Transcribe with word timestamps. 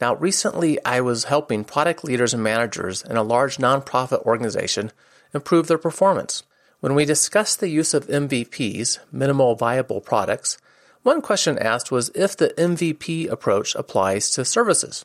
Now, 0.00 0.14
recently 0.16 0.78
I 0.84 1.00
was 1.00 1.24
helping 1.24 1.64
product 1.64 2.04
leaders 2.04 2.34
and 2.34 2.42
managers 2.42 3.02
in 3.02 3.16
a 3.16 3.22
large 3.22 3.56
nonprofit 3.56 4.22
organization 4.22 4.92
improve 5.32 5.68
their 5.68 5.78
performance. 5.78 6.42
When 6.80 6.94
we 6.94 7.04
discussed 7.04 7.60
the 7.60 7.68
use 7.68 7.94
of 7.94 8.06
MVPs, 8.06 8.98
minimal 9.10 9.54
viable 9.54 10.00
products, 10.00 10.58
one 11.02 11.22
question 11.22 11.58
asked 11.58 11.90
was 11.90 12.10
if 12.14 12.36
the 12.36 12.48
MVP 12.50 13.30
approach 13.30 13.74
applies 13.74 14.30
to 14.32 14.44
services. 14.44 15.04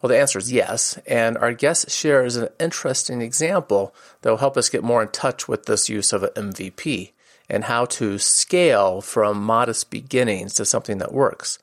Well, 0.00 0.08
the 0.08 0.18
answer 0.18 0.38
is 0.38 0.52
yes, 0.52 0.98
and 1.06 1.36
our 1.38 1.52
guest 1.52 1.90
shares 1.90 2.36
an 2.36 2.48
interesting 2.60 3.20
example 3.20 3.94
that 4.22 4.30
will 4.30 4.36
help 4.38 4.56
us 4.56 4.68
get 4.68 4.84
more 4.84 5.02
in 5.02 5.08
touch 5.08 5.48
with 5.48 5.66
this 5.66 5.88
use 5.88 6.12
of 6.12 6.22
an 6.22 6.30
MVP 6.30 7.12
and 7.48 7.64
how 7.64 7.84
to 7.86 8.18
scale 8.18 9.00
from 9.00 9.42
modest 9.42 9.90
beginnings 9.90 10.54
to 10.54 10.64
something 10.64 10.98
that 10.98 11.12
works. 11.12 11.58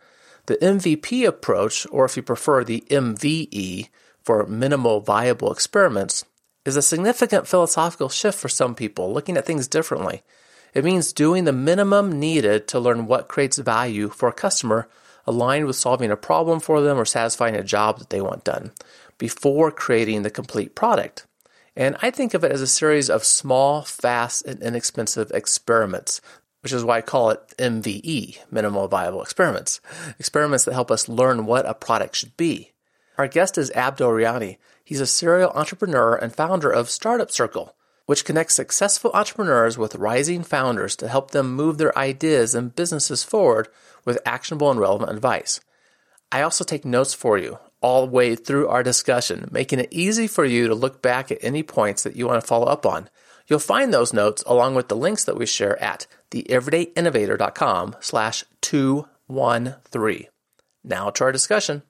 The 0.48 0.58
MVP 0.58 1.27
approach, 1.27 1.86
or 1.91 2.05
if 2.05 2.18
you 2.18 2.23
prefer 2.23 2.63
the 2.63 2.84
MVE 2.90 3.90
for 4.23 4.45
minimal 4.47 5.00
viable 5.00 5.52
experiments, 5.52 6.25
is 6.66 6.75
a 6.75 6.81
significant 6.81 7.47
philosophical 7.47 8.09
shift 8.09 8.38
for 8.38 8.50
some 8.50 8.75
people, 8.75 9.14
looking 9.14 9.38
at 9.38 9.45
things 9.45 9.67
differently. 9.67 10.23
It 10.73 10.86
means 10.86 11.14
doing 11.14 11.44
the 11.44 11.52
minimum 11.52 12.19
needed 12.19 12.67
to 12.69 12.80
learn 12.80 13.08
what 13.08 13.28
creates 13.28 13.58
value 13.58 14.09
for 14.09 14.30
a 14.30 14.34
customer 14.34 14.88
aligned 15.28 15.67
with 15.67 15.75
solving 15.75 16.12
a 16.12 16.17
problem 16.17 16.59
for 16.59 16.81
them 16.81 16.97
or 16.97 17.06
satisfying 17.06 17.56
a 17.56 17.64
job 17.64 18.00
that 18.00 18.09
they 18.09 18.22
want 18.22 18.44
done 18.44 18.72
before 19.17 19.72
creating 19.72 20.23
the 20.23 20.31
complete 20.31 20.73
product. 20.75 21.28
And 21.75 21.95
I 22.02 22.12
think 22.12 22.34
of 22.34 22.44
it 22.44 22.52
as 22.52 22.62
a 22.62 22.67
series 22.67 23.09
of 23.09 23.23
small, 23.23 23.84
fast, 23.84 24.45
and 24.45 24.62
inexpensive 24.62 25.31
experiments 25.31 26.19
which 26.62 26.73
is 26.73 26.84
why 26.84 26.98
I 26.98 27.02
call 27.02 27.31
it 27.31 27.54
MVE, 27.58 28.40
minimal 28.52 28.88
viable 28.88 29.22
experiments, 29.22 29.81
experiments 30.20 30.66
that 30.66 30.73
help 30.73 30.92
us 30.92 31.09
learn 31.09 31.45
what 31.45 31.66
a 31.66 31.73
product 31.73 32.16
should 32.16 32.38
be. 32.38 32.72
Our 33.18 33.28
guest 33.28 33.58
is 33.58 33.72
Abdo 33.72 34.09
Riani. 34.09 34.58
He's 34.84 35.02
a 35.02 35.08
serial 35.08 35.52
entrepreneur 35.52 36.16
and 36.16 36.36
founder 36.36 36.72
of 36.72 36.90
Startup 36.90 37.30
Circle, 37.30 37.76
which 38.06 38.26
connects 38.26 38.56
successful 38.56 39.12
entrepreneurs 39.14 39.78
with 39.78 39.95
rising 39.95 40.44
founders 40.44 40.95
to 40.98 41.08
help 41.08 41.31
them 41.31 41.56
move 41.56 41.78
their 41.78 41.98
ideas 41.98 42.56
and 42.56 42.75
businesses 42.75 43.23
forward 43.23 43.68
with 44.06 44.20
actionable 44.25 44.72
and 44.72 44.80
relevant 44.80 45.12
advice. 45.12 45.59
I 46.31 46.42
also 46.42 46.64
take 46.64 46.86
notes 46.86 47.14
for 47.14 47.38
you 47.38 47.59
all 47.81 48.06
the 48.06 48.12
way 48.12 48.36
through 48.36 48.68
our 48.68 48.84
discussion, 48.84 49.50
making 49.52 49.80
it 49.80 49.88
easy 49.92 50.28
for 50.28 50.46
you 50.46 50.68
to 50.68 50.75
look 50.75 51.02
back 51.02 51.31
at 51.31 51.40
any 51.42 51.64
points 51.64 52.03
that 52.03 52.16
you 52.16 52.28
want 52.28 52.40
to 52.42 52.48
follow 52.48 52.68
up 52.68 52.86
on. 52.86 53.09
You'll 53.52 53.59
find 53.59 53.94
those 53.94 54.13
notes 54.13 54.44
along 54.47 54.75
with 54.75 54.88
the 54.88 54.95
links 54.95 55.25
that 55.25 55.35
we 55.35 55.45
share 55.45 55.77
at 55.83 56.07
theeverydayinnovator.com 56.31 57.97
slash 57.99 58.45
213. 58.61 60.27
Now 60.85 61.09
to 61.09 61.23
our 61.25 61.33
discussion. 61.33 61.83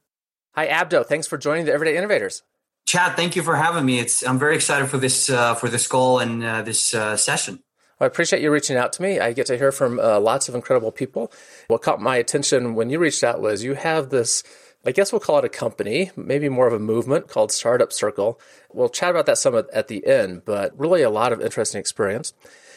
Hi, 0.56 0.66
Abdo. 0.66 1.06
Thanks 1.06 1.28
for 1.28 1.38
joining 1.38 1.66
the 1.66 1.72
Everyday 1.72 1.98
Innovators. 1.98 2.42
Chad, 2.88 3.16
thank 3.16 3.36
you 3.36 3.44
for 3.44 3.56
having 3.56 3.86
me. 3.86 4.00
It's 4.00 4.26
I'm 4.26 4.40
very 4.40 4.56
excited 4.56 4.90
for 4.90 4.98
this 4.98 5.30
uh, 5.30 5.54
for 5.54 5.70
this 5.70 5.86
call 5.86 6.18
and 6.18 6.44
uh, 6.44 6.64
this 6.64 6.96
uh, 6.96 7.16
session. 7.16 7.62
Well, 8.00 8.06
I 8.06 8.08
appreciate 8.08 8.42
you 8.42 8.52
reaching 8.52 8.76
out 8.76 8.92
to 8.94 9.04
me. 9.04 9.20
I 9.20 9.32
get 9.32 9.46
to 9.46 9.56
hear 9.56 9.72
from 9.72 10.00
uh, 10.00 10.20
lots 10.20 10.50
of 10.50 10.56
incredible 10.56 10.92
people. 10.92 11.32
What 11.68 11.84
caught 11.84 12.02
my 12.02 12.16
attention 12.16 12.74
when 12.74 12.90
you 12.90 12.98
reached 12.98 13.24
out 13.24 13.40
was 13.40 13.64
you 13.64 13.76
have 13.76 14.10
this 14.10 14.42
I 14.86 14.92
guess 14.92 15.12
we'll 15.12 15.20
call 15.20 15.38
it 15.38 15.46
a 15.46 15.50
company, 15.50 16.12
maybe 16.16 16.50
more 16.50 16.68
of 16.68 16.74
a 16.74 16.80
movement 16.80 17.28
called 17.28 17.52
Startup 17.52 17.94
Circle. 17.94 18.40
We'll 18.74 18.90
chat 18.90 19.12
about 19.12 19.28
that 19.28 19.38
some 19.38 19.56
at 19.56 19.88
the 19.88 20.06
end, 20.06 20.44
but 20.46 20.78
really 20.78 21.04
a 21.04 21.10
lot 21.10 21.32
of 21.32 21.42
interesting 21.42 21.80
experience. 21.80 22.34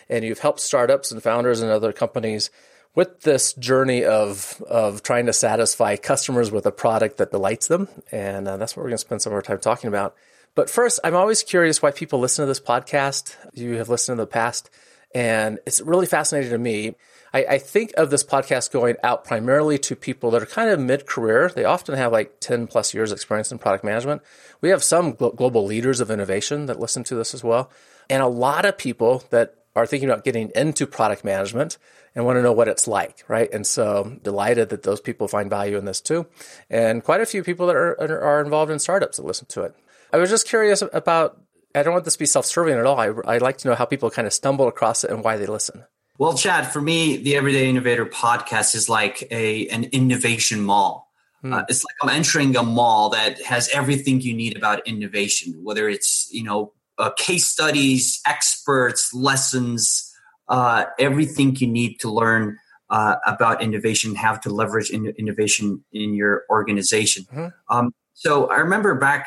And 0.08 0.24
you've 0.24 0.40
helped 0.40 0.60
startups 0.60 1.12
and 1.12 1.22
founders 1.22 1.60
and 1.60 1.70
other 1.70 1.92
companies 1.92 2.50
with 2.94 3.22
this 3.22 3.52
journey 3.54 4.04
of 4.04 4.62
of 4.68 5.02
trying 5.02 5.26
to 5.26 5.32
satisfy 5.32 5.96
customers 5.96 6.50
with 6.50 6.66
a 6.66 6.72
product 6.72 7.16
that 7.16 7.30
delights 7.30 7.68
them, 7.68 7.88
and 8.12 8.46
uh, 8.46 8.56
that's 8.56 8.76
what 8.76 8.82
we're 8.82 8.90
going 8.90 8.98
to 8.98 8.98
spend 8.98 9.22
some 9.22 9.32
of 9.32 9.36
our 9.36 9.42
time 9.42 9.58
talking 9.58 9.88
about. 9.88 10.14
But 10.54 10.70
first, 10.70 11.00
I'm 11.02 11.16
always 11.16 11.42
curious 11.42 11.82
why 11.82 11.90
people 11.90 12.20
listen 12.20 12.44
to 12.44 12.46
this 12.46 12.60
podcast. 12.60 13.34
You 13.52 13.74
have 13.76 13.88
listened 13.88 14.14
in 14.14 14.18
the 14.18 14.26
past, 14.26 14.70
and 15.14 15.58
it's 15.66 15.80
really 15.80 16.06
fascinating 16.06 16.50
to 16.50 16.58
me 16.58 16.94
I, 17.34 17.44
I 17.50 17.58
think 17.58 17.92
of 17.96 18.10
this 18.10 18.22
podcast 18.22 18.70
going 18.70 18.94
out 19.02 19.24
primarily 19.24 19.76
to 19.78 19.96
people 19.96 20.30
that 20.30 20.42
are 20.42 20.46
kind 20.46 20.70
of 20.70 20.78
mid 20.78 21.04
career. 21.04 21.50
They 21.52 21.64
often 21.64 21.96
have 21.96 22.12
like 22.12 22.38
10 22.38 22.68
plus 22.68 22.94
years 22.94 23.10
experience 23.10 23.50
in 23.50 23.58
product 23.58 23.84
management. 23.84 24.22
We 24.60 24.68
have 24.68 24.84
some 24.84 25.14
gl- 25.14 25.34
global 25.34 25.66
leaders 25.66 26.00
of 26.00 26.12
innovation 26.12 26.66
that 26.66 26.78
listen 26.78 27.02
to 27.04 27.16
this 27.16 27.34
as 27.34 27.42
well. 27.42 27.70
And 28.08 28.22
a 28.22 28.28
lot 28.28 28.64
of 28.64 28.78
people 28.78 29.24
that 29.30 29.56
are 29.74 29.84
thinking 29.84 30.08
about 30.08 30.22
getting 30.22 30.52
into 30.54 30.86
product 30.86 31.24
management 31.24 31.76
and 32.14 32.24
want 32.24 32.36
to 32.36 32.42
know 32.42 32.52
what 32.52 32.68
it's 32.68 32.86
like, 32.86 33.24
right? 33.26 33.52
And 33.52 33.66
so 33.66 34.16
delighted 34.22 34.68
that 34.68 34.84
those 34.84 35.00
people 35.00 35.26
find 35.26 35.50
value 35.50 35.76
in 35.76 35.84
this 35.84 36.00
too. 36.00 36.26
And 36.70 37.02
quite 37.02 37.20
a 37.20 37.26
few 37.26 37.42
people 37.42 37.66
that 37.66 37.74
are, 37.74 38.00
are 38.00 38.40
involved 38.40 38.70
in 38.70 38.78
startups 38.78 39.16
that 39.16 39.26
listen 39.26 39.48
to 39.48 39.62
it. 39.62 39.74
I 40.12 40.18
was 40.18 40.30
just 40.30 40.46
curious 40.46 40.80
about, 40.92 41.40
I 41.74 41.82
don't 41.82 41.92
want 41.92 42.04
this 42.04 42.14
to 42.14 42.18
be 42.18 42.26
self-serving 42.26 42.74
at 42.74 42.86
all. 42.86 42.98
I, 42.98 43.12
I'd 43.26 43.42
like 43.42 43.58
to 43.58 43.68
know 43.68 43.74
how 43.74 43.84
people 43.84 44.10
kind 44.10 44.26
of 44.26 44.32
stumble 44.32 44.68
across 44.68 45.04
it 45.04 45.10
and 45.10 45.24
why 45.24 45.36
they 45.36 45.46
listen. 45.46 45.84
Well, 46.18 46.34
Chad, 46.34 46.72
for 46.72 46.80
me, 46.80 47.16
the 47.16 47.34
Everyday 47.34 47.68
Innovator 47.68 48.06
podcast 48.06 48.76
is 48.76 48.88
like 48.88 49.26
a 49.32 49.66
an 49.68 49.84
innovation 49.84 50.62
mall. 50.62 51.10
Hmm. 51.40 51.52
Uh, 51.52 51.62
it's 51.68 51.84
like 51.84 51.94
I'm 52.02 52.16
entering 52.16 52.56
a 52.56 52.62
mall 52.62 53.10
that 53.10 53.42
has 53.42 53.68
everything 53.74 54.20
you 54.20 54.32
need 54.32 54.56
about 54.56 54.86
innovation, 54.86 55.58
whether 55.64 55.88
it's 55.88 56.28
you 56.30 56.44
know 56.44 56.72
uh, 56.98 57.10
case 57.16 57.46
studies, 57.46 58.20
experts, 58.26 59.12
lessons, 59.12 60.12
uh, 60.48 60.84
everything 61.00 61.56
you 61.56 61.66
need 61.66 61.98
to 62.00 62.10
learn 62.10 62.58
uh, 62.90 63.16
about 63.26 63.60
innovation, 63.60 64.14
how 64.14 64.36
to 64.36 64.50
leverage 64.50 64.90
in- 64.90 65.14
innovation 65.18 65.84
in 65.92 66.14
your 66.14 66.44
organization. 66.48 67.24
Mm-hmm. 67.24 67.76
Um, 67.76 67.92
so 68.12 68.48
I 68.50 68.58
remember 68.58 68.94
back 68.94 69.26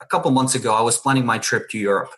a 0.00 0.06
couple 0.06 0.30
months 0.30 0.54
ago, 0.54 0.74
I 0.74 0.82
was 0.82 0.98
planning 0.98 1.26
my 1.26 1.38
trip 1.38 1.68
to 1.70 1.78
Europe. 1.78 2.10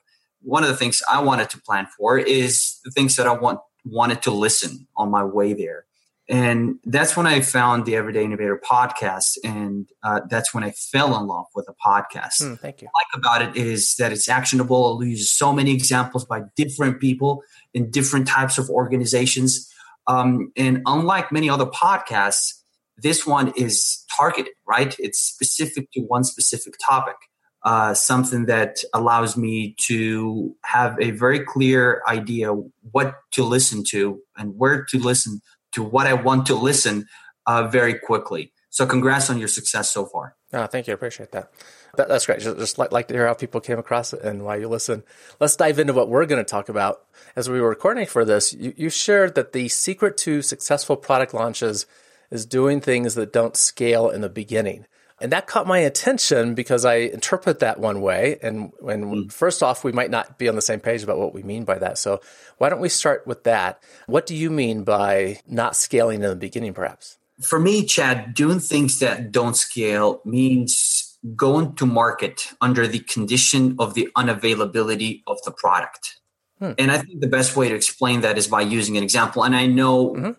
One 0.43 0.63
of 0.63 0.69
the 0.69 0.77
things 0.77 1.03
I 1.11 1.21
wanted 1.23 1.51
to 1.51 1.61
plan 1.61 1.87
for 1.97 2.19
is 2.19 2.79
the 2.85 2.91
things 2.91 3.17
that 3.17 3.27
I 3.27 3.33
want 3.33 3.61
wanted 3.85 4.23
to 4.23 4.31
listen 4.31 4.87
on 4.97 5.11
my 5.11 5.25
way 5.25 5.53
there. 5.55 5.87
And 6.31 6.79
that's 6.85 7.17
when 7.17 7.27
I 7.27 7.41
found 7.41 7.87
the 7.87 7.97
Everyday 7.97 8.25
Innovator 8.25 8.61
podcast. 8.63 9.39
And 9.43 9.89
uh, 10.03 10.21
that's 10.29 10.53
when 10.53 10.63
I 10.63 10.73
fell 10.73 11.19
in 11.19 11.27
love 11.27 11.47
with 11.55 11.65
the 11.67 11.75
podcast. 11.85 12.43
Mm, 12.43 12.61
thank 12.61 12.83
you. 12.83 12.89
What 12.93 12.93
I 12.93 13.19
like 13.19 13.47
about 13.47 13.57
it 13.57 13.63
is 13.63 13.95
that 13.97 14.13
it's 14.13 14.29
actionable. 14.29 15.01
It 15.01 15.09
uses 15.09 15.31
so 15.31 15.55
many 15.55 15.73
examples 15.73 16.27
by 16.27 16.43
different 16.55 17.01
people 17.01 17.43
in 17.73 17.91
different 17.91 18.29
types 18.29 18.59
of 18.59 18.69
organizations. 18.69 19.73
Um, 20.07 20.53
and 20.55 20.83
unlike 20.85 21.33
many 21.33 21.49
other 21.49 21.67
podcasts, 21.67 22.53
this 22.99 23.27
one 23.27 23.53
is 23.57 24.05
targeted, 24.15 24.53
right? 24.67 24.95
It's 24.99 25.21
specific 25.21 25.91
to 25.93 26.01
one 26.01 26.25
specific 26.25 26.75
topic 26.87 27.17
uh, 27.63 27.95
something 27.95 28.47
that 28.47 28.79
allows 28.95 29.37
me 29.37 29.75
to 29.79 30.55
have 30.65 30.97
a 31.01 31.11
very 31.11 31.41
clear 31.41 32.03
idea 32.07 32.53
what 32.93 33.15
to 33.33 33.45
listen 33.45 33.85
to 33.85 34.21
and 34.37 34.57
where 34.57 34.85
to 34.85 34.99
listen 34.99 35.41
to 35.73 35.83
what 35.83 36.07
I 36.07 36.15
want 36.15 36.47
to 36.47 36.55
listen 36.55 37.07
uh, 37.47 37.69
very 37.69 37.95
quickly. 37.95 38.53
So, 38.71 38.87
congrats 38.87 39.31
on 39.31 39.39
your 39.39 39.49
success 39.49 39.91
so 39.91 40.07
far. 40.07 40.37
Oh, 40.53 40.66
thank 40.66 40.87
you. 40.87 40.93
I 40.93 40.95
appreciate 40.95 41.33
that. 41.33 41.51
that 41.97 42.09
that's 42.09 42.27
great. 42.27 42.41
Just, 42.41 42.59
just 42.59 42.78
like, 42.78 42.93
like 42.93 43.09
to 43.09 43.15
hear 43.15 43.27
how 43.27 43.34
people 43.34 43.61
came 43.61 43.78
across 43.78 44.13
it 44.13 44.22
and 44.22 44.45
why 44.45 44.57
you 44.57 44.69
listen. 44.69 45.03
Let's 45.41 45.57
dive 45.57 45.78
into 45.78 45.93
what 45.93 46.09
we're 46.09 46.27
going 46.27 46.43
to 46.43 46.49
talk 46.49 46.69
about. 46.69 47.01
As 47.34 47.51
we 47.51 47.61
were 47.61 47.69
recording 47.69 48.07
for 48.07 48.25
this, 48.25 48.54
you, 48.54 48.72
you 48.77 48.91
shared 48.91 49.34
that 49.34 49.53
the 49.53 49.69
secret 49.69 50.16
to 50.19 50.43
successful 50.43 50.97
product 50.97 51.34
launches 51.34 51.87
is 52.31 52.47
doing 52.47 52.81
things 52.81 53.15
that 53.15 53.33
don't 53.33 53.57
scale 53.57 54.11
in 54.11 54.21
the 54.21 54.28
beginning. 54.28 54.87
And 55.20 55.32
that 55.32 55.47
caught 55.47 55.66
my 55.66 55.78
attention 55.78 56.54
because 56.54 56.84
I 56.84 56.97
interpret 56.97 57.59
that 57.59 57.80
one 57.80 58.00
way. 58.00 58.38
And 58.42 58.72
when 58.78 59.04
mm. 59.04 59.32
first 59.32 59.62
off, 59.62 59.82
we 59.82 59.92
might 59.92 60.10
not 60.10 60.38
be 60.38 60.48
on 60.48 60.54
the 60.54 60.62
same 60.62 60.80
page 60.80 61.03
about 61.03 61.18
what 61.18 61.34
we 61.34 61.42
mean 61.42 61.65
by 61.65 61.78
that. 61.78 61.98
So 61.98 62.20
why 62.59 62.68
don't 62.68 62.80
we 62.80 62.88
start 62.88 63.26
with 63.26 63.44
that? 63.44 63.82
What 64.06 64.26
do 64.26 64.36
you 64.36 64.50
mean 64.50 64.84
by 64.84 65.41
not 65.47 65.74
scaling 65.74 66.22
in 66.22 66.30
the 66.30 66.36
beginning, 66.36 66.72
perhaps? 66.72 67.18
For 67.41 67.59
me, 67.59 67.84
Chad, 67.84 68.34
doing 68.34 68.60
things 68.60 68.98
that 69.00 69.32
don't 69.32 69.56
scale 69.56 70.20
means 70.24 71.18
going 71.34 71.74
to 71.76 71.86
market 71.86 72.53
under 72.60 72.86
the 72.86 73.00
condition 73.00 73.76
of 73.78 73.94
the 73.94 74.09
unavailability 74.16 75.22
of 75.26 75.38
the 75.44 75.50
product. 75.50 76.20
Hmm. 76.60 76.72
And 76.78 76.91
I 76.92 76.98
think 76.98 77.20
the 77.20 77.28
best 77.28 77.56
way 77.56 77.68
to 77.68 77.74
explain 77.74 78.20
that 78.20 78.38
is 78.38 78.47
by 78.47 78.60
using 78.62 78.97
an 78.97 79.03
example. 79.03 79.44
And 79.44 79.54
I 79.54 79.66
know 79.66 80.10
mm-hmm 80.10 80.30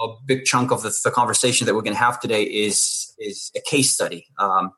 a 0.00 0.08
big 0.26 0.44
chunk 0.44 0.70
of 0.70 0.82
the, 0.82 0.94
the 1.04 1.10
conversation 1.10 1.66
that 1.66 1.74
we're 1.74 1.82
going 1.82 1.94
to 1.94 1.98
have 1.98 2.20
today 2.20 2.42
is 2.42 3.14
is 3.18 3.50
a 3.56 3.60
case 3.60 3.92
study. 3.92 4.26
Um, 4.38 4.72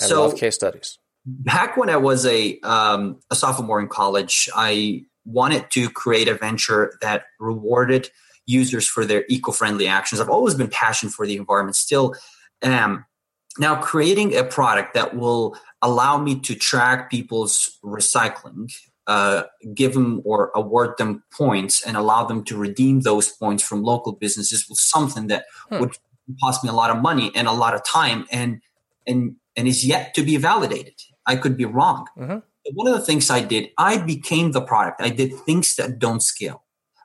I 0.00 0.04
so, 0.04 0.22
love 0.22 0.36
case 0.36 0.54
studies. 0.54 0.98
Back 1.26 1.76
when 1.76 1.90
I 1.90 1.96
was 1.96 2.24
a 2.26 2.58
um, 2.60 3.20
a 3.30 3.34
sophomore 3.34 3.80
in 3.80 3.88
college, 3.88 4.48
I 4.54 5.04
wanted 5.24 5.70
to 5.72 5.90
create 5.90 6.28
a 6.28 6.34
venture 6.34 6.94
that 7.02 7.24
rewarded 7.38 8.10
users 8.46 8.88
for 8.88 9.04
their 9.04 9.24
eco-friendly 9.28 9.86
actions. 9.86 10.20
I've 10.20 10.30
always 10.30 10.54
been 10.54 10.68
passionate 10.70 11.12
for 11.12 11.26
the 11.26 11.36
environment, 11.36 11.76
still 11.76 12.14
am. 12.62 13.04
Now, 13.58 13.80
creating 13.80 14.36
a 14.36 14.44
product 14.44 14.94
that 14.94 15.16
will 15.16 15.56
allow 15.82 16.18
me 16.18 16.40
to 16.40 16.54
track 16.54 17.10
people's 17.10 17.78
recycling, 17.84 18.72
uh, 19.06 19.44
give 19.74 19.94
them 19.94 20.22
or 20.24 20.50
award 20.54 20.96
them 20.98 21.22
points, 21.32 21.84
and 21.84 21.96
allow 21.96 22.24
them 22.24 22.44
to 22.44 22.56
redeem 22.56 23.00
those 23.00 23.28
points 23.28 23.62
from 23.62 23.82
local 23.82 24.12
businesses 24.12 24.68
was 24.68 24.80
something 24.80 25.26
that 25.28 25.44
hmm. 25.68 25.80
would 25.80 25.92
cost 26.40 26.62
me 26.62 26.70
a 26.70 26.74
lot 26.74 26.90
of 26.90 27.02
money 27.02 27.32
and 27.34 27.48
a 27.48 27.52
lot 27.52 27.74
of 27.74 27.84
time, 27.84 28.26
and 28.30 28.60
and 29.06 29.36
and 29.56 29.66
is 29.68 29.84
yet 29.84 30.14
to 30.14 30.22
be 30.22 30.36
validated. 30.36 30.94
I 31.26 31.36
could 31.36 31.56
be 31.56 31.64
wrong. 31.64 32.06
Mm-hmm. 32.18 32.38
One 32.74 32.88
of 32.88 32.94
the 32.94 33.04
things 33.04 33.30
I 33.30 33.40
did, 33.40 33.70
I 33.78 33.98
became 33.98 34.52
the 34.52 34.60
product. 34.60 35.00
I 35.00 35.10
did 35.10 35.34
things 35.34 35.76
that 35.76 35.98
don't 35.98 36.22
scale. 36.22 36.62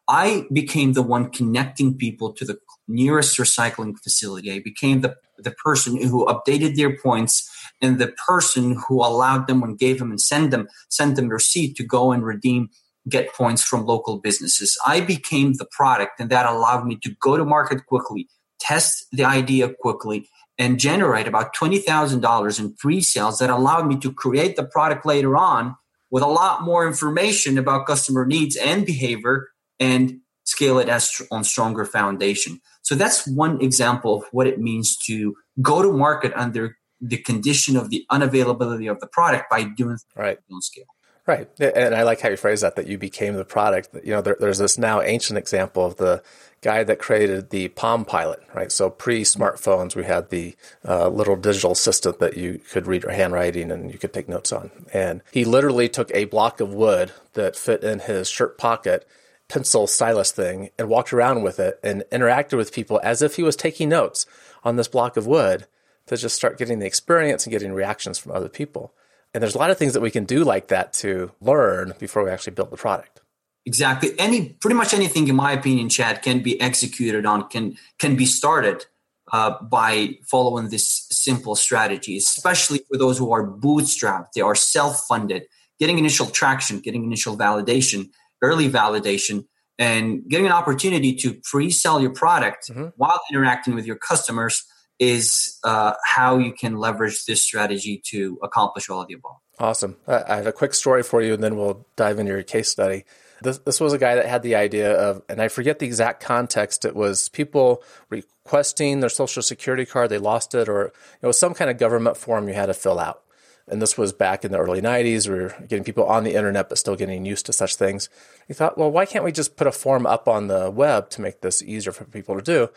I 0.07 0.45
became 0.51 0.93
the 0.93 1.01
one 1.01 1.31
connecting 1.31 1.97
people 1.97 2.33
to 2.33 2.45
the 2.45 2.59
nearest 2.87 3.37
recycling 3.37 3.97
facility. 3.97 4.51
I 4.51 4.59
became 4.59 5.01
the, 5.01 5.15
the 5.37 5.51
person 5.51 6.01
who 6.01 6.25
updated 6.25 6.75
their 6.75 6.95
points 6.97 7.49
and 7.81 7.99
the 7.99 8.13
person 8.27 8.77
who 8.87 9.03
allowed 9.03 9.47
them 9.47 9.63
and 9.63 9.77
gave 9.77 9.99
them 9.99 10.11
and 10.11 10.21
send 10.21 10.51
them, 10.51 10.67
sent 10.89 11.15
them 11.15 11.29
receipt 11.29 11.75
to 11.77 11.83
go 11.83 12.11
and 12.11 12.25
redeem, 12.25 12.69
get 13.09 13.33
points 13.33 13.63
from 13.63 13.85
local 13.85 14.17
businesses. 14.19 14.77
I 14.85 15.01
became 15.01 15.53
the 15.53 15.67
product 15.71 16.19
and 16.19 16.29
that 16.29 16.45
allowed 16.45 16.85
me 16.85 16.97
to 17.03 17.11
go 17.19 17.37
to 17.37 17.45
market 17.45 17.85
quickly, 17.85 18.27
test 18.59 19.05
the 19.11 19.25
idea 19.25 19.69
quickly, 19.69 20.27
and 20.57 20.79
generate 20.79 21.27
about 21.27 21.53
$20,000 21.53 22.59
in 22.59 22.73
pre-sales 22.75 23.39
that 23.39 23.49
allowed 23.49 23.87
me 23.87 23.97
to 23.97 24.13
create 24.13 24.55
the 24.55 24.63
product 24.63 25.05
later 25.05 25.35
on 25.35 25.75
with 26.09 26.23
a 26.23 26.27
lot 26.27 26.63
more 26.63 26.87
information 26.87 27.57
about 27.57 27.85
customer 27.85 28.25
needs 28.25 28.55
and 28.55 28.85
behavior 28.85 29.49
and 29.79 30.19
scale 30.45 30.79
it 30.79 30.87
as 30.87 31.21
on 31.31 31.43
stronger 31.43 31.83
foundation. 31.83 32.61
So 32.85 32.93
that's 32.93 33.27
one 33.27 33.59
example 33.61 34.17
of 34.17 34.25
what 34.31 34.45
it 34.45 34.59
means 34.59 34.95
to 35.07 35.35
go 35.59 35.81
to 35.81 35.91
market 35.91 36.31
under 36.35 36.77
the 37.01 37.17
condition 37.17 37.75
of 37.75 37.89
the 37.89 38.05
unavailability 38.11 38.89
of 38.89 38.99
the 38.99 39.07
product 39.07 39.49
by 39.49 39.63
doing 39.63 39.97
right 40.15 40.37
on 40.51 40.61
scale. 40.61 40.85
Right, 41.25 41.49
and 41.59 41.95
I 41.95 42.03
like 42.03 42.21
how 42.21 42.29
you 42.29 42.37
phrase 42.37 42.61
that. 42.61 42.75
That 42.75 42.85
you 42.85 42.99
became 42.99 43.33
the 43.33 43.43
product. 43.43 43.89
You 44.03 44.11
know, 44.11 44.21
there, 44.21 44.37
there's 44.39 44.59
this 44.59 44.77
now 44.77 45.01
ancient 45.01 45.39
example 45.39 45.83
of 45.83 45.95
the 45.95 46.21
guy 46.61 46.83
that 46.83 46.99
created 46.99 47.49
the 47.49 47.69
Palm 47.69 48.05
Pilot. 48.05 48.43
Right, 48.53 48.71
so 48.71 48.91
pre-smartphones, 48.91 49.95
we 49.95 50.03
had 50.03 50.29
the 50.29 50.55
uh, 50.87 51.09
little 51.09 51.35
digital 51.35 51.71
assistant 51.71 52.19
that 52.19 52.37
you 52.37 52.61
could 52.71 52.85
read 52.85 53.01
your 53.01 53.13
handwriting 53.13 53.71
and 53.71 53.91
you 53.91 53.97
could 53.97 54.13
take 54.13 54.29
notes 54.29 54.51
on. 54.51 54.69
And 54.93 55.23
he 55.31 55.43
literally 55.43 55.89
took 55.89 56.11
a 56.13 56.25
block 56.25 56.61
of 56.61 56.71
wood 56.71 57.11
that 57.33 57.55
fit 57.55 57.83
in 57.83 58.01
his 58.01 58.29
shirt 58.29 58.59
pocket 58.59 59.07
pencil 59.47 59.87
stylus 59.87 60.31
thing 60.31 60.69
and 60.77 60.89
walked 60.89 61.13
around 61.13 61.43
with 61.43 61.59
it 61.59 61.79
and 61.83 62.03
interacted 62.11 62.57
with 62.57 62.73
people 62.73 62.99
as 63.03 63.21
if 63.21 63.35
he 63.35 63.43
was 63.43 63.55
taking 63.55 63.89
notes 63.89 64.25
on 64.63 64.75
this 64.75 64.87
block 64.87 65.17
of 65.17 65.27
wood 65.27 65.67
to 66.07 66.17
just 66.17 66.35
start 66.35 66.57
getting 66.57 66.79
the 66.79 66.85
experience 66.85 67.45
and 67.45 67.51
getting 67.51 67.73
reactions 67.73 68.17
from 68.17 68.31
other 68.31 68.49
people. 68.49 68.93
And 69.33 69.41
there's 69.41 69.55
a 69.55 69.59
lot 69.59 69.69
of 69.69 69.77
things 69.77 69.93
that 69.93 70.01
we 70.01 70.11
can 70.11 70.25
do 70.25 70.43
like 70.43 70.69
that 70.69 70.93
to 70.93 71.31
learn 71.41 71.93
before 71.99 72.23
we 72.23 72.31
actually 72.31 72.53
build 72.53 72.71
the 72.71 72.77
product. 72.77 73.21
Exactly. 73.65 74.17
Any 74.19 74.49
pretty 74.61 74.75
much 74.75 74.93
anything, 74.93 75.27
in 75.27 75.35
my 75.35 75.51
opinion, 75.51 75.89
Chad, 75.89 76.21
can 76.21 76.41
be 76.41 76.59
executed 76.61 77.25
on 77.25 77.49
can 77.49 77.75
can 77.97 78.15
be 78.15 78.25
started 78.25 78.85
uh, 79.33 79.61
by 79.61 80.19
following 80.23 80.69
this 80.69 81.07
simple 81.09 81.55
strategy. 81.55 82.15
Especially 82.15 82.79
for 82.87 82.97
those 82.97 83.17
who 83.17 83.31
are 83.31 83.45
bootstrapped, 83.45 84.33
they 84.35 84.41
are 84.41 84.55
self-funded, 84.55 85.47
getting 85.79 85.97
initial 85.97 86.27
traction, 86.27 86.79
getting 86.79 87.03
initial 87.03 87.35
validation 87.35 88.11
early 88.41 88.69
validation 88.69 89.45
and 89.77 90.27
getting 90.29 90.45
an 90.45 90.51
opportunity 90.51 91.13
to 91.15 91.39
pre-sell 91.43 91.99
your 92.01 92.11
product 92.11 92.69
mm-hmm. 92.69 92.87
while 92.95 93.19
interacting 93.31 93.75
with 93.75 93.85
your 93.85 93.97
customers 93.97 94.63
is 94.99 95.59
uh, 95.65 95.93
how 96.05 96.37
you 96.37 96.53
can 96.53 96.77
leverage 96.77 97.25
this 97.25 97.43
strategy 97.43 98.01
to 98.05 98.39
accomplish 98.41 98.89
all 98.89 99.01
of 99.01 99.07
the 99.07 99.15
above. 99.15 99.35
Awesome. 99.59 99.97
I 100.07 100.37
have 100.37 100.47
a 100.47 100.53
quick 100.53 100.73
story 100.73 101.03
for 101.03 101.21
you, 101.21 101.33
and 101.33 101.43
then 101.43 101.57
we'll 101.57 101.85
dive 101.95 102.19
into 102.19 102.31
your 102.31 102.43
case 102.43 102.69
study. 102.69 103.03
This, 103.41 103.57
this 103.59 103.81
was 103.81 103.91
a 103.91 103.97
guy 103.97 104.15
that 104.15 104.25
had 104.25 104.41
the 104.41 104.55
idea 104.55 104.93
of, 104.93 105.21
and 105.27 105.41
I 105.41 105.49
forget 105.49 105.79
the 105.79 105.85
exact 105.85 106.23
context. 106.23 106.85
It 106.85 106.95
was 106.95 107.27
people 107.29 107.83
requesting 108.09 109.01
their 109.01 109.09
social 109.09 109.41
security 109.41 109.85
card, 109.85 110.09
they 110.09 110.17
lost 110.17 110.55
it, 110.55 110.69
or 110.69 110.93
it 111.21 111.27
was 111.27 111.37
some 111.37 111.53
kind 111.53 111.69
of 111.69 111.77
government 111.77 112.15
form 112.15 112.47
you 112.47 112.53
had 112.53 112.67
to 112.67 112.73
fill 112.73 112.99
out 112.99 113.24
and 113.67 113.81
this 113.81 113.97
was 113.97 114.13
back 114.13 114.45
in 114.45 114.51
the 114.51 114.59
early 114.59 114.81
90s. 114.81 115.27
We 115.27 115.35
were 115.35 115.55
getting 115.67 115.83
people 115.83 116.05
on 116.05 116.23
the 116.23 116.35
internet, 116.35 116.69
but 116.69 116.77
still 116.77 116.95
getting 116.95 117.25
used 117.25 117.45
to 117.47 117.53
such 117.53 117.75
things. 117.75 118.09
We 118.47 118.53
thought, 118.53 118.77
well, 118.77 118.91
why 118.91 119.05
can't 119.05 119.25
we 119.25 119.31
just 119.31 119.55
put 119.55 119.67
a 119.67 119.71
form 119.71 120.05
up 120.05 120.27
on 120.27 120.47
the 120.47 120.69
web 120.69 121.09
to 121.11 121.21
make 121.21 121.41
this 121.41 121.63
easier 121.63 121.91
for 121.91 122.05
people 122.05 122.35
to 122.35 122.41
do? 122.41 122.69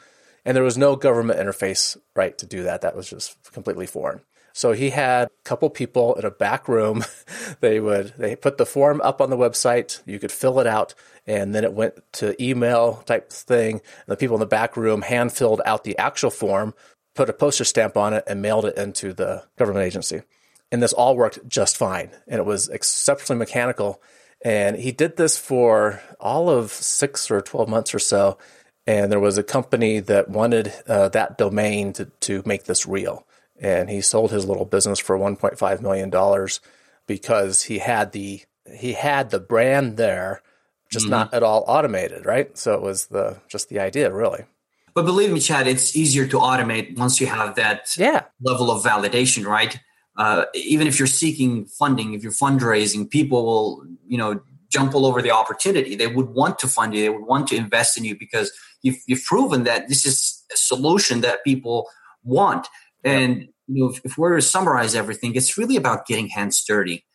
And 0.44 0.56
there 0.56 0.64
was 0.64 0.78
no 0.78 0.96
government 0.96 1.40
interface, 1.40 1.96
right, 2.16 2.36
to 2.38 2.46
do 2.46 2.62
that. 2.62 2.80
That 2.80 2.96
was 2.96 3.10
just 3.10 3.36
completely 3.52 3.86
foreign. 3.86 4.22
So 4.54 4.72
he 4.72 4.90
had 4.90 5.28
a 5.28 5.42
couple 5.44 5.68
people 5.68 6.14
in 6.14 6.24
a 6.24 6.30
back 6.30 6.68
room. 6.68 7.04
they 7.60 7.80
would 7.80 8.14
they 8.16 8.34
put 8.34 8.56
the 8.56 8.66
form 8.66 9.00
up 9.02 9.20
on 9.20 9.30
the 9.30 9.36
website. 9.36 10.00
You 10.06 10.18
could 10.18 10.32
fill 10.32 10.58
it 10.58 10.66
out, 10.66 10.94
and 11.26 11.54
then 11.54 11.64
it 11.64 11.74
went 11.74 11.94
to 12.14 12.42
email 12.42 13.02
type 13.06 13.30
thing. 13.30 13.72
And 13.72 13.82
the 14.06 14.16
people 14.16 14.36
in 14.36 14.40
the 14.40 14.46
back 14.46 14.76
room 14.76 15.02
hand 15.02 15.32
filled 15.32 15.60
out 15.66 15.84
the 15.84 15.98
actual 15.98 16.30
form, 16.30 16.74
put 17.14 17.28
a 17.28 17.34
postage 17.34 17.68
stamp 17.68 17.96
on 17.96 18.14
it, 18.14 18.24
and 18.26 18.40
mailed 18.40 18.64
it 18.64 18.78
into 18.78 19.12
the 19.12 19.44
government 19.58 19.84
agency 19.84 20.22
and 20.70 20.82
this 20.82 20.92
all 20.92 21.16
worked 21.16 21.46
just 21.48 21.76
fine. 21.76 22.10
And 22.26 22.38
it 22.38 22.44
was 22.44 22.68
exceptionally 22.68 23.38
mechanical. 23.38 24.02
And 24.44 24.76
he 24.76 24.92
did 24.92 25.16
this 25.16 25.38
for 25.38 26.00
all 26.20 26.48
of 26.50 26.70
six 26.70 27.30
or 27.30 27.40
12 27.40 27.68
months 27.68 27.94
or 27.94 27.98
so. 27.98 28.38
And 28.86 29.10
there 29.12 29.20
was 29.20 29.36
a 29.36 29.42
company 29.42 30.00
that 30.00 30.28
wanted 30.28 30.72
uh, 30.86 31.08
that 31.10 31.36
domain 31.36 31.92
to, 31.94 32.06
to 32.20 32.42
make 32.46 32.64
this 32.64 32.86
real. 32.86 33.26
And 33.60 33.90
he 33.90 34.00
sold 34.00 34.30
his 34.30 34.46
little 34.46 34.64
business 34.64 34.98
for 34.98 35.18
$1.5 35.18 35.80
million 35.82 36.48
because 37.06 37.64
he 37.64 37.78
had 37.78 38.12
the 38.12 38.42
he 38.72 38.92
had 38.92 39.30
the 39.30 39.40
brand 39.40 39.96
there, 39.96 40.42
just 40.90 41.06
mm-hmm. 41.06 41.12
not 41.12 41.34
at 41.34 41.42
all 41.42 41.64
automated, 41.66 42.26
right? 42.26 42.56
So 42.56 42.74
it 42.74 42.82
was 42.82 43.06
the 43.06 43.40
just 43.48 43.68
the 43.68 43.80
idea, 43.80 44.12
really. 44.12 44.44
But 44.94 45.04
believe 45.06 45.32
me, 45.32 45.40
Chad, 45.40 45.66
it's 45.66 45.96
easier 45.96 46.26
to 46.26 46.38
automate 46.38 46.96
once 46.98 47.20
you 47.20 47.26
have 47.26 47.54
that 47.56 47.96
yeah. 47.96 48.24
level 48.40 48.70
of 48.70 48.82
validation, 48.82 49.46
right? 49.46 49.78
Uh, 50.18 50.44
even 50.54 50.86
if 50.86 50.98
you're 50.98 51.06
seeking 51.06 51.64
funding, 51.64 52.12
if 52.12 52.22
you're 52.22 52.32
fundraising, 52.32 53.08
people 53.08 53.44
will, 53.46 53.86
you 54.06 54.18
know, 54.18 54.40
jump 54.70 54.94
all 54.94 55.06
over 55.06 55.22
the 55.22 55.30
opportunity. 55.30 55.94
They 55.94 56.08
would 56.08 56.30
want 56.30 56.58
to 56.58 56.66
fund 56.66 56.94
you. 56.94 57.00
They 57.00 57.08
would 57.08 57.24
want 57.24 57.46
to 57.48 57.56
invest 57.56 57.96
in 57.96 58.04
you 58.04 58.18
because 58.18 58.52
you've, 58.82 58.98
you've 59.06 59.24
proven 59.24 59.64
that 59.64 59.88
this 59.88 60.04
is 60.04 60.44
a 60.52 60.56
solution 60.56 61.20
that 61.22 61.44
people 61.44 61.88
want. 62.24 62.66
And 63.04 63.48
you 63.68 63.84
know, 63.84 63.90
if, 63.90 64.00
if 64.04 64.18
we're 64.18 64.36
to 64.36 64.42
summarize 64.42 64.94
everything, 64.94 65.34
it's 65.34 65.56
really 65.56 65.76
about 65.76 66.06
getting 66.06 66.28
hands 66.28 66.62
dirty 66.64 67.06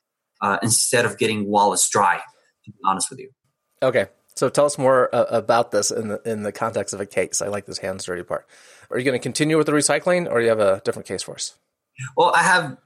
uh, 0.41 0.57
instead 0.63 1.05
of 1.05 1.17
getting 1.17 1.47
wallets 1.47 1.87
dry. 1.89 2.21
To 2.65 2.71
be 2.71 2.77
honest 2.85 3.09
with 3.09 3.19
you. 3.19 3.29
Okay, 3.81 4.05
so 4.35 4.47
tell 4.47 4.65
us 4.65 4.77
more 4.77 5.13
uh, 5.13 5.25
about 5.25 5.71
this 5.71 5.91
in 5.91 6.07
the 6.07 6.21
in 6.23 6.43
the 6.43 6.53
context 6.53 6.93
of 6.93 7.01
a 7.01 7.05
case. 7.05 7.41
I 7.41 7.47
like 7.47 7.65
this 7.65 7.79
hands 7.79 8.05
dirty 8.05 8.23
part. 8.23 8.47
Are 8.89 8.97
you 8.97 9.03
going 9.03 9.19
to 9.19 9.21
continue 9.21 9.57
with 9.57 9.65
the 9.65 9.73
recycling, 9.73 10.31
or 10.31 10.39
do 10.39 10.43
you 10.43 10.49
have 10.49 10.61
a 10.61 10.81
different 10.85 11.05
case 11.05 11.23
for 11.23 11.35
us? 11.35 11.57
Well, 12.15 12.31
I 12.33 12.43
have 12.43 12.77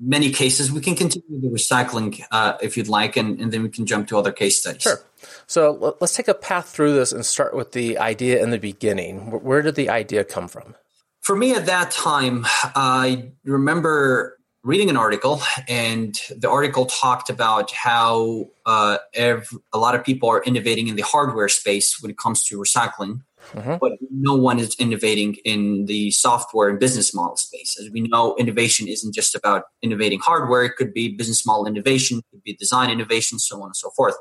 many 0.00 0.30
cases. 0.30 0.70
We 0.72 0.80
can 0.80 0.94
continue 0.94 1.40
the 1.40 1.48
recycling 1.48 2.22
uh, 2.30 2.56
if 2.62 2.76
you'd 2.76 2.88
like, 2.88 3.16
and, 3.16 3.40
and, 3.40 3.52
then 3.52 3.62
we 3.62 3.68
can 3.68 3.86
jump 3.86 4.08
to 4.08 4.18
other 4.18 4.32
case 4.32 4.60
studies. 4.60 4.82
Sure. 4.82 5.00
So 5.46 5.96
let's 6.00 6.14
take 6.14 6.28
a 6.28 6.34
path 6.34 6.68
through 6.68 6.94
this 6.94 7.12
and 7.12 7.24
start 7.24 7.54
with 7.54 7.72
the 7.72 7.98
idea 7.98 8.42
in 8.42 8.50
the 8.50 8.58
beginning. 8.58 9.30
Where 9.30 9.62
did 9.62 9.74
the 9.74 9.90
idea 9.90 10.24
come 10.24 10.48
from? 10.48 10.74
For 11.20 11.34
me 11.36 11.54
at 11.54 11.66
that 11.66 11.90
time, 11.90 12.46
I 12.74 13.30
remember 13.44 14.38
reading 14.62 14.90
an 14.90 14.96
article, 14.96 15.40
and 15.68 16.18
the 16.36 16.50
article 16.50 16.86
talked 16.86 17.30
about 17.30 17.70
how 17.70 18.46
uh, 18.66 18.98
every, 19.14 19.58
a 19.72 19.78
lot 19.78 19.94
of 19.94 20.04
people 20.04 20.28
are 20.28 20.42
innovating 20.42 20.88
in 20.88 20.96
the 20.96 21.02
hardware 21.02 21.48
space 21.48 22.02
when 22.02 22.10
it 22.10 22.18
comes 22.18 22.42
to 22.44 22.58
recycling 22.58 23.22
mm-hmm. 23.52 23.76
but 23.80 23.92
no 24.10 24.34
one 24.34 24.58
is 24.58 24.74
innovating 24.78 25.34
in 25.44 25.86
the 25.86 26.10
software 26.10 26.68
and 26.68 26.78
business 26.78 27.14
model 27.14 27.36
space. 27.36 27.76
As 27.80 27.90
we 27.92 28.02
know, 28.02 28.34
innovation 28.36 28.88
isn't 28.88 29.14
just 29.14 29.34
about 29.34 29.64
innovating 29.82 30.20
hardware; 30.20 30.64
it 30.64 30.76
could 30.76 30.92
be 30.92 31.14
business 31.16 31.46
model 31.46 31.66
innovation, 31.66 32.18
it 32.18 32.24
could 32.30 32.42
be 32.42 32.56
design 32.56 32.90
innovation, 32.90 33.38
so 33.38 33.60
on 33.60 33.66
and 33.66 33.76
so 33.76 33.90
forth. 33.90 34.16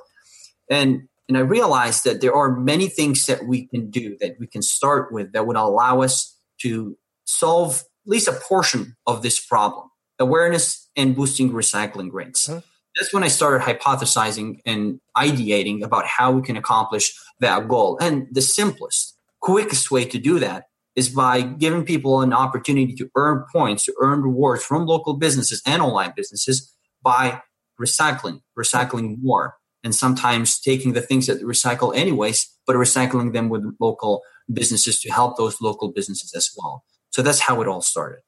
And 0.69 1.07
and 1.27 1.37
I 1.37 1.41
realized 1.41 2.03
that 2.03 2.21
there 2.21 2.33
are 2.33 2.55
many 2.55 2.87
things 2.87 3.25
that 3.25 3.45
we 3.45 3.67
can 3.67 3.89
do 3.89 4.17
that 4.19 4.35
we 4.39 4.47
can 4.47 4.61
start 4.61 5.11
with 5.11 5.33
that 5.33 5.47
would 5.47 5.57
allow 5.57 6.01
us 6.01 6.37
to 6.61 6.97
solve 7.25 7.83
at 8.05 8.11
least 8.11 8.27
a 8.27 8.33
portion 8.33 8.95
of 9.07 9.23
this 9.23 9.43
problem 9.43 9.89
awareness 10.19 10.89
and 10.95 11.15
boosting 11.15 11.51
recycling 11.51 12.09
rates. 12.11 12.47
Mm-hmm. 12.47 12.59
That's 12.97 13.13
when 13.13 13.23
I 13.23 13.27
started 13.27 13.61
hypothesizing 13.61 14.59
and 14.65 15.01
ideating 15.17 15.83
about 15.83 16.05
how 16.05 16.31
we 16.31 16.41
can 16.41 16.55
accomplish 16.55 17.13
that 17.41 17.67
goal. 17.67 17.97
And 17.99 18.27
the 18.31 18.41
simplest 18.41 19.14
quickest 19.45 19.91
way 19.91 20.03
to 20.05 20.17
do 20.17 20.39
that 20.39 20.63
is 20.95 21.07
by 21.07 21.41
giving 21.41 21.85
people 21.85 22.21
an 22.21 22.33
opportunity 22.33 22.95
to 22.95 23.07
earn 23.15 23.45
points, 23.53 23.85
to 23.85 23.93
earn 24.01 24.23
rewards 24.23 24.63
from 24.63 24.87
local 24.87 25.13
businesses 25.17 25.61
and 25.67 25.83
online 25.83 26.13
businesses 26.15 26.73
by 27.03 27.39
recycling, 27.79 28.39
recycling 28.57 29.17
more, 29.21 29.55
and 29.83 29.93
sometimes 29.93 30.59
taking 30.59 30.93
the 30.93 31.01
things 31.01 31.27
that 31.27 31.43
recycle 31.43 31.95
anyways, 31.95 32.49
but 32.65 32.75
recycling 32.75 33.33
them 33.33 33.49
with 33.49 33.63
local 33.79 34.23
businesses 34.51 34.99
to 35.01 35.11
help 35.11 35.37
those 35.37 35.61
local 35.61 35.91
businesses 35.91 36.33
as 36.35 36.49
well. 36.57 36.83
So 37.11 37.21
that's 37.21 37.41
how 37.41 37.61
it 37.61 37.67
all 37.67 37.81
started. 37.81 38.21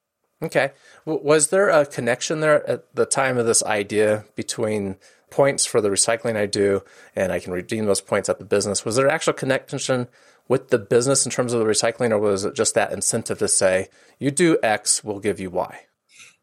Okay. 0.44 0.72
Was 1.06 1.48
there 1.48 1.70
a 1.70 1.84
connection 1.84 2.42
there 2.42 2.70
at 2.70 2.94
the 2.94 3.08
time 3.08 3.40
of 3.40 3.48
this 3.48 3.64
idea 3.64 4.26
between 4.36 4.98
points 5.29 5.65
for 5.65 5.81
the 5.81 5.89
recycling 5.89 6.36
I 6.36 6.46
do 6.46 6.81
and 7.15 7.31
I 7.31 7.39
can 7.39 7.53
redeem 7.53 7.86
those 7.86 8.01
points 8.01 8.29
at 8.29 8.39
the 8.39 8.46
business? 8.46 8.86
Was 8.86 8.96
there 8.96 9.07
an 9.07 9.13
actual 9.13 9.34
connection 9.34 10.07
with 10.48 10.69
the 10.69 10.77
business 10.77 11.25
in 11.25 11.31
terms 11.31 11.53
of 11.53 11.60
the 11.60 11.65
recycling, 11.65 12.12
or 12.12 12.19
was 12.19 12.46
it 12.46 12.55
just 12.55 12.74
that 12.75 12.91
incentive 12.91 13.39
to 13.39 13.48
say, 13.48 13.89
you 14.19 14.31
do 14.31 14.57
X, 14.63 15.03
we'll 15.03 15.19
give 15.19 15.39
you 15.39 15.50
Y? 15.50 15.81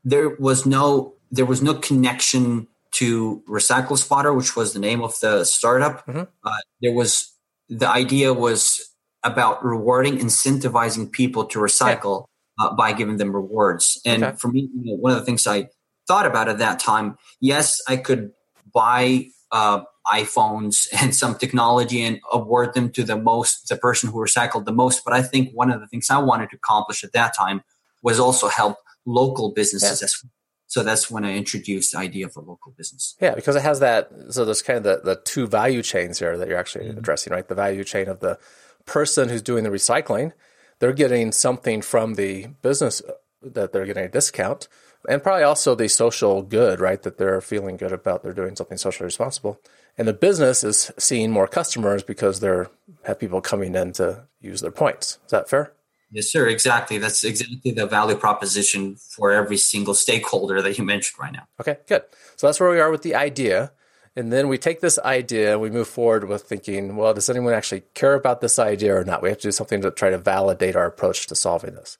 There 0.04 0.30
was 0.36 0.66
no 0.66 1.14
there 1.30 1.46
was 1.46 1.62
no 1.62 1.74
connection 1.74 2.68
to 2.92 3.42
Recycle 3.48 3.98
Spotter, 3.98 4.32
which 4.32 4.54
was 4.54 4.72
the 4.72 4.78
name 4.78 5.02
of 5.02 5.18
the 5.20 5.44
startup. 5.44 6.06
Mm-hmm. 6.06 6.22
Uh, 6.44 6.56
there 6.80 6.92
was 6.92 7.34
the 7.68 7.88
idea 7.88 8.32
was 8.32 8.80
about 9.24 9.64
rewarding, 9.64 10.18
incentivizing 10.18 11.10
people 11.10 11.46
to 11.46 11.58
recycle 11.58 12.26
yeah. 12.58 12.66
uh, 12.66 12.74
by 12.74 12.92
giving 12.92 13.16
them 13.16 13.34
rewards. 13.34 14.00
And 14.04 14.22
okay. 14.22 14.36
for 14.36 14.48
me, 14.48 14.68
you 14.74 14.92
know, 14.92 14.96
one 14.96 15.12
of 15.12 15.18
the 15.18 15.24
things 15.24 15.46
I 15.46 15.68
thought 16.06 16.26
about 16.26 16.48
at 16.48 16.58
that 16.58 16.78
time, 16.78 17.16
yes, 17.40 17.80
I 17.88 17.96
could 17.96 18.32
buy 18.74 19.26
uh, 19.52 19.82
iPhones 20.12 20.88
and 21.00 21.14
some 21.14 21.36
technology 21.36 22.02
and 22.02 22.20
award 22.32 22.74
them 22.74 22.90
to 22.90 23.04
the 23.04 23.16
most, 23.16 23.68
the 23.68 23.76
person 23.76 24.10
who 24.10 24.18
recycled 24.18 24.64
the 24.64 24.72
most. 24.72 25.04
But 25.04 25.14
I 25.14 25.22
think 25.22 25.50
one 25.52 25.70
of 25.70 25.80
the 25.80 25.86
things 25.86 26.10
I 26.10 26.18
wanted 26.18 26.50
to 26.50 26.56
accomplish 26.56 27.04
at 27.04 27.12
that 27.12 27.34
time 27.36 27.62
was 28.02 28.20
also 28.20 28.48
help 28.48 28.76
local 29.06 29.52
businesses 29.52 30.00
yeah. 30.00 30.04
as 30.04 30.16
well. 30.22 30.30
So 30.66 30.82
that's 30.82 31.10
when 31.10 31.24
I 31.24 31.36
introduced 31.36 31.92
the 31.92 31.98
idea 31.98 32.26
of 32.26 32.36
a 32.36 32.40
local 32.40 32.72
business. 32.76 33.14
Yeah, 33.20 33.34
because 33.34 33.54
it 33.54 33.62
has 33.62 33.80
that. 33.80 34.10
So 34.30 34.44
there's 34.44 34.62
kind 34.62 34.78
of 34.78 34.82
the, 34.82 35.14
the 35.14 35.20
two 35.24 35.46
value 35.46 35.82
chains 35.82 36.18
here 36.18 36.36
that 36.36 36.48
you're 36.48 36.58
actually 36.58 36.86
mm-hmm. 36.86 36.98
addressing, 36.98 37.32
right? 37.32 37.46
The 37.46 37.54
value 37.54 37.84
chain 37.84 38.08
of 38.08 38.20
the 38.20 38.38
person 38.84 39.28
who's 39.28 39.42
doing 39.42 39.62
the 39.62 39.70
recycling, 39.70 40.32
they're 40.80 40.92
getting 40.92 41.32
something 41.32 41.80
from 41.80 42.14
the 42.14 42.48
business 42.62 43.02
that 43.40 43.72
they're 43.72 43.86
getting 43.86 44.04
a 44.04 44.08
discount, 44.08 44.68
and 45.08 45.22
probably 45.22 45.44
also 45.44 45.74
the 45.74 45.88
social 45.88 46.42
good, 46.42 46.80
right? 46.80 47.02
That 47.02 47.18
they're 47.18 47.40
feeling 47.40 47.76
good 47.76 47.92
about 47.92 48.22
they're 48.22 48.32
doing 48.32 48.56
something 48.56 48.78
socially 48.78 49.06
responsible. 49.06 49.60
And 49.96 50.08
the 50.08 50.12
business 50.12 50.64
is 50.64 50.90
seeing 50.98 51.30
more 51.30 51.46
customers 51.46 52.02
because 52.02 52.40
they're 52.40 52.70
have 53.04 53.18
people 53.18 53.40
coming 53.40 53.74
in 53.74 53.92
to 53.94 54.26
use 54.40 54.60
their 54.60 54.70
points. 54.70 55.18
Is 55.24 55.30
that 55.30 55.48
fair? 55.48 55.72
Yes, 56.10 56.30
sir. 56.30 56.46
Exactly. 56.48 56.98
That's 56.98 57.24
exactly 57.24 57.72
the 57.72 57.86
value 57.86 58.16
proposition 58.16 58.96
for 58.96 59.32
every 59.32 59.56
single 59.56 59.94
stakeholder 59.94 60.62
that 60.62 60.78
you 60.78 60.84
mentioned 60.84 61.18
right 61.20 61.32
now. 61.32 61.46
Okay, 61.60 61.78
good. 61.88 62.02
So 62.36 62.46
that's 62.46 62.60
where 62.60 62.70
we 62.70 62.80
are 62.80 62.90
with 62.90 63.02
the 63.02 63.14
idea. 63.14 63.72
And 64.16 64.32
then 64.32 64.46
we 64.46 64.58
take 64.58 64.80
this 64.80 64.98
idea 65.00 65.52
and 65.52 65.60
we 65.60 65.70
move 65.70 65.88
forward 65.88 66.28
with 66.28 66.42
thinking, 66.42 66.96
well, 66.96 67.12
does 67.14 67.28
anyone 67.28 67.52
actually 67.52 67.82
care 67.94 68.14
about 68.14 68.40
this 68.40 68.60
idea 68.60 68.96
or 68.96 69.04
not? 69.04 69.22
We 69.22 69.28
have 69.28 69.38
to 69.38 69.48
do 69.48 69.52
something 69.52 69.82
to 69.82 69.90
try 69.90 70.10
to 70.10 70.18
validate 70.18 70.76
our 70.76 70.86
approach 70.86 71.26
to 71.26 71.34
solving 71.34 71.74
this. 71.74 71.98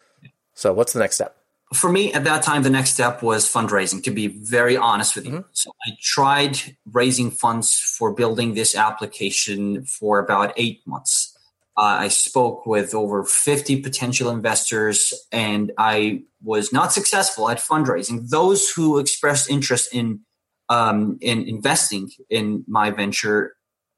So, 0.52 0.72
what's 0.72 0.92
the 0.92 1.00
next 1.00 1.16
step? 1.16 1.36
For 1.74 1.90
me, 1.90 2.12
at 2.12 2.24
that 2.24 2.42
time, 2.42 2.62
the 2.62 2.70
next 2.70 2.92
step 2.92 3.22
was 3.22 3.50
fundraising, 3.50 4.02
to 4.04 4.10
be 4.10 4.28
very 4.28 4.76
honest 4.76 5.16
with 5.16 5.26
you. 5.26 5.32
Mm-hmm. 5.32 5.48
So, 5.52 5.70
I 5.86 5.90
tried 6.00 6.58
raising 6.92 7.30
funds 7.30 7.78
for 7.98 8.14
building 8.14 8.54
this 8.54 8.74
application 8.74 9.84
for 9.84 10.18
about 10.18 10.52
eight 10.56 10.86
months. 10.86 11.36
Uh, 11.76 12.06
I 12.06 12.08
spoke 12.08 12.66
with 12.66 12.94
over 12.94 13.24
50 13.24 13.82
potential 13.82 14.30
investors 14.30 15.12
and 15.32 15.72
I 15.76 16.22
was 16.40 16.72
not 16.72 16.92
successful 16.92 17.50
at 17.50 17.58
fundraising. 17.58 18.28
Those 18.30 18.70
who 18.70 18.98
expressed 18.98 19.50
interest 19.50 19.92
in 19.92 20.20
um, 20.68 21.18
in 21.20 21.42
investing 21.42 22.10
in 22.30 22.64
my 22.66 22.90
venture 22.90 23.54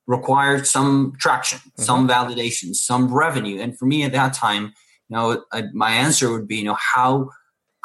required 0.07 0.67
some 0.67 1.13
traction, 1.19 1.59
mm-hmm. 1.59 1.83
some 1.83 2.09
validation, 2.09 2.75
some 2.75 3.13
revenue. 3.13 3.61
And 3.61 3.79
for 3.79 3.87
me 3.87 4.05
at 4.05 4.13
that 4.13 4.33
time, 4.33 4.73
you 5.09 5.17
know, 5.17 5.45
I, 5.53 5.65
my 5.73 5.91
answer 5.91 6.33
would 6.33 6.49
be, 6.49 6.57
you 6.57 6.65
know, 6.65 6.79
how 6.95 7.31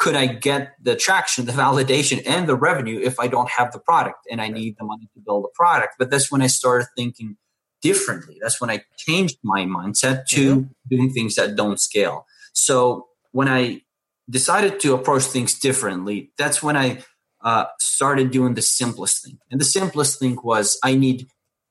could 0.02 0.16
I 0.16 0.26
get 0.26 0.74
the 0.82 0.96
traction, 0.96 1.46
the 1.46 1.52
validation, 1.52 2.24
and 2.26 2.50
the 2.50 2.56
revenue 2.56 3.00
if 3.00 3.20
I 3.20 3.28
don't 3.28 3.52
have 3.52 3.72
the 3.72 3.78
product 3.78 4.18
and 4.32 4.42
I 4.42 4.48
need 4.48 4.76
the 4.80 4.84
money 4.84 5.08
to 5.14 5.20
build 5.24 5.46
a 5.46 5.54
product? 5.54 5.94
But 6.00 6.10
that's 6.10 6.32
when 6.32 6.42
I 6.42 6.48
started 6.48 6.88
thinking 6.98 7.38
differently. 7.84 8.40
That's 8.42 8.60
when 8.60 8.72
I 8.72 8.84
changed 8.98 9.38
my 9.44 9.62
mindset 9.64 10.26
to 10.30 10.56
mm-hmm. 10.56 10.72
doing 10.90 11.12
things 11.12 11.36
that 11.36 11.56
don't 11.56 11.80
scale. 11.80 12.26
So 12.54 13.10
when 13.32 13.48
I 13.48 13.82
decided 14.28 14.80
to 14.80 14.96
approach 14.96 15.26
things 15.26 15.60
differently, 15.60 16.32
that's 16.36 16.64
when 16.64 16.76
I 16.76 17.04
uh, 17.44 17.66
started 17.80 18.32
doing 18.32 18.56
the 18.56 18.64
simplest 18.64 19.24
thing. 19.24 19.38
And 19.52 19.62
the 19.62 19.66
simplest 19.66 20.20
thing 20.20 20.36
was 20.44 20.80
I 20.84 20.96
need 20.96 21.28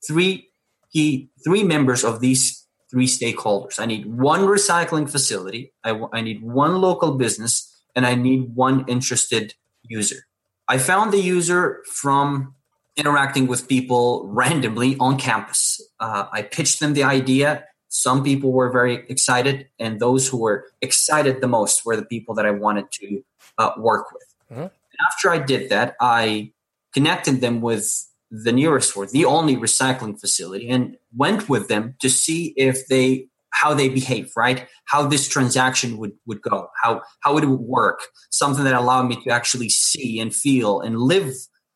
three 0.06 0.50
key, 0.92 1.30
three 1.44 1.64
members 1.64 2.04
of 2.04 2.20
these 2.20 2.64
three 2.92 3.06
stakeholders. 3.06 3.80
I 3.80 3.86
need 3.86 4.06
one 4.06 4.42
recycling 4.42 5.10
facility, 5.10 5.72
I, 5.82 5.88
w- 5.90 6.10
I 6.12 6.20
need 6.20 6.42
one 6.42 6.80
local 6.80 7.16
business, 7.16 7.69
and 7.94 8.06
I 8.06 8.14
need 8.14 8.54
one 8.54 8.84
interested 8.88 9.54
user. 9.82 10.26
I 10.68 10.78
found 10.78 11.12
the 11.12 11.20
user 11.20 11.82
from 11.86 12.54
interacting 12.96 13.46
with 13.46 13.68
people 13.68 14.26
randomly 14.28 14.96
on 14.98 15.18
campus. 15.18 15.80
Uh, 15.98 16.26
I 16.32 16.42
pitched 16.42 16.80
them 16.80 16.94
the 16.94 17.04
idea. 17.04 17.64
Some 17.88 18.22
people 18.22 18.52
were 18.52 18.70
very 18.70 19.04
excited, 19.08 19.68
and 19.78 19.98
those 19.98 20.28
who 20.28 20.38
were 20.38 20.66
excited 20.80 21.40
the 21.40 21.48
most 21.48 21.84
were 21.84 21.96
the 21.96 22.04
people 22.04 22.34
that 22.36 22.46
I 22.46 22.52
wanted 22.52 22.90
to 22.92 23.24
uh, 23.58 23.72
work 23.78 24.12
with. 24.12 24.34
Mm-hmm. 24.52 24.66
After 25.08 25.30
I 25.30 25.38
did 25.38 25.70
that, 25.70 25.96
I 26.00 26.52
connected 26.92 27.40
them 27.40 27.60
with 27.60 28.06
the 28.30 28.52
nearest 28.52 28.96
or 28.96 29.06
the 29.06 29.24
only 29.24 29.56
recycling 29.56 30.20
facility 30.20 30.68
and 30.68 30.96
went 31.16 31.48
with 31.48 31.68
them 31.68 31.96
to 32.00 32.08
see 32.08 32.54
if 32.56 32.86
they 32.86 33.26
how 33.52 33.74
they 33.74 33.88
behave 33.88 34.30
right 34.36 34.66
how 34.86 35.06
this 35.06 35.28
transaction 35.28 35.98
would 35.98 36.12
would 36.26 36.40
go 36.42 36.68
how 36.82 37.02
how 37.20 37.36
it 37.36 37.44
would 37.44 37.60
work 37.60 38.00
something 38.30 38.64
that 38.64 38.74
allowed 38.74 39.08
me 39.08 39.16
to 39.22 39.30
actually 39.30 39.68
see 39.68 40.20
and 40.20 40.34
feel 40.34 40.80
and 40.80 40.98
live 40.98 41.32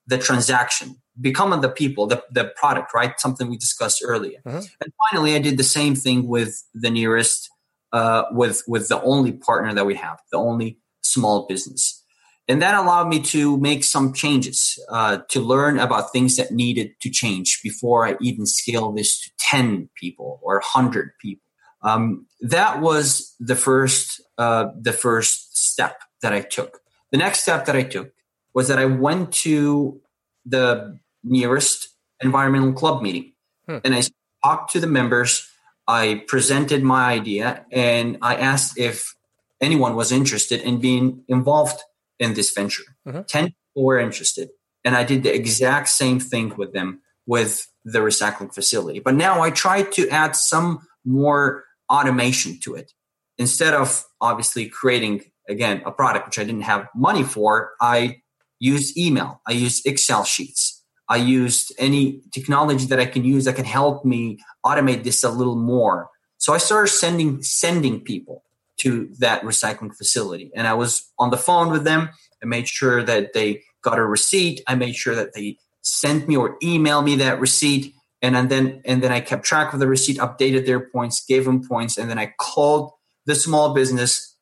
the 0.07 0.19
transaction 0.19 0.97
become 1.21 1.53
of 1.53 1.63
the 1.63 1.69
people, 1.69 2.07
the, 2.07 2.23
the 2.31 2.53
product, 2.57 2.93
right? 2.95 3.19
Something 3.19 3.49
we 3.49 3.57
discussed 3.57 4.03
earlier. 4.05 4.41
Mm-hmm. 4.47 4.59
And 4.59 4.93
finally, 5.11 5.35
I 5.35 5.39
did 5.39 5.57
the 5.57 5.65
same 5.65 5.95
thing 5.95 6.27
with 6.27 6.63
the 6.75 6.91
nearest, 6.91 7.51
uh, 7.93 8.25
with 8.33 8.63
with 8.67 8.89
the 8.89 9.01
only 9.03 9.33
partner 9.33 9.73
that 9.75 9.87
we 9.87 9.95
have, 9.95 10.19
the 10.33 10.39
only 10.39 10.79
small 11.03 11.47
business. 11.47 12.01
And 12.47 12.61
that 12.61 12.75
allowed 12.75 13.09
me 13.09 13.21
to 13.23 13.57
make 13.57 13.85
some 13.85 14.13
changes, 14.13 14.79
uh, 14.91 15.19
to 15.31 15.41
learn 15.41 15.79
about 15.79 16.13
things 16.13 16.37
that 16.37 16.51
needed 16.51 16.91
to 17.01 17.09
change 17.09 17.61
before 17.63 18.07
I 18.07 18.17
even 18.21 18.45
scale 18.45 18.93
this 18.93 19.19
to 19.23 19.31
10 19.39 19.89
people 19.99 20.41
or 20.43 20.57
100 20.57 21.13
people. 21.23 21.44
Um, 21.85 22.27
that 22.41 22.81
was 22.81 23.35
the 23.39 23.57
first, 23.57 24.21
uh, 24.39 24.69
the 24.81 24.93
first 24.93 25.57
step 25.57 26.01
that 26.23 26.33
I 26.33 26.41
took. 26.41 26.81
The 27.13 27.19
next 27.19 27.41
step 27.41 27.67
that 27.67 27.77
I 27.77 27.83
took 27.83 28.13
was 28.55 28.69
that 28.69 28.79
I 28.79 28.87
went 28.87 29.33
to 29.33 30.01
the 30.47 30.99
nearest 31.23 31.89
environmental 32.21 32.73
club 32.73 33.03
meeting. 33.03 33.33
Hmm. 33.69 33.79
And 33.85 33.95
I 33.95 34.03
talked 34.43 34.73
to 34.73 34.81
the 34.81 34.87
members. 34.87 35.49
I 35.87 36.25
presented 36.27 36.83
my 36.83 37.13
idea 37.13 37.67
and 37.71 38.19
I 38.23 38.37
asked 38.37 38.79
if 38.79 39.15
anyone 39.61 39.95
was 39.95 40.13
interested 40.13 40.61
in 40.61 40.81
being 40.81 41.25
involved 41.29 41.81
in 42.19 42.35
this 42.35 42.53
venture. 42.53 42.85
Mm-hmm. 43.07 43.23
10 43.29 43.45
people 43.45 43.85
were 43.85 43.99
interested. 43.99 44.49
And 44.85 44.97
I 44.97 45.05
did 45.05 45.23
the 45.23 45.35
exact 45.35 45.89
same 45.89 46.21
thing 46.21 46.55
with 46.57 46.73
them 46.73 47.01
with 47.27 47.67
the 47.85 48.01
recycling 48.01 48.55
facility. 48.55 49.01
But 49.01 49.15
now 49.15 49.43
I 49.43 49.51
tried 49.51 49.93
to 49.93 50.09
add 50.09 50.37
some 50.37 50.87
more 51.05 51.65
automation 51.91 52.59
to 52.61 52.75
it. 52.75 52.93
Instead 53.39 53.75
of 53.75 54.05
obviously 54.21 54.69
creating, 54.69 55.23
again, 55.49 55.83
a 55.85 55.91
product 55.91 56.27
which 56.27 56.39
I 56.39 56.45
didn't 56.45 56.63
have 56.63 56.89
money 56.95 57.25
for, 57.25 57.73
I 57.81 58.23
used 58.61 58.97
email, 58.97 59.41
I 59.47 59.53
used 59.53 59.87
Excel 59.87 60.25
sheets. 60.25 60.83
I 61.09 61.17
used 61.17 61.73
any 61.79 62.23
technology 62.33 62.87
that 62.87 62.99
I 62.99 63.07
can 63.07 63.25
use 63.25 63.45
that 63.45 63.57
can 63.57 63.67
help 63.67 64.05
me 64.05 64.39
automate 64.65 65.05
this 65.05 65.23
a 65.23 65.29
little 65.29 65.57
more. 65.57 66.09
So 66.39 66.55
I 66.55 66.59
started 66.59 66.89
sending 66.89 67.43
sending 67.43 68.01
people 68.01 68.43
to 68.79 69.09
that 69.19 69.43
recycling 69.43 69.95
facility, 69.95 70.51
and 70.55 70.67
I 70.67 70.75
was 70.75 71.13
on 71.19 71.31
the 71.31 71.37
phone 71.37 71.71
with 71.71 71.85
them. 71.85 72.09
I 72.43 72.47
made 72.47 72.69
sure 72.69 73.03
that 73.03 73.33
they 73.35 73.63
got 73.83 73.99
a 73.99 74.05
receipt. 74.05 74.63
I 74.67 74.75
made 74.75 74.97
sure 74.97 75.15
that 75.15 75.35
they 75.35 75.59
sent 75.83 76.27
me 76.27 76.37
or 76.37 76.59
emailed 76.61 77.05
me 77.05 77.17
that 77.17 77.39
receipt, 77.39 77.95
and, 78.25 78.37
and 78.37 78.51
then 78.51 78.83
and 78.85 79.03
then 79.03 79.13
I 79.13 79.21
kept 79.21 79.45
track 79.45 79.73
of 79.73 79.81
the 79.81 79.87
receipt, 79.87 80.19
updated 80.19 80.67
their 80.67 80.81
points, 80.81 81.25
gave 81.25 81.45
them 81.45 81.67
points, 81.67 81.99
and 81.99 82.11
then 82.11 82.19
I 82.19 82.35
called 82.39 82.93
the 83.27 83.35
small 83.35 83.75
business. 83.75 84.37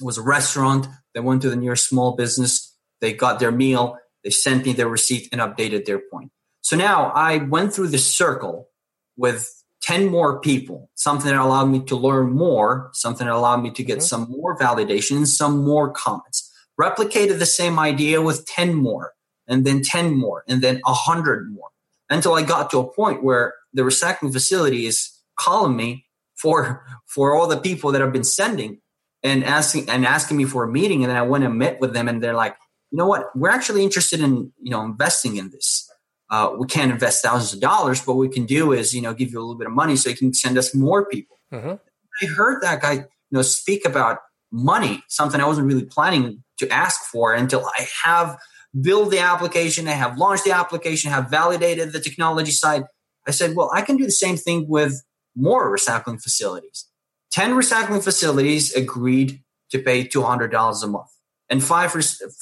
It 0.00 0.04
was 0.04 0.18
a 0.18 0.22
restaurant. 0.22 0.86
They 1.14 1.20
went 1.20 1.42
to 1.42 1.50
the 1.50 1.56
nearest 1.56 1.88
small 1.88 2.14
business. 2.16 2.76
They 3.00 3.12
got 3.12 3.38
their 3.38 3.52
meal 3.52 3.98
they 4.24 4.30
sent 4.30 4.66
me 4.66 4.72
their 4.72 4.88
receipt 4.88 5.28
and 5.32 5.40
updated 5.40 5.84
their 5.84 6.00
point. 6.12 6.30
So 6.60 6.76
now 6.76 7.12
I 7.14 7.38
went 7.38 7.72
through 7.72 7.88
the 7.88 7.98
circle 7.98 8.68
with 9.16 9.50
10 9.82 10.10
more 10.10 10.40
people, 10.40 10.90
something 10.94 11.30
that 11.30 11.40
allowed 11.40 11.66
me 11.66 11.80
to 11.84 11.96
learn 11.96 12.32
more, 12.32 12.90
something 12.92 13.26
that 13.26 13.34
allowed 13.34 13.62
me 13.62 13.70
to 13.70 13.82
get 13.82 13.98
mm-hmm. 13.98 14.06
some 14.06 14.30
more 14.30 14.58
validation, 14.58 15.16
and 15.16 15.28
some 15.28 15.64
more 15.64 15.90
comments. 15.90 16.52
Replicated 16.80 17.38
the 17.38 17.46
same 17.46 17.78
idea 17.78 18.20
with 18.20 18.44
10 18.46 18.74
more, 18.74 19.12
and 19.46 19.64
then 19.64 19.82
10 19.82 20.14
more, 20.14 20.44
and 20.48 20.62
then 20.62 20.80
100 20.84 21.52
more, 21.52 21.68
until 22.10 22.34
I 22.34 22.42
got 22.42 22.70
to 22.70 22.78
a 22.78 22.92
point 22.92 23.22
where 23.22 23.54
the 23.72 23.82
recycling 23.82 24.32
facility 24.32 24.86
is 24.86 25.10
calling 25.38 25.76
me 25.76 26.06
for 26.36 26.84
for 27.06 27.34
all 27.34 27.46
the 27.46 27.58
people 27.58 27.92
that 27.92 28.02
I've 28.02 28.12
been 28.12 28.24
sending 28.24 28.80
and 29.22 29.44
asking 29.44 29.88
and 29.88 30.06
asking 30.06 30.36
me 30.36 30.44
for 30.44 30.64
a 30.64 30.68
meeting 30.68 31.02
and 31.02 31.10
then 31.10 31.16
I 31.16 31.22
went 31.22 31.44
and 31.44 31.58
met 31.58 31.80
with 31.80 31.92
them 31.92 32.08
and 32.08 32.22
they're 32.22 32.34
like, 32.34 32.56
you 32.90 32.98
know 32.98 33.06
what, 33.06 33.26
we're 33.34 33.50
actually 33.50 33.84
interested 33.84 34.20
in 34.20 34.52
you 34.60 34.70
know 34.70 34.82
investing 34.82 35.36
in 35.36 35.50
this. 35.50 35.84
Uh, 36.30 36.54
we 36.58 36.66
can't 36.66 36.92
invest 36.92 37.24
thousands 37.24 37.54
of 37.54 37.60
dollars, 37.60 38.02
but 38.02 38.12
what 38.12 38.20
we 38.20 38.28
can 38.28 38.44
do 38.44 38.72
is 38.72 38.94
you 38.94 39.02
know 39.02 39.14
give 39.14 39.30
you 39.30 39.38
a 39.38 39.42
little 39.42 39.58
bit 39.58 39.66
of 39.66 39.72
money 39.72 39.96
so 39.96 40.10
you 40.10 40.16
can 40.16 40.32
send 40.32 40.56
us 40.56 40.74
more 40.74 41.06
people. 41.06 41.38
Mm-hmm. 41.52 41.74
I 42.22 42.26
heard 42.26 42.62
that 42.62 42.80
guy 42.80 42.92
you 42.92 43.06
know 43.30 43.42
speak 43.42 43.84
about 43.84 44.18
money, 44.50 45.02
something 45.08 45.40
I 45.40 45.46
wasn't 45.46 45.66
really 45.66 45.84
planning 45.84 46.42
to 46.58 46.68
ask 46.70 47.02
for 47.04 47.34
until 47.34 47.64
I 47.78 47.86
have 48.04 48.38
built 48.80 49.10
the 49.10 49.18
application, 49.18 49.88
I 49.88 49.92
have 49.92 50.18
launched 50.18 50.44
the 50.44 50.52
application, 50.52 51.10
have 51.10 51.30
validated 51.30 51.92
the 51.92 52.00
technology 52.00 52.50
side. 52.50 52.84
I 53.26 53.30
said, 53.30 53.54
well, 53.54 53.70
I 53.74 53.82
can 53.82 53.96
do 53.96 54.04
the 54.04 54.10
same 54.10 54.36
thing 54.36 54.66
with 54.68 55.02
more 55.36 55.74
recycling 55.74 56.20
facilities. 56.22 56.86
10 57.30 57.52
recycling 57.52 58.02
facilities 58.02 58.74
agreed 58.74 59.42
to 59.70 59.78
pay 59.78 60.06
$200 60.06 60.82
a 60.82 60.86
month. 60.86 61.08
And 61.50 61.62
five, 61.62 61.92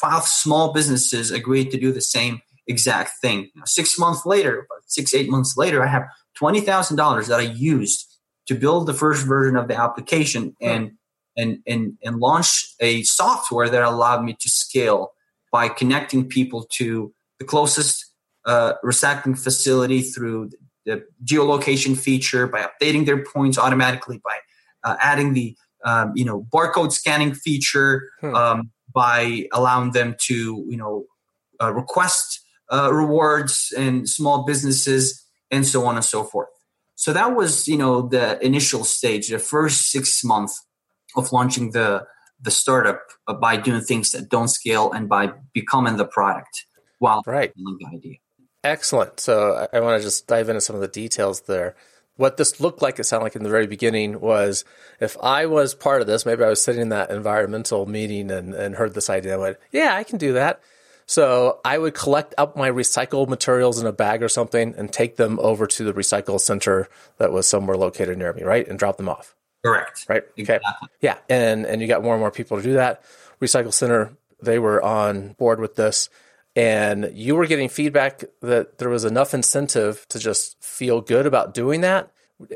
five 0.00 0.24
small 0.24 0.72
businesses 0.72 1.30
agreed 1.30 1.70
to 1.70 1.78
do 1.78 1.92
the 1.92 2.00
same 2.00 2.40
exact 2.66 3.12
thing. 3.20 3.50
six 3.64 3.98
months 3.98 4.26
later, 4.26 4.66
six, 4.86 5.14
eight 5.14 5.30
months 5.30 5.56
later, 5.56 5.84
I 5.84 5.86
have 5.86 6.04
$20,000 6.40 7.28
that 7.28 7.40
I 7.40 7.42
used 7.42 8.06
to 8.48 8.54
build 8.54 8.86
the 8.86 8.94
first 8.94 9.26
version 9.26 9.56
of 9.56 9.68
the 9.68 9.76
application 9.76 10.54
and, 10.60 10.92
and, 11.36 11.58
and, 11.66 11.94
and 12.02 12.18
launch 12.18 12.74
a 12.80 13.02
software 13.02 13.68
that 13.68 13.82
allowed 13.82 14.24
me 14.24 14.36
to 14.40 14.48
scale 14.48 15.12
by 15.52 15.68
connecting 15.68 16.28
people 16.28 16.66
to 16.72 17.12
the 17.38 17.44
closest 17.44 18.12
uh, 18.44 18.74
recycling 18.84 19.38
facility 19.38 20.02
through 20.02 20.50
the 20.84 21.04
geolocation 21.24 21.98
feature, 21.98 22.46
by 22.46 22.66
updating 22.68 23.06
their 23.06 23.24
points 23.24 23.58
automatically, 23.58 24.20
by 24.24 24.38
uh, 24.84 24.96
adding 25.00 25.34
the 25.34 25.56
um, 25.84 26.12
you 26.14 26.24
know 26.24 26.46
barcode 26.52 26.92
scanning 26.92 27.34
feature, 27.34 28.08
hmm. 28.20 28.34
um, 28.34 28.70
by 28.92 29.46
allowing 29.52 29.92
them 29.92 30.14
to 30.20 30.64
you 30.68 30.76
know 30.76 31.06
uh, 31.60 31.72
request 31.72 32.40
uh, 32.72 32.92
rewards 32.92 33.72
and 33.76 34.08
small 34.08 34.44
businesses 34.44 35.24
and 35.50 35.66
so 35.66 35.84
on 35.86 35.96
and 35.96 36.04
so 36.04 36.24
forth. 36.24 36.48
So 36.94 37.12
that 37.12 37.36
was 37.36 37.68
you 37.68 37.76
know 37.76 38.08
the 38.08 38.44
initial 38.44 38.84
stage, 38.84 39.28
the 39.28 39.38
first 39.38 39.90
six 39.90 40.24
months 40.24 40.64
of 41.16 41.32
launching 41.32 41.72
the 41.72 42.06
the 42.46 42.50
startup 42.50 43.02
uh, 43.28 43.34
by 43.34 43.58
doing 43.58 43.82
things 43.82 44.12
that 44.12 44.30
don't 44.30 44.48
scale 44.48 44.92
and 44.92 45.08
by 45.10 45.32
becoming 45.52 45.98
the 45.98 46.06
product 46.06 46.64
while 46.98 47.22
right. 47.26 47.52
the 47.54 47.86
idea. 47.92 48.16
Excellent. 48.64 49.20
So 49.20 49.68
I, 49.72 49.76
I 49.76 49.80
want 49.80 50.00
to 50.00 50.06
just 50.06 50.26
dive 50.26 50.48
into 50.48 50.62
some 50.62 50.76
of 50.76 50.80
the 50.80 50.88
details 50.88 51.42
there. 51.42 51.76
What 52.14 52.38
this 52.38 52.60
looked 52.60 52.80
like, 52.80 52.98
it 52.98 53.04
sounded 53.04 53.24
like 53.24 53.36
in 53.36 53.42
the 53.42 53.50
very 53.50 53.66
beginning, 53.66 54.20
was 54.20 54.64
if 55.00 55.18
I 55.22 55.44
was 55.44 55.74
part 55.74 56.00
of 56.00 56.06
this, 56.06 56.24
maybe 56.24 56.44
I 56.44 56.48
was 56.48 56.62
sitting 56.62 56.80
in 56.80 56.88
that 56.88 57.10
environmental 57.10 57.84
meeting 57.84 58.30
and, 58.30 58.54
and 58.54 58.76
heard 58.76 58.94
this 58.94 59.10
idea, 59.10 59.34
I 59.34 59.36
went, 59.36 59.56
yeah, 59.70 59.94
I 59.94 60.04
can 60.04 60.16
do 60.16 60.32
that. 60.32 60.62
So 61.04 61.60
I 61.64 61.76
would 61.78 61.94
collect 61.94 62.34
up 62.38 62.56
my 62.56 62.70
recycled 62.70 63.28
materials 63.28 63.78
in 63.80 63.86
a 63.86 63.92
bag 63.92 64.22
or 64.22 64.28
something 64.28 64.74
and 64.78 64.90
take 64.90 65.16
them 65.16 65.38
over 65.40 65.66
to 65.66 65.84
the 65.84 65.92
recycle 65.92 66.40
center 66.40 66.88
that 67.18 67.32
was 67.32 67.46
somewhere 67.46 67.76
located 67.76 68.18
near 68.18 68.32
me, 68.32 68.42
right? 68.42 68.66
And 68.66 68.78
drop 68.78 68.96
them 68.96 69.08
off. 69.08 69.34
Correct. 69.64 70.06
Right. 70.08 70.22
Okay. 70.22 70.32
Exactly. 70.36 70.88
Yeah. 71.00 71.18
And 71.28 71.66
and 71.66 71.82
you 71.82 71.88
got 71.88 72.02
more 72.02 72.14
and 72.14 72.20
more 72.20 72.30
people 72.30 72.56
to 72.56 72.62
do 72.62 72.74
that. 72.74 73.02
Recycle 73.40 73.72
center, 73.72 74.16
they 74.40 74.58
were 74.58 74.82
on 74.82 75.32
board 75.34 75.60
with 75.60 75.76
this 75.76 76.08
and 76.56 77.10
you 77.12 77.36
were 77.36 77.46
getting 77.46 77.68
feedback 77.68 78.24
that 78.40 78.78
there 78.78 78.88
was 78.88 79.04
enough 79.04 79.34
incentive 79.34 80.06
to 80.08 80.18
just 80.18 80.62
feel 80.64 81.02
good 81.02 81.26
about 81.26 81.52
doing 81.52 81.82
that. 81.82 82.10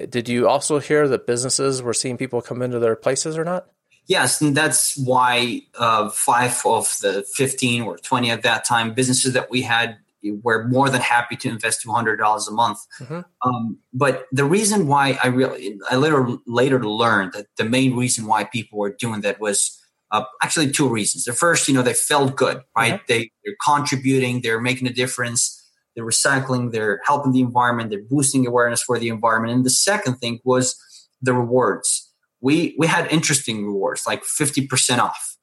Did 0.08 0.28
you 0.28 0.48
also 0.48 0.78
hear 0.78 1.06
that 1.08 1.26
businesses 1.26 1.82
were 1.82 1.94
seeing 1.94 2.16
people 2.16 2.40
come 2.40 2.62
into 2.62 2.78
their 2.78 2.96
places 2.96 3.36
or 3.36 3.44
not? 3.44 3.66
Yes, 4.06 4.40
and 4.40 4.56
that's 4.56 4.96
why 4.98 5.62
uh, 5.78 6.08
five 6.08 6.60
of 6.64 6.96
the 7.02 7.24
15 7.34 7.82
or 7.82 7.98
20 7.98 8.30
at 8.30 8.42
that 8.42 8.64
time 8.64 8.94
businesses 8.94 9.34
that 9.34 9.50
we 9.50 9.62
had 9.62 9.98
were 10.22 10.68
more 10.68 10.90
than 10.90 11.00
happy 11.00 11.36
to 11.36 11.48
invest 11.48 11.84
$200 11.86 12.48
a 12.48 12.50
month. 12.50 12.78
Mm-hmm. 12.98 13.20
Um, 13.48 13.78
but 13.92 14.26
the 14.32 14.44
reason 14.44 14.86
why 14.86 15.18
I 15.22 15.28
really, 15.28 15.78
I 15.90 15.96
later, 15.96 16.26
later 16.46 16.84
learned 16.84 17.32
that 17.32 17.46
the 17.56 17.64
main 17.64 17.96
reason 17.96 18.26
why 18.26 18.44
people 18.44 18.78
were 18.78 18.94
doing 18.98 19.22
that 19.22 19.40
was 19.40 19.76
uh, 20.12 20.24
actually, 20.42 20.70
two 20.70 20.88
reasons. 20.88 21.24
The 21.24 21.32
first, 21.32 21.68
you 21.68 21.74
know, 21.74 21.82
they 21.82 21.94
felt 21.94 22.34
good, 22.34 22.62
right? 22.76 22.94
Mm-hmm. 22.94 23.04
They, 23.06 23.30
they're 23.44 23.54
contributing, 23.64 24.40
they're 24.42 24.60
making 24.60 24.88
a 24.88 24.92
difference, 24.92 25.56
they're 25.94 26.04
recycling, 26.04 26.72
they're 26.72 27.00
helping 27.06 27.32
the 27.32 27.40
environment, 27.40 27.90
they're 27.90 28.02
boosting 28.02 28.46
awareness 28.46 28.82
for 28.82 28.98
the 28.98 29.08
environment. 29.08 29.54
And 29.54 29.64
the 29.64 29.70
second 29.70 30.16
thing 30.16 30.40
was 30.44 30.76
the 31.22 31.32
rewards. 31.32 32.12
We 32.40 32.74
we 32.78 32.86
had 32.86 33.06
interesting 33.12 33.66
rewards, 33.66 34.04
like 34.06 34.24
fifty 34.24 34.66
percent 34.66 35.00
off 35.00 35.36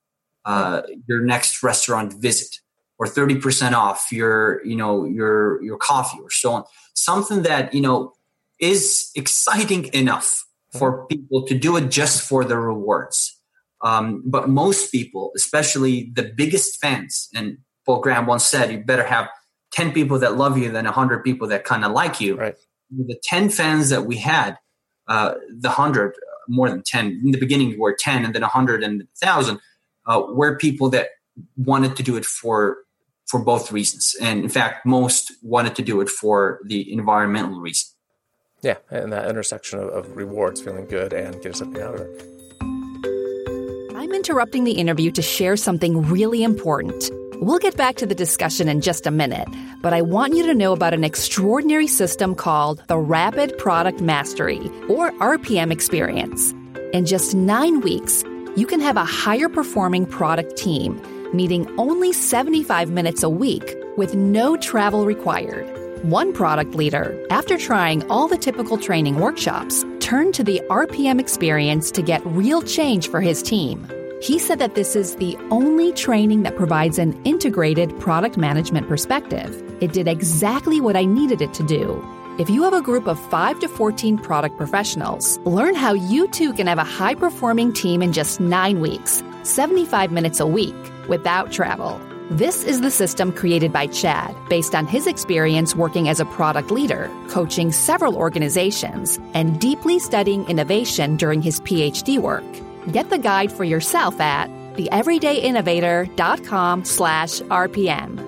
uh, 0.46 0.82
your 1.08 1.22
next 1.22 1.62
restaurant 1.62 2.14
visit, 2.14 2.60
or 3.00 3.08
thirty 3.08 3.36
percent 3.36 3.76
off 3.76 4.08
your 4.12 4.66
you 4.66 4.76
know 4.76 5.06
your 5.06 5.62
your 5.64 5.78
coffee, 5.78 6.20
or 6.22 6.30
so 6.30 6.54
on. 6.54 6.64
Something 6.94 7.44
that 7.44 7.74
you 7.74 7.82
know 7.82 8.14
is 8.60 9.12
exciting 9.16 9.86
enough 9.94 10.46
for 10.78 11.00
mm-hmm. 11.00 11.08
people 11.08 11.46
to 11.48 11.58
do 11.58 11.78
it 11.78 11.90
just 11.90 12.28
for 12.28 12.44
the 12.44 12.58
rewards 12.58 13.38
um, 13.82 14.24
but 14.26 14.50
most 14.50 14.92
people, 14.92 15.32
especially 15.36 16.12
the 16.14 16.24
biggest 16.36 16.80
fans, 16.82 17.30
and 17.36 17.58
Paul 17.86 18.00
Graham 18.02 18.26
once 18.26 18.44
said, 18.44 18.72
you 18.72 18.80
better 18.80 19.06
have 19.06 19.30
10 19.74 19.92
people 19.92 20.20
that 20.20 20.38
love 20.38 20.58
you 20.58 20.72
than 20.72 20.86
100 20.86 21.24
people 21.24 21.48
that 21.50 21.64
kind 21.64 21.86
of 21.86 21.92
like 21.92 22.20
you. 22.20 22.36
Right. 22.36 22.56
The 22.90 23.20
10 23.24 23.50
fans 23.50 23.90
that 23.90 24.06
we 24.06 24.18
had, 24.18 24.58
uh, 25.08 25.36
the 25.60 25.70
100, 25.70 26.16
more 26.48 26.70
than 26.70 26.82
10, 26.84 27.22
in 27.24 27.32
the 27.32 27.38
beginning 27.38 27.80
were 27.80 27.96
10 27.98 28.26
and 28.26 28.34
then 28.34 28.42
100 28.42 28.84
and 28.84 29.00
1,000, 29.22 29.60
uh, 30.08 30.24
were 30.30 30.58
people 30.58 30.90
that 30.90 31.10
wanted 31.56 31.96
to 31.98 32.04
do 32.04 32.16
it 32.16 32.26
for 32.26 32.78
for 33.28 33.44
both 33.44 33.72
reasons. 33.72 34.16
And 34.22 34.44
in 34.44 34.50
fact, 34.50 34.86
most 34.86 35.32
wanted 35.42 35.76
to 35.76 35.82
do 35.82 36.02
it 36.02 36.10
for 36.10 36.60
the 36.66 36.92
environmental 36.92 37.60
reason. 37.60 37.90
Yeah, 38.62 38.78
and 38.90 39.14
that 39.14 39.30
intersection 39.30 39.80
of, 39.80 39.90
of 39.90 40.18
rewards, 40.18 40.62
feeling 40.62 40.88
good, 40.88 41.14
and 41.14 41.36
getting 41.36 41.54
something 41.54 41.82
out 41.82 41.96
of 41.96 42.02
it. 42.02 42.24
I'm 43.96 44.12
interrupting 44.12 44.64
the 44.64 44.74
interview 44.74 45.12
to 45.12 45.22
share 45.22 45.56
something 45.56 46.02
really 46.04 46.44
important. 46.44 47.12
We'll 47.40 47.60
get 47.60 47.78
back 47.78 47.98
to 47.98 48.08
the 48.08 48.16
discussion 48.16 48.68
in 48.68 48.82
just 48.82 49.06
a 49.06 49.12
minute, 49.12 49.48
but 49.84 49.94
I 49.94 50.02
want 50.02 50.36
you 50.36 50.44
to 50.48 50.56
know 50.56 50.74
about 50.74 50.96
an 50.96 51.04
extraordinary 51.04 51.86
system 51.86 52.34
called 52.34 52.82
the 52.88 52.98
Rapid 52.98 53.60
Product 53.60 54.02
Mastery, 54.02 54.72
or 54.90 55.12
RPM 55.12 55.72
experience. 55.72 56.52
In 56.94 57.06
just 57.06 57.36
nine 57.36 57.82
weeks, 57.82 58.24
you 58.56 58.66
can 58.66 58.80
have 58.80 58.98
a 58.98 59.06
higher 59.06 59.50
performing 59.50 60.08
product 60.08 60.58
team, 60.58 61.00
meeting 61.34 61.68
only 61.78 62.14
75 62.14 62.90
minutes 62.92 63.24
a 63.24 63.30
week 63.30 63.76
with 63.98 64.16
no 64.16 64.58
travel 64.58 65.06
required. 65.06 65.66
One 66.04 66.34
product 66.34 66.76
leader, 66.76 67.18
after 67.30 67.58
trying 67.58 68.10
all 68.10 68.28
the 68.28 68.38
typical 68.38 68.78
training 68.78 69.20
workshops, 69.20 69.84
turned 70.00 70.34
to 70.36 70.44
the 70.44 70.62
RPM 70.70 71.20
experience 71.20 71.92
to 71.92 72.02
get 72.02 72.26
real 72.26 72.62
change 72.62 73.10
for 73.10 73.20
his 73.20 73.42
team. 73.42 73.88
He 74.22 74.40
said 74.40 74.60
that 74.60 74.76
this 74.76 74.96
is 74.96 75.16
the 75.16 75.38
only 75.52 75.92
training 75.94 76.44
that 76.44 76.56
provides 76.56 76.98
an 76.98 77.20
integrated 77.24 77.98
product 78.00 78.38
management 78.38 78.88
perspective. 78.88 79.62
It 79.82 79.94
did 79.94 80.08
exactly 80.08 80.82
what 80.82 80.96
I 80.96 81.06
needed 81.06 81.42
it 81.42 81.54
to 81.56 81.64
do. 81.64 82.04
If 82.38 82.52
you 82.52 82.62
have 82.66 82.74
a 82.74 82.84
group 82.84 83.08
of 83.08 83.20
5 83.20 83.62
to 83.62 83.68
14 83.68 84.20
product 84.20 84.58
professionals, 84.58 85.40
learn 85.40 85.74
how 85.74 85.94
you 85.94 86.28
too 86.28 86.54
can 86.54 86.68
have 86.68 86.78
a 86.78 86.84
high 86.84 87.16
performing 87.16 87.74
team 87.74 88.04
in 88.04 88.14
just 88.14 88.40
9 88.40 88.80
weeks, 88.80 89.24
75 89.42 90.12
minutes 90.12 90.40
a 90.40 90.46
week, 90.46 90.76
without 91.10 91.52
travel. 91.52 92.00
This 92.30 92.64
is 92.64 92.82
the 92.82 92.92
system 92.92 93.34
created 93.34 93.74
by 93.74 93.88
Chad 93.88 94.36
based 94.50 94.76
on 94.76 94.86
his 94.86 95.08
experience 95.08 95.76
working 95.76 96.10
as 96.10 96.20
a 96.20 96.26
product 96.26 96.70
leader, 96.70 97.10
coaching 97.30 97.72
several 97.72 98.16
organizations, 98.16 99.18
and 99.34 99.60
deeply 99.60 99.98
studying 99.98 100.48
innovation 100.48 101.18
during 101.18 101.42
his 101.42 101.60
PhD 101.62 102.20
work. 102.20 102.46
Get 102.92 103.10
the 103.10 103.18
guide 103.18 103.52
for 103.52 103.64
yourself 103.64 104.20
at 104.20 104.48
theeverydayinnovator.com 104.76 106.86
slash 106.86 107.40
RPM. 107.40 108.27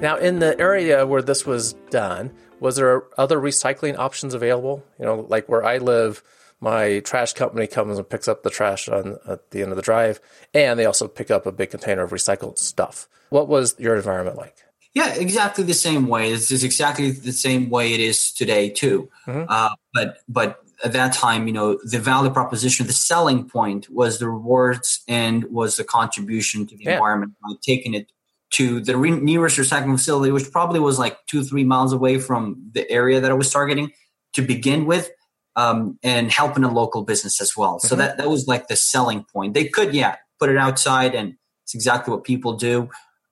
Now, 0.00 0.16
in 0.16 0.38
the 0.38 0.58
area 0.60 1.04
where 1.04 1.22
this 1.22 1.44
was 1.44 1.72
done, 1.90 2.30
was 2.60 2.76
there 2.76 3.02
other 3.18 3.38
recycling 3.40 3.98
options 3.98 4.32
available? 4.32 4.84
You 4.98 5.06
know, 5.06 5.26
like 5.28 5.48
where 5.48 5.64
I 5.64 5.78
live, 5.78 6.22
my 6.60 7.00
trash 7.00 7.32
company 7.32 7.66
comes 7.66 7.98
and 7.98 8.08
picks 8.08 8.28
up 8.28 8.44
the 8.44 8.50
trash 8.50 8.88
on 8.88 9.18
at 9.28 9.50
the 9.50 9.60
end 9.60 9.72
of 9.72 9.76
the 9.76 9.82
drive, 9.82 10.20
and 10.54 10.78
they 10.78 10.84
also 10.84 11.08
pick 11.08 11.32
up 11.32 11.46
a 11.46 11.52
big 11.52 11.70
container 11.70 12.02
of 12.02 12.10
recycled 12.10 12.58
stuff. 12.58 13.08
What 13.30 13.48
was 13.48 13.74
your 13.78 13.96
environment 13.96 14.36
like? 14.36 14.58
Yeah, 14.94 15.14
exactly 15.14 15.64
the 15.64 15.74
same 15.74 16.06
way. 16.06 16.30
This 16.30 16.52
is 16.52 16.62
exactly 16.62 17.10
the 17.10 17.32
same 17.32 17.68
way 17.68 17.92
it 17.92 18.00
is 18.00 18.32
today 18.32 18.70
too. 18.70 19.10
Mm-hmm. 19.26 19.46
Uh, 19.48 19.70
but 19.94 20.18
but 20.28 20.60
at 20.84 20.92
that 20.92 21.12
time, 21.12 21.48
you 21.48 21.52
know, 21.52 21.78
the 21.82 21.98
value 21.98 22.30
proposition, 22.30 22.86
the 22.86 22.92
selling 22.92 23.48
point 23.48 23.90
was 23.90 24.20
the 24.20 24.28
rewards 24.28 25.02
and 25.08 25.44
was 25.50 25.76
the 25.76 25.84
contribution 25.84 26.66
to 26.66 26.76
the 26.76 26.84
yeah. 26.84 26.92
environment 26.94 27.32
by 27.42 27.54
taking 27.62 27.94
it 27.94 28.12
to 28.50 28.80
the 28.80 28.96
re- 28.96 29.10
nearest 29.10 29.58
recycling 29.58 29.96
facility, 29.96 30.32
which 30.32 30.50
probably 30.50 30.80
was 30.80 30.98
like 30.98 31.18
two, 31.26 31.42
three 31.42 31.64
miles 31.64 31.92
away 31.92 32.18
from 32.18 32.70
the 32.72 32.90
area 32.90 33.20
that 33.20 33.30
I 33.30 33.34
was 33.34 33.50
targeting 33.50 33.92
to 34.34 34.42
begin 34.42 34.86
with, 34.86 35.10
um, 35.56 35.98
and 36.02 36.30
helping 36.30 36.64
a 36.64 36.72
local 36.72 37.02
business 37.02 37.40
as 37.40 37.56
well. 37.56 37.78
So 37.78 37.88
mm-hmm. 37.88 37.98
that, 37.98 38.18
that 38.18 38.28
was 38.28 38.46
like 38.46 38.68
the 38.68 38.76
selling 38.76 39.24
point. 39.24 39.54
They 39.54 39.66
could, 39.66 39.94
yeah, 39.94 40.16
put 40.38 40.50
it 40.50 40.56
outside, 40.56 41.14
and 41.14 41.34
it's 41.64 41.74
exactly 41.74 42.12
what 42.12 42.24
people 42.24 42.54
do. 42.54 42.88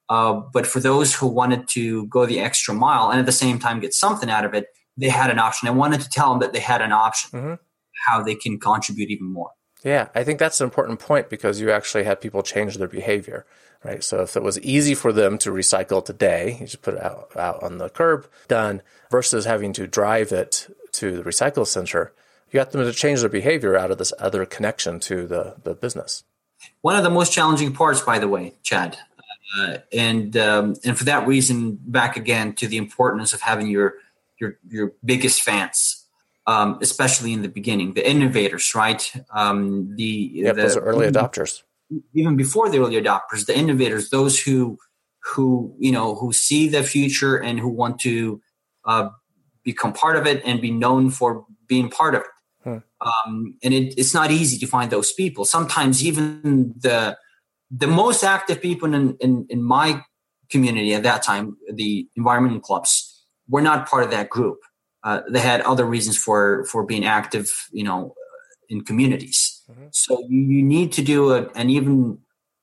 Uh, 0.09 0.35
but 0.53 0.67
for 0.67 0.81
those 0.81 1.15
who 1.15 1.27
wanted 1.27 1.69
to 1.69 2.07
go 2.07 2.27
the 2.27 2.39
extra 2.39 2.75
mile 2.75 3.11
and 3.11 3.19
at 3.19 3.27
the 3.27 3.33
same 3.33 3.59
time 3.59 3.81
get 3.81 3.93
something 3.93 4.31
out 4.31 4.45
of 4.45 4.55
it, 4.55 4.69
they 4.97 5.09
had 5.09 5.31
an 5.31 5.39
option. 5.39 5.69
I 5.69 5.73
wanted 5.73 6.01
to 6.01 6.09
tell 6.09 6.31
them 6.31 6.41
that 6.41 6.53
they 6.53 6.61
had 6.61 6.81
an 6.81 6.93
option, 6.93 7.31
mm-hmm. 7.31 7.55
how 8.07 8.23
they 8.23 8.35
can 8.35 8.59
contribute 8.59 9.11
even 9.11 9.33
more. 9.33 9.51
Yeah, 9.83 10.09
I 10.15 10.25
think 10.25 10.39
that's 10.39 10.61
an 10.61 10.65
important 10.65 11.01
point 11.01 11.29
because 11.29 11.61
you 11.61 11.71
actually 11.71 12.05
had 12.05 12.21
people 12.21 12.43
change 12.43 12.77
their 12.77 12.89
behavior, 12.89 13.47
right? 13.85 14.03
So 14.03 14.23
if 14.23 14.37
it 14.37 14.43
was 14.43 14.59
easy 14.61 14.95
for 14.95 15.13
them 15.13 15.39
to 15.39 15.51
recycle 15.51 16.05
today, 16.05 16.57
you 16.61 16.67
just 16.67 16.83
put 16.83 16.95
it 16.95 17.03
out, 17.03 17.31
out 17.37 17.63
on 17.63 17.79
the 17.79 17.89
curb, 17.89 18.29
done, 18.49 18.83
versus 19.11 19.45
having 19.45 19.73
to 19.75 19.87
drive 19.87 20.33
it 20.33 20.69
to 20.93 21.17
the 21.17 21.23
recycle 21.23 21.67
center, 21.67 22.13
you 22.51 22.59
got 22.59 22.73
them 22.73 22.83
to 22.83 22.93
change 22.93 23.21
their 23.21 23.29
behavior 23.29 23.77
out 23.77 23.91
of 23.91 23.99
this 23.99 24.13
other 24.19 24.47
connection 24.47 25.01
to 25.01 25.27
the, 25.27 25.57
the 25.63 25.75
business. 25.75 26.25
One 26.81 26.97
of 26.97 27.05
the 27.05 27.11
most 27.11 27.33
challenging 27.33 27.73
parts, 27.73 28.01
by 28.01 28.19
the 28.19 28.29
way, 28.29 28.55
Chad, 28.63 28.97
uh, 29.59 29.79
and 29.93 30.37
um, 30.37 30.77
and 30.85 30.97
for 30.97 31.05
that 31.05 31.27
reason, 31.27 31.79
back 31.81 32.17
again 32.17 32.55
to 32.55 32.67
the 32.67 32.77
importance 32.77 33.33
of 33.33 33.41
having 33.41 33.69
your 33.69 33.95
your 34.41 34.59
your 34.69 34.93
biggest 35.05 35.43
fans, 35.43 36.05
um, 36.47 36.79
especially 36.81 37.33
in 37.33 37.43
the 37.43 37.49
beginning, 37.49 37.95
the 37.95 38.09
innovators, 38.09 38.75
right? 38.75 39.13
Um, 39.31 39.95
the 39.97 40.31
yep, 40.35 40.57
the, 40.57 40.63
those 40.63 40.77
are 40.77 40.81
early 40.81 41.07
adopters. 41.07 41.63
Even 42.15 42.37
before 42.37 42.69
the 42.69 42.79
early 42.79 43.01
adopters, 43.01 43.47
the 43.47 43.57
innovators, 43.57 44.11
those 44.11 44.41
who 44.41 44.79
who 45.35 45.75
you 45.79 45.93
know 45.93 46.15
who 46.15 46.33
see 46.33 46.69
the 46.69 46.83
future 46.83 47.37
and 47.37 47.59
who 47.59 47.69
want 47.69 48.01
to 48.01 48.41
uh, 48.85 49.09
become 49.65 49.93
part 49.93 50.17
of 50.17 50.27
it 50.27 50.43
and 50.45 50.61
be 50.61 50.71
known 50.71 51.11
for 51.11 51.45
being 51.67 51.91
part 51.91 52.15
of 52.15 52.23
it. 52.23 52.27
Hmm. 52.65 52.79
Um, 53.01 53.59
and 53.63 53.75
it, 53.75 53.95
it's 53.99 54.15
not 54.15 54.31
easy 54.31 54.59
to 54.59 54.67
find 54.67 54.91
those 54.91 55.13
people. 55.13 55.45
Sometimes 55.45 56.05
even 56.05 56.75
the 56.79 57.17
the 57.71 57.87
most 57.87 58.23
active 58.23 58.63
people 58.63 58.95
in, 58.95 59.17
in, 59.21 59.47
in 59.51 59.63
my 59.63 60.03
community 60.51 60.95
at 60.95 61.03
that 61.03 61.23
time, 61.23 61.57
the 61.73 62.09
environmental 62.15 62.61
clubs, 62.61 63.25
were 63.49 63.61
not 63.61 63.89
part 63.89 64.05
of 64.05 64.11
that 64.11 64.31
group. 64.31 64.59
Uh, 65.03 65.21
they 65.31 65.41
had 65.41 65.61
other 65.63 65.85
reasons 65.85 66.17
for 66.17 66.65
for 66.65 66.85
being 66.85 67.05
active, 67.05 67.51
you 67.73 67.85
know, 67.85 68.15
in 68.69 68.83
communities. 68.83 69.56
Mm-hmm. 69.71 69.87
So 69.93 70.25
you, 70.29 70.63
need 70.63 70.93
to 70.93 71.03
do 71.03 71.33
a, 71.33 71.49
an 71.55 71.71
even 71.71 72.19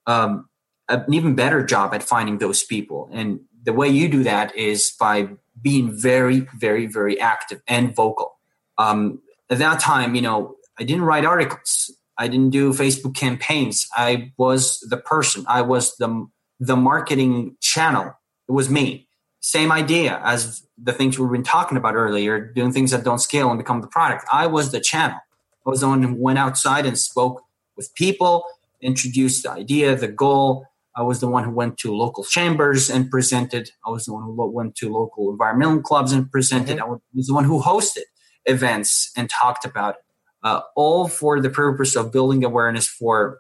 um, 0.08 0.48
an 0.90 1.14
even 1.14 1.36
better 1.36 1.64
job 1.66 1.94
at 1.94 2.04
finding 2.04 2.38
those 2.38 2.64
people. 2.64 3.10
And 3.12 3.42
the 3.64 3.74
way 3.74 3.90
you 3.90 4.10
do 4.10 4.24
that 4.24 4.56
is 4.56 4.94
by 5.00 5.30
being 5.62 5.92
very, 5.98 6.48
very, 6.58 6.88
very 6.88 7.20
active 7.20 7.62
and 7.68 7.96
vocal. 7.96 8.38
Um, 8.78 9.22
at 9.50 9.60
that 9.60 9.80
time, 9.80 10.16
you 10.16 10.22
know, 10.22 10.56
I 10.80 10.84
didn't 10.84 11.04
write 11.04 11.26
articles. 11.26 11.92
I 12.18 12.28
didn't 12.28 12.52
do 12.52 12.74
Facebook 12.74 13.16
campaigns. 13.16 13.88
I 13.96 14.32
was 14.38 14.80
the 14.90 14.98
person. 14.98 15.46
I 15.48 15.62
was 15.62 15.96
the 15.98 16.28
the 16.60 16.76
marketing 16.76 17.58
channel. 17.62 18.14
It 18.48 18.52
was 18.52 18.70
me. 18.70 19.08
Same 19.42 19.72
idea 19.72 20.22
as 20.24 20.66
the 20.82 20.94
things 20.94 21.20
we've 21.20 21.32
been 21.32 21.44
talking 21.44 21.78
about 21.78 21.96
earlier, 21.96 22.40
doing 22.40 22.72
things 22.72 22.92
that 22.92 23.04
don't 23.04 23.20
scale 23.20 23.50
and 23.50 23.58
become 23.58 23.82
the 23.82 23.88
product. 23.88 24.26
I 24.32 24.48
was 24.48 24.72
the 24.72 24.80
channel. 24.80 25.18
I 25.66 25.70
was 25.70 25.82
the 25.82 25.88
one 25.88 26.04
who 26.04 26.16
went 26.16 26.40
outside 26.40 26.86
and 26.86 26.98
spoke 26.98 27.44
with 27.76 27.94
people, 27.96 28.44
introduced 28.82 29.44
the 29.44 29.52
idea, 29.52 29.96
the 29.96 30.08
goal. 30.08 30.66
I 30.96 31.02
was 31.02 31.20
the 31.20 31.28
one 31.28 31.44
who 31.44 31.52
went 31.52 31.78
to 31.80 31.96
local 31.96 32.24
chambers 32.24 32.90
and 32.90 33.10
presented. 33.10 33.72
I 33.86 33.90
was 33.90 34.06
the 34.06 34.14
one 34.14 34.24
who 34.24 34.52
went 34.52 34.76
to 34.76 34.92
local 34.92 35.32
environmental 35.32 35.82
clubs 35.82 36.12
and 36.12 36.32
presented. 36.32 36.78
Mm-hmm. 36.78 36.94
I 36.94 36.98
was 37.14 37.28
the 37.28 37.34
one 37.34 37.46
who 37.46 37.62
hosted 37.62 38.04
events 38.46 39.12
and 39.18 39.30
talked 39.30 39.66
about 39.66 39.96
it. 39.96 40.02
Uh, 40.44 40.62
all 40.76 41.08
for 41.08 41.40
the 41.40 41.50
purpose 41.50 41.96
of 41.96 42.12
building 42.12 42.44
awareness 42.44 42.86
for 42.86 43.40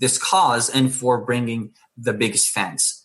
this 0.00 0.16
cause 0.16 0.70
and 0.70 0.92
for 0.92 1.22
bringing 1.22 1.74
the 1.98 2.14
biggest 2.14 2.48
fans. 2.48 3.04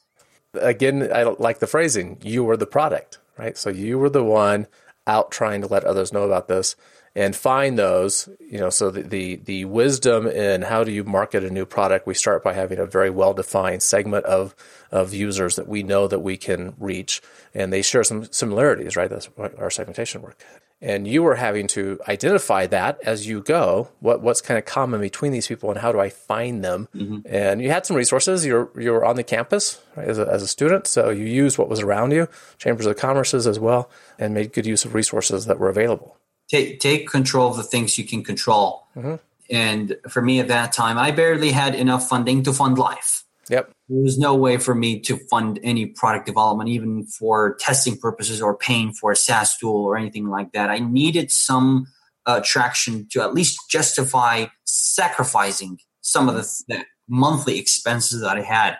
Again, 0.53 1.11
I 1.13 1.23
like 1.23 1.59
the 1.59 1.67
phrasing. 1.67 2.17
You 2.23 2.45
were 2.45 2.55
the 2.55 2.65
product 2.65 3.19
right? 3.37 3.57
So 3.57 3.69
you 3.69 3.99
were 3.99 4.09
the 4.09 4.23
one 4.23 4.67
out 5.07 5.31
trying 5.31 5.61
to 5.61 5.67
let 5.67 5.83
others 5.83 6.11
know 6.11 6.23
about 6.23 6.47
this 6.47 6.75
and 7.15 7.35
find 7.35 7.79
those, 7.79 8.27
you 8.39 8.59
know, 8.59 8.69
so 8.69 8.91
the, 8.91 9.01
the, 9.03 9.35
the 9.37 9.65
wisdom 9.65 10.27
in 10.27 10.63
how 10.63 10.83
do 10.83 10.91
you 10.91 11.03
market 11.03 11.43
a 11.43 11.49
new 11.49 11.65
product, 11.65 12.05
we 12.05 12.13
start 12.13 12.43
by 12.43 12.53
having 12.53 12.77
a 12.77 12.85
very 12.85 13.09
well 13.09 13.33
defined 13.33 13.81
segment 13.81 14.25
of, 14.25 14.53
of 14.91 15.13
users 15.13 15.55
that 15.55 15.67
we 15.67 15.81
know 15.81 16.07
that 16.07 16.19
we 16.19 16.35
can 16.37 16.75
reach. 16.77 17.21
And 17.53 17.71
they 17.71 17.81
share 17.81 18.03
some 18.03 18.25
similarities, 18.31 18.97
right? 18.97 19.09
That's 19.09 19.29
our 19.37 19.69
segmentation 19.69 20.21
work 20.21 20.43
and 20.81 21.07
you 21.07 21.23
were 21.23 21.35
having 21.35 21.67
to 21.67 21.99
identify 22.07 22.67
that 22.67 22.99
as 23.03 23.27
you 23.27 23.41
go 23.41 23.89
what 23.99 24.21
what's 24.21 24.41
kind 24.41 24.57
of 24.57 24.65
common 24.65 24.99
between 24.99 25.31
these 25.31 25.47
people 25.47 25.69
and 25.71 25.79
how 25.79 25.91
do 25.91 25.99
i 25.99 26.09
find 26.09 26.63
them 26.63 26.87
mm-hmm. 26.93 27.19
and 27.25 27.61
you 27.61 27.69
had 27.69 27.85
some 27.85 27.95
resources 27.95 28.45
you're 28.45 28.69
you're 28.79 29.05
on 29.05 29.15
the 29.15 29.23
campus 29.23 29.81
right, 29.95 30.07
as, 30.07 30.19
a, 30.19 30.27
as 30.27 30.43
a 30.43 30.47
student 30.47 30.85
so 30.85 31.09
you 31.09 31.25
used 31.25 31.57
what 31.57 31.69
was 31.69 31.79
around 31.79 32.11
you 32.11 32.27
chambers 32.57 32.85
of 32.85 32.95
commerces 32.95 33.47
as 33.47 33.59
well 33.59 33.89
and 34.19 34.33
made 34.33 34.53
good 34.53 34.65
use 34.65 34.85
of 34.85 34.93
resources 34.93 35.45
that 35.45 35.59
were 35.59 35.69
available 35.69 36.17
take 36.49 36.79
take 36.79 37.09
control 37.09 37.49
of 37.49 37.57
the 37.57 37.63
things 37.63 37.97
you 37.97 38.03
can 38.03 38.23
control 38.23 38.87
mm-hmm. 38.95 39.15
and 39.49 39.97
for 40.09 40.21
me 40.21 40.39
at 40.39 40.47
that 40.47 40.71
time 40.71 40.97
i 40.97 41.11
barely 41.11 41.51
had 41.51 41.75
enough 41.75 42.07
funding 42.07 42.43
to 42.43 42.53
fund 42.53 42.77
life 42.77 43.25
Yep. 43.49 43.71
There 43.89 44.01
was 44.01 44.17
no 44.17 44.35
way 44.35 44.57
for 44.57 44.73
me 44.73 44.99
to 45.01 45.17
fund 45.17 45.59
any 45.61 45.85
product 45.85 46.25
development, 46.25 46.69
even 46.69 47.05
for 47.05 47.55
testing 47.59 47.97
purposes 47.97 48.41
or 48.41 48.57
paying 48.57 48.91
for 48.91 49.11
a 49.11 49.15
SaaS 49.15 49.57
tool 49.57 49.85
or 49.85 49.97
anything 49.97 50.27
like 50.27 50.51
that. 50.53 50.69
I 50.69 50.79
needed 50.79 51.31
some 51.31 51.87
uh, 52.25 52.41
traction 52.43 53.07
to 53.11 53.21
at 53.21 53.33
least 53.33 53.59
justify 53.69 54.47
sacrificing 54.63 55.79
some 56.01 56.27
of 56.27 56.35
the, 56.35 56.63
the 56.67 56.85
monthly 57.07 57.59
expenses 57.59 58.21
that 58.21 58.37
I 58.37 58.41
had. 58.41 58.77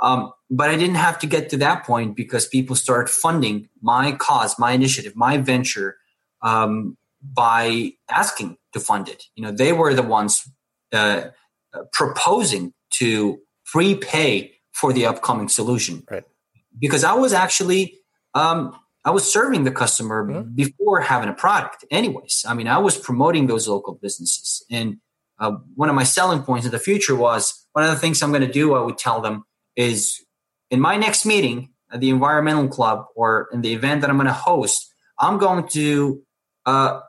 Um, 0.00 0.32
but 0.50 0.70
I 0.70 0.76
didn't 0.76 0.96
have 0.96 1.18
to 1.18 1.26
get 1.26 1.50
to 1.50 1.56
that 1.58 1.84
point 1.84 2.16
because 2.16 2.46
people 2.46 2.76
started 2.76 3.10
funding 3.10 3.68
my 3.82 4.12
cause, 4.12 4.58
my 4.58 4.72
initiative, 4.72 5.16
my 5.16 5.36
venture 5.36 5.96
um, 6.42 6.96
by 7.22 7.92
asking 8.10 8.56
to 8.72 8.80
fund 8.80 9.08
it. 9.08 9.24
You 9.34 9.42
know, 9.44 9.52
they 9.52 9.72
were 9.72 9.94
the 9.94 10.02
ones 10.02 10.48
uh, 10.92 11.28
proposing 11.92 12.72
to 12.94 13.38
prepay 13.66 14.52
for 14.72 14.92
the 14.92 15.06
upcoming 15.06 15.48
solution. 15.48 16.04
Right. 16.10 16.24
Because 16.78 17.04
I 17.04 17.14
was 17.14 17.32
actually 17.32 17.98
um, 18.34 18.78
I 19.04 19.10
was 19.10 19.30
serving 19.30 19.64
the 19.64 19.70
customer 19.70 20.26
mm-hmm. 20.26 20.54
before 20.54 21.00
having 21.00 21.28
a 21.28 21.32
product. 21.32 21.84
Anyways, 21.90 22.44
I 22.46 22.54
mean, 22.54 22.68
I 22.68 22.78
was 22.78 22.96
promoting 22.96 23.46
those 23.46 23.66
local 23.66 23.94
businesses, 23.94 24.64
and 24.70 24.98
uh, 25.38 25.52
one 25.74 25.88
of 25.88 25.94
my 25.94 26.02
selling 26.02 26.42
points 26.42 26.66
in 26.66 26.72
the 26.72 26.78
future 26.78 27.16
was 27.16 27.66
one 27.72 27.84
of 27.84 27.90
the 27.90 27.96
things 27.96 28.22
I'm 28.22 28.30
going 28.30 28.46
to 28.46 28.52
do. 28.52 28.74
I 28.74 28.82
would 28.82 28.98
tell 28.98 29.20
them 29.20 29.44
is 29.76 30.24
in 30.70 30.80
my 30.80 30.96
next 30.96 31.24
meeting 31.24 31.70
at 31.92 32.00
the 32.00 32.10
environmental 32.10 32.68
club 32.68 33.06
or 33.14 33.48
in 33.52 33.62
the 33.62 33.72
event 33.72 34.00
that 34.00 34.10
I'm 34.10 34.16
going 34.16 34.26
to 34.26 34.32
host, 34.32 34.92
I'm 35.18 35.38
going 35.38 35.66
to 35.68 36.22
uh, 36.68 37.00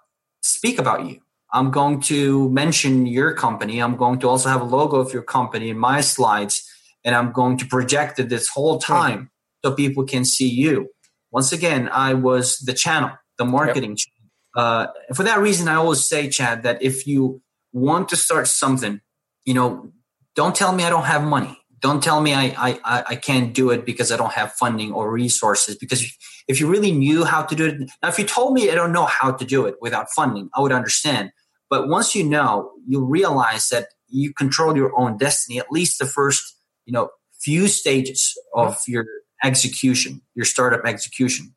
speak 0.41 0.79
about 0.79 1.05
you. 1.05 1.19
I'm 1.51 1.69
going 1.71 1.99
to 2.01 2.49
mention 2.49 3.05
your 3.05 3.33
company. 3.33 3.79
I'm 3.79 3.97
going 3.97 4.19
to 4.19 4.29
also 4.29 4.47
have 4.49 4.61
a 4.61 4.71
logo 4.77 4.97
of 4.97 5.11
your 5.11 5.23
company 5.23 5.69
in 5.69 5.77
my 5.77 5.99
slides, 6.01 6.63
and 7.03 7.13
I'm 7.13 7.31
going 7.33 7.57
to 7.57 7.65
project 7.65 8.19
it 8.19 8.29
this 8.29 8.47
whole 8.47 8.79
time 8.79 9.31
so 9.61 9.73
people 9.73 10.05
can 10.05 10.23
see 10.23 10.47
you. 10.47 10.87
Once 11.31 11.51
again, 11.51 11.89
I 11.91 12.13
was 12.13 12.59
the 12.59 12.73
channel, 12.73 13.11
the 13.37 13.45
marketing 13.45 13.91
yep. 13.91 13.97
channel. 13.97 14.29
Uh, 14.55 14.87
for 15.13 15.23
that 15.23 15.39
reason, 15.39 15.67
I 15.67 15.75
always 15.75 16.03
say, 16.03 16.29
Chad, 16.29 16.63
that 16.63 16.81
if 16.81 17.05
you 17.05 17.41
want 17.73 18.09
to 18.09 18.15
start 18.15 18.47
something, 18.47 19.01
you 19.45 19.53
know, 19.53 19.91
don't 20.35 20.55
tell 20.55 20.71
me 20.71 20.83
I 20.85 20.89
don't 20.89 21.05
have 21.05 21.23
money. 21.23 21.58
Don't 21.79 22.03
tell 22.03 22.21
me 22.21 22.33
I, 22.33 22.53
I, 22.57 23.03
I 23.07 23.15
can't 23.15 23.53
do 23.53 23.69
it 23.69 23.85
because 23.85 24.11
I 24.11 24.17
don't 24.17 24.33
have 24.33 24.53
funding 24.53 24.91
or 24.91 25.11
resources. 25.11 25.77
Because 25.77 26.05
if 26.47 26.59
you 26.59 26.67
really 26.67 26.91
knew 26.91 27.23
how 27.23 27.43
to 27.43 27.55
do 27.55 27.65
it, 27.67 27.91
now 28.01 28.09
if 28.09 28.19
you 28.19 28.25
told 28.25 28.53
me 28.53 28.69
I 28.69 28.75
don't 28.75 28.91
know 28.91 29.05
how 29.05 29.31
to 29.31 29.45
do 29.45 29.65
it 29.65 29.75
without 29.81 30.09
funding, 30.15 30.49
I 30.55 30.61
would 30.61 30.71
understand. 30.71 31.31
But 31.69 31.87
once 31.87 32.15
you 32.15 32.23
know, 32.23 32.71
you 32.87 33.05
realize 33.05 33.69
that 33.69 33.87
you 34.07 34.33
control 34.33 34.75
your 34.75 34.97
own 34.99 35.17
destiny, 35.17 35.59
at 35.59 35.71
least 35.71 35.99
the 35.99 36.05
first, 36.05 36.55
you 36.85 36.93
know, 36.93 37.09
few 37.39 37.67
stages 37.67 38.37
of 38.53 38.81
your 38.87 39.05
execution, 39.43 40.21
your 40.35 40.45
startup 40.45 40.85
execution 40.85 41.53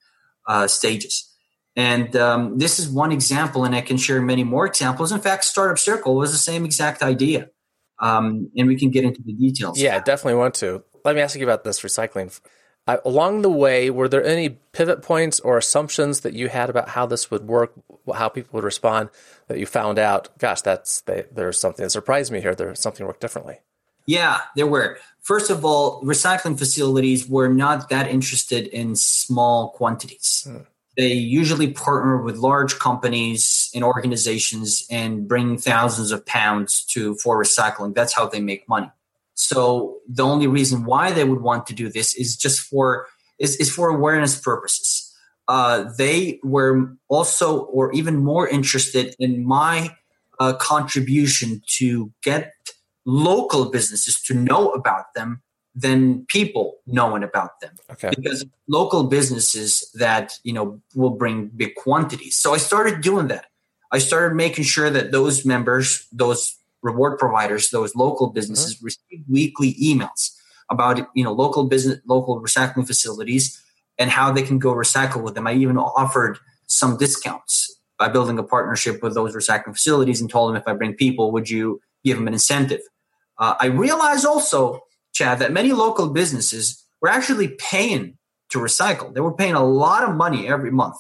uh, 0.47 0.67
stages. 0.67 1.29
And 1.75 2.15
um, 2.17 2.59
this 2.59 2.79
is 2.79 2.89
one 2.89 3.13
example, 3.13 3.65
and 3.65 3.75
I 3.75 3.81
can 3.81 3.97
share 3.97 4.21
many 4.21 4.45
more 4.45 4.67
examples. 4.67 5.11
In 5.11 5.21
fact, 5.21 5.45
Startup 5.45 5.79
Circle 5.79 6.15
was 6.15 6.31
the 6.31 6.39
same 6.39 6.65
exact 6.65 7.03
idea. 7.03 7.49
Um, 8.03 8.51
and 8.57 8.69
we 8.69 8.77
can 8.77 8.91
get 8.91 9.05
into 9.05 9.23
the 9.23 9.33
details. 9.33 9.81
Yeah, 9.81 10.01
definitely 10.01 10.39
want 10.39 10.55
to. 10.57 10.83
Let 11.05 11.15
me 11.15 11.23
ask 11.23 11.37
you 11.37 11.45
about 11.45 11.65
this 11.65 11.81
recycling. 11.81 12.39
Uh, 12.89 12.97
along 13.05 13.43
the 13.43 13.51
way, 13.51 13.91
were 13.91 14.09
there 14.09 14.25
any 14.25 14.51
pivot 14.73 15.03
points 15.03 15.39
or 15.41 15.57
assumptions 15.57 16.21
that 16.21 16.33
you 16.33 16.49
had 16.49 16.69
about 16.69 16.91
how 16.91 17.07
this 17.07 17.31
would 17.31 17.47
work, 17.47 17.73
how 18.13 18.29
people 18.29 18.51
would 18.55 18.65
respond 18.65 19.09
that 19.47 19.59
you 19.59 19.67
found 19.67 20.01
out, 20.01 20.37
gosh, 20.39 20.63
that's 20.63 21.03
they, 21.03 21.25
there's 21.33 21.61
something 21.61 21.85
that 21.85 21.91
surprised 21.91 22.33
me 22.33 22.41
here. 22.41 22.57
There's 22.57 22.81
something 22.81 23.07
worked 23.07 23.21
differently. 23.21 23.61
Yeah, 24.05 24.41
there 24.57 24.67
were. 24.67 24.99
First 25.21 25.49
of 25.49 25.65
all, 25.65 26.03
recycling 26.03 26.59
facilities 26.59 27.29
were 27.29 27.49
not 27.49 27.89
that 27.91 28.09
interested 28.09 28.67
in 28.67 28.97
small 28.97 29.71
quantities. 29.71 30.49
Hmm. 30.49 30.63
They 30.97 31.13
usually 31.13 31.73
partner 31.73 32.23
with 32.23 32.37
large 32.37 32.79
companies 32.79 33.71
and 33.75 33.83
organizations 33.83 34.87
and 34.91 35.27
bring 35.27 35.57
thousands 35.57 36.13
of 36.13 36.25
pounds 36.27 36.85
to 36.87 37.15
for 37.17 37.43
recycling. 37.43 37.95
That's 37.95 38.13
how 38.13 38.27
they 38.27 38.41
make 38.41 38.69
money. 38.69 38.91
So 39.35 39.99
the 40.07 40.25
only 40.25 40.47
reason 40.47 40.85
why 40.85 41.13
they 41.13 41.25
would 41.25 41.41
want 41.41 41.67
to 41.69 41.75
do 41.75 41.89
this 41.89 42.15
is 42.15 42.37
just 42.37 42.61
for 42.61 43.07
is, 43.39 43.57
is 43.57 43.71
for 43.71 43.89
awareness 43.89 44.39
purposes. 44.39 45.09
Uh, 45.49 45.91
they 45.97 46.39
were 46.45 46.95
also 47.09 47.63
or 47.65 47.93
even 47.93 48.17
more 48.17 48.47
interested 48.47 49.17
in 49.19 49.45
my 49.45 49.97
uh, 50.39 50.53
contribution 50.55 51.63
to 51.67 52.13
get 52.23 52.53
local 53.05 53.71
businesses 53.71 54.21
to 54.23 54.35
know 54.35 54.71
about 54.71 55.15
them 55.15 55.43
than 55.75 56.27
people 56.27 56.77
knowing 56.87 57.23
about 57.23 57.61
them. 57.61 57.75
Okay. 57.91 58.11
because 58.11 58.45
local 58.69 59.05
businesses 59.05 59.91
that 59.95 60.35
you 60.45 60.53
know 60.53 60.81
will 60.95 61.11
bring 61.11 61.51
big 61.57 61.75
quantities. 61.77 62.37
So 62.37 62.55
i 62.55 62.59
started 62.59 63.01
doing 63.01 63.29
that. 63.29 63.47
I 63.91 63.99
started 63.99 64.35
making 64.35 64.65
sure 64.65 64.91
that 64.91 65.13
those 65.13 65.45
members 65.45 66.07
those 66.13 66.57
reward 66.83 67.19
providers 67.19 67.71
those 67.71 67.95
local 67.95 68.29
businesses 68.29 68.77
mm-hmm. 68.77 68.87
receive 68.87 69.25
weekly 69.29 69.75
emails 69.75 70.31
about 70.71 71.01
you 71.15 71.25
know 71.25 71.33
local 71.33 71.65
business 71.65 72.01
local 72.07 72.41
recycling 72.41 72.87
facilities 72.87 73.63
and 73.99 74.11
how 74.11 74.33
they 74.33 74.43
can 74.43 74.59
go 74.59 74.73
recycle 74.75 75.23
with 75.23 75.35
them. 75.35 75.47
I 75.47 75.55
even 75.55 75.79
offered 75.79 76.39
some 76.67 76.97
discounts 76.97 77.79
by 77.99 78.09
building 78.09 78.39
a 78.39 78.43
partnership 78.43 79.03
with 79.03 79.15
those 79.15 79.35
recycling 79.35 79.75
facilities 79.75 80.21
and 80.21 80.29
told 80.31 80.49
them 80.49 80.57
if 80.57 80.67
i 80.67 80.73
bring 80.73 80.95
people 80.95 81.31
would 81.31 81.49
you 81.49 81.81
give 82.05 82.17
them 82.17 82.27
an 82.27 82.33
incentive? 82.33 82.81
Uh, 83.39 83.55
I 83.61 83.67
realized 83.67 84.27
also, 84.27 84.81
Chad, 85.13 85.39
that 85.39 85.53
many 85.53 85.73
local 85.73 86.11
businesses 86.11 86.85
were 87.01 87.09
actually 87.09 87.49
paying 87.49 88.19
to 88.51 88.59
recycle. 88.59 89.13
They 89.15 89.21
were 89.21 89.35
paying 89.35 89.55
a 89.55 89.65
lot 89.65 90.09
of 90.09 90.15
money 90.17 90.49
every 90.49 90.71
month 90.71 90.97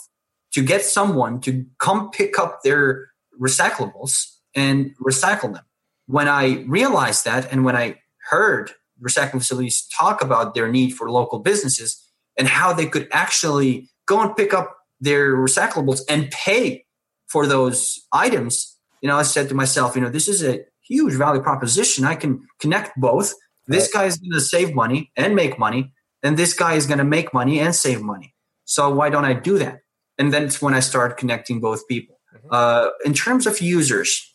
to 0.52 0.62
get 0.62 0.84
someone 0.84 1.40
to 1.40 1.64
come 1.78 2.10
pick 2.10 2.38
up 2.38 2.60
their 2.62 3.08
recyclables 3.40 4.26
and 4.54 4.94
recycle 5.00 5.52
them. 5.52 5.64
When 6.06 6.28
I 6.28 6.64
realized 6.66 7.24
that, 7.24 7.50
and 7.50 7.64
when 7.64 7.76
I 7.76 7.96
heard 8.30 8.72
recycling 9.02 9.38
facilities 9.38 9.86
talk 9.98 10.22
about 10.22 10.54
their 10.54 10.68
need 10.70 10.90
for 10.90 11.10
local 11.10 11.38
businesses 11.38 11.98
and 12.38 12.48
how 12.48 12.72
they 12.72 12.86
could 12.86 13.08
actually 13.12 13.88
go 14.06 14.20
and 14.20 14.36
pick 14.36 14.52
up 14.52 14.76
their 15.00 15.36
recyclables 15.36 16.02
and 16.08 16.30
pay 16.30 16.84
for 17.26 17.46
those 17.46 18.00
items, 18.12 18.76
you 19.00 19.08
know, 19.08 19.16
I 19.16 19.22
said 19.22 19.48
to 19.48 19.54
myself, 19.54 19.96
you 19.96 20.02
know, 20.02 20.10
this 20.10 20.28
is 20.28 20.44
a 20.44 20.60
huge 20.86 21.14
value 21.14 21.42
proposition. 21.42 22.04
I 22.04 22.14
can 22.14 22.46
connect 22.60 22.98
both. 23.00 23.32
This 23.66 23.92
guy 23.92 24.04
is 24.04 24.16
going 24.18 24.32
to 24.32 24.40
save 24.40 24.74
money 24.74 25.12
and 25.16 25.34
make 25.34 25.58
money, 25.58 25.92
and 26.22 26.36
this 26.36 26.54
guy 26.54 26.74
is 26.74 26.86
going 26.86 26.98
to 26.98 27.04
make 27.04 27.32
money 27.32 27.60
and 27.60 27.74
save 27.74 28.02
money. 28.02 28.34
So 28.64 28.90
why 28.90 29.10
don't 29.10 29.24
I 29.24 29.34
do 29.34 29.58
that? 29.58 29.80
And 30.18 30.32
then 30.32 30.44
it's 30.44 30.60
when 30.60 30.74
I 30.74 30.80
start 30.80 31.16
connecting 31.16 31.60
both 31.60 31.86
people. 31.88 32.18
Mm-hmm. 32.34 32.48
Uh, 32.50 32.88
in 33.04 33.14
terms 33.14 33.46
of 33.46 33.60
users, 33.60 34.34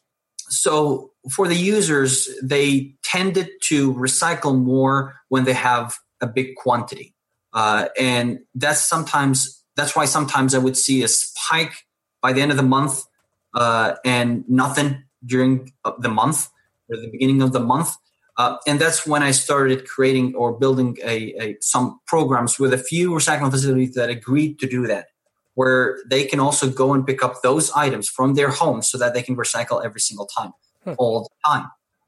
so 0.50 1.12
for 1.32 1.48
the 1.48 1.56
users, 1.56 2.30
they 2.42 2.96
tended 3.04 3.50
to 3.64 3.94
recycle 3.94 4.58
more 4.58 5.16
when 5.30 5.44
they 5.44 5.54
have 5.54 5.98
a 6.22 6.28
big 6.28 6.56
quantity, 6.56 7.14
uh, 7.54 7.90
and 8.00 8.40
that's 8.56 8.82
sometimes 8.82 9.64
that's 9.76 9.96
why 9.96 10.06
sometimes 10.06 10.56
I 10.56 10.58
would 10.58 10.78
see 10.78 11.04
a 11.04 11.08
spike 11.08 11.86
by 12.22 12.34
the 12.34 12.42
end 12.42 12.52
of 12.52 12.58
the 12.58 12.64
month 12.64 13.04
uh, 13.54 13.96
and 14.04 14.44
nothing 14.50 15.04
during 15.26 15.72
the 16.00 16.10
month 16.10 16.50
or 16.90 16.98
the 16.98 17.10
beginning 17.12 17.42
of 17.42 17.54
the 17.54 17.60
month. 17.60 17.96
Uh, 18.38 18.58
and 18.68 18.80
that's 18.80 19.06
when 19.08 19.24
I 19.24 19.32
started 19.32 19.88
creating 19.88 20.36
or 20.36 20.58
building 20.58 20.98
a, 21.04 21.34
a, 21.42 21.58
some 21.60 22.00
programs 22.06 22.60
with 22.60 22.72
a 22.74 22.78
few 22.78 23.12
recycling 23.12 23.50
facilities 23.50 23.96
that 23.96 24.10
agreed 24.10 24.60
to 24.60 24.68
do 24.68 24.86
that, 24.88 25.08
where 25.56 25.98
they 26.08 26.26
can 26.26 26.40
also 26.40 26.70
go 26.70 26.94
and 26.94 27.06
pick 27.06 27.24
up 27.24 27.42
those 27.42 27.72
items 27.72 28.08
from 28.08 28.36
their 28.36 28.50
homes 28.50 28.90
so 28.90 28.98
that 29.00 29.16
they 29.16 29.24
can 29.24 29.36
recycle 29.36 29.84
every 29.84 30.00
single 30.00 30.28
time, 30.28 30.52
hmm. 30.84 30.94
all 31.00 31.24
the 31.24 31.52
time. 31.52 31.68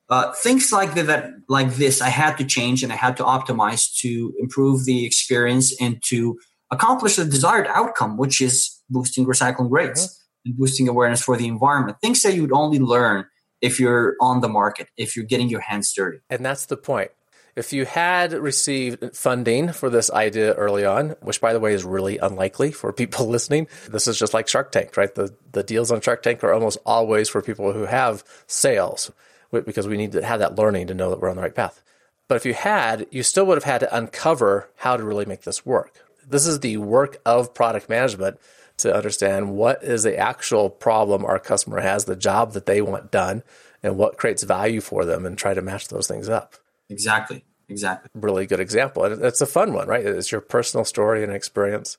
Uh, 0.09 0.31
things 0.33 0.71
like 0.71 0.93
that, 0.95 1.31
like 1.49 1.75
this, 1.75 2.01
I 2.01 2.09
had 2.09 2.35
to 2.37 2.43
change 2.43 2.83
and 2.83 2.91
I 2.91 2.95
had 2.95 3.17
to 3.17 3.23
optimize 3.23 3.95
to 4.01 4.33
improve 4.39 4.85
the 4.85 5.05
experience 5.05 5.79
and 5.81 6.01
to 6.05 6.39
accomplish 6.71 7.15
the 7.15 7.25
desired 7.25 7.67
outcome, 7.67 8.17
which 8.17 8.41
is 8.41 8.79
boosting 8.89 9.25
recycling 9.25 9.71
rates. 9.71 10.05
Mm-hmm 10.05 10.13
and 10.45 10.57
boosting 10.57 10.87
awareness 10.87 11.21
for 11.21 11.37
the 11.37 11.47
environment. 11.47 11.97
Things 12.01 12.21
that 12.23 12.33
you 12.33 12.41
would 12.41 12.53
only 12.53 12.79
learn 12.79 13.25
if 13.61 13.79
you're 13.79 14.15
on 14.21 14.41
the 14.41 14.49
market, 14.49 14.89
if 14.97 15.15
you're 15.15 15.25
getting 15.25 15.49
your 15.49 15.61
hands 15.61 15.93
dirty. 15.93 16.19
And 16.29 16.45
that's 16.45 16.65
the 16.65 16.77
point. 16.77 17.11
If 17.55 17.73
you 17.73 17.85
had 17.85 18.31
received 18.31 19.15
funding 19.15 19.73
for 19.73 19.89
this 19.89 20.09
idea 20.11 20.53
early 20.53 20.85
on, 20.85 21.15
which 21.21 21.41
by 21.41 21.51
the 21.51 21.59
way 21.59 21.73
is 21.73 21.83
really 21.83 22.17
unlikely 22.17 22.71
for 22.71 22.93
people 22.93 23.27
listening, 23.27 23.67
this 23.89 24.07
is 24.07 24.17
just 24.17 24.33
like 24.33 24.47
Shark 24.47 24.71
Tank, 24.71 24.95
right? 24.95 25.13
The 25.13 25.35
the 25.51 25.63
deals 25.63 25.91
on 25.91 25.99
Shark 26.01 26.23
Tank 26.23 26.43
are 26.43 26.53
almost 26.53 26.77
always 26.85 27.27
for 27.27 27.41
people 27.41 27.73
who 27.73 27.85
have 27.85 28.23
sales 28.47 29.11
because 29.51 29.87
we 29.87 29.97
need 29.97 30.11
to 30.13 30.23
have 30.23 30.39
that 30.39 30.55
learning 30.55 30.87
to 30.87 30.93
know 30.93 31.09
that 31.09 31.19
we're 31.19 31.29
on 31.29 31.35
the 31.35 31.41
right 31.41 31.55
path. 31.55 31.81
But 32.27 32.35
if 32.35 32.45
you 32.45 32.53
had, 32.53 33.07
you 33.11 33.23
still 33.23 33.45
would 33.47 33.57
have 33.57 33.63
had 33.63 33.79
to 33.79 33.95
uncover 33.95 34.69
how 34.77 34.95
to 34.95 35.03
really 35.03 35.25
make 35.25 35.41
this 35.41 35.65
work. 35.65 35.91
This 36.25 36.45
is 36.45 36.59
the 36.59 36.77
work 36.77 37.17
of 37.25 37.55
product 37.55 37.89
management 37.89 38.39
to 38.79 38.95
understand 38.95 39.51
what 39.51 39.83
is 39.83 40.03
the 40.03 40.17
actual 40.17 40.69
problem 40.69 41.25
our 41.25 41.39
customer 41.39 41.81
has, 41.81 42.05
the 42.05 42.15
job 42.15 42.53
that 42.53 42.65
they 42.65 42.81
want 42.81 43.11
done, 43.11 43.43
and 43.81 43.97
what 43.97 44.17
creates 44.17 44.43
value 44.43 44.81
for 44.81 45.05
them, 45.05 45.25
and 45.25 45.37
try 45.37 45.53
to 45.53 45.61
match 45.61 45.87
those 45.87 46.07
things 46.07 46.27
up. 46.29 46.55
Exactly. 46.89 47.45
Exactly. 47.69 48.09
Really 48.15 48.47
good 48.47 48.59
example. 48.59 49.05
It's 49.05 49.41
a 49.41 49.45
fun 49.45 49.73
one, 49.73 49.87
right? 49.87 50.05
It's 50.05 50.31
your 50.31 50.41
personal 50.41 50.85
story 50.85 51.23
and 51.23 51.31
experience. 51.31 51.97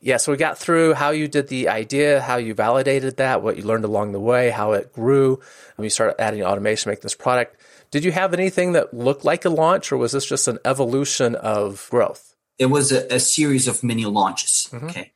Yeah, 0.00 0.16
so 0.16 0.32
we 0.32 0.38
got 0.38 0.58
through 0.58 0.94
how 0.94 1.10
you 1.10 1.28
did 1.28 1.46
the 1.46 1.68
idea, 1.68 2.20
how 2.20 2.36
you 2.36 2.54
validated 2.54 3.18
that, 3.18 3.40
what 3.40 3.56
you 3.56 3.62
learned 3.62 3.84
along 3.84 4.10
the 4.10 4.20
way, 4.20 4.50
how 4.50 4.72
it 4.72 4.92
grew. 4.92 5.38
When 5.76 5.84
you 5.84 5.90
started 5.90 6.20
adding 6.20 6.42
automation 6.42 6.84
to 6.84 6.88
make 6.88 7.02
this 7.02 7.14
product. 7.14 7.56
Did 7.92 8.04
you 8.04 8.10
have 8.10 8.34
anything 8.34 8.72
that 8.72 8.92
looked 8.92 9.24
like 9.24 9.44
a 9.44 9.48
launch, 9.50 9.92
or 9.92 9.96
was 9.96 10.10
this 10.10 10.26
just 10.26 10.48
an 10.48 10.58
evolution 10.64 11.36
of 11.36 11.86
growth? 11.90 12.34
It 12.58 12.66
was 12.66 12.90
a, 12.90 13.14
a 13.14 13.20
series 13.20 13.68
of 13.68 13.84
mini 13.84 14.04
launches. 14.04 14.68
Mm-hmm. 14.72 14.86
Okay. 14.86 15.12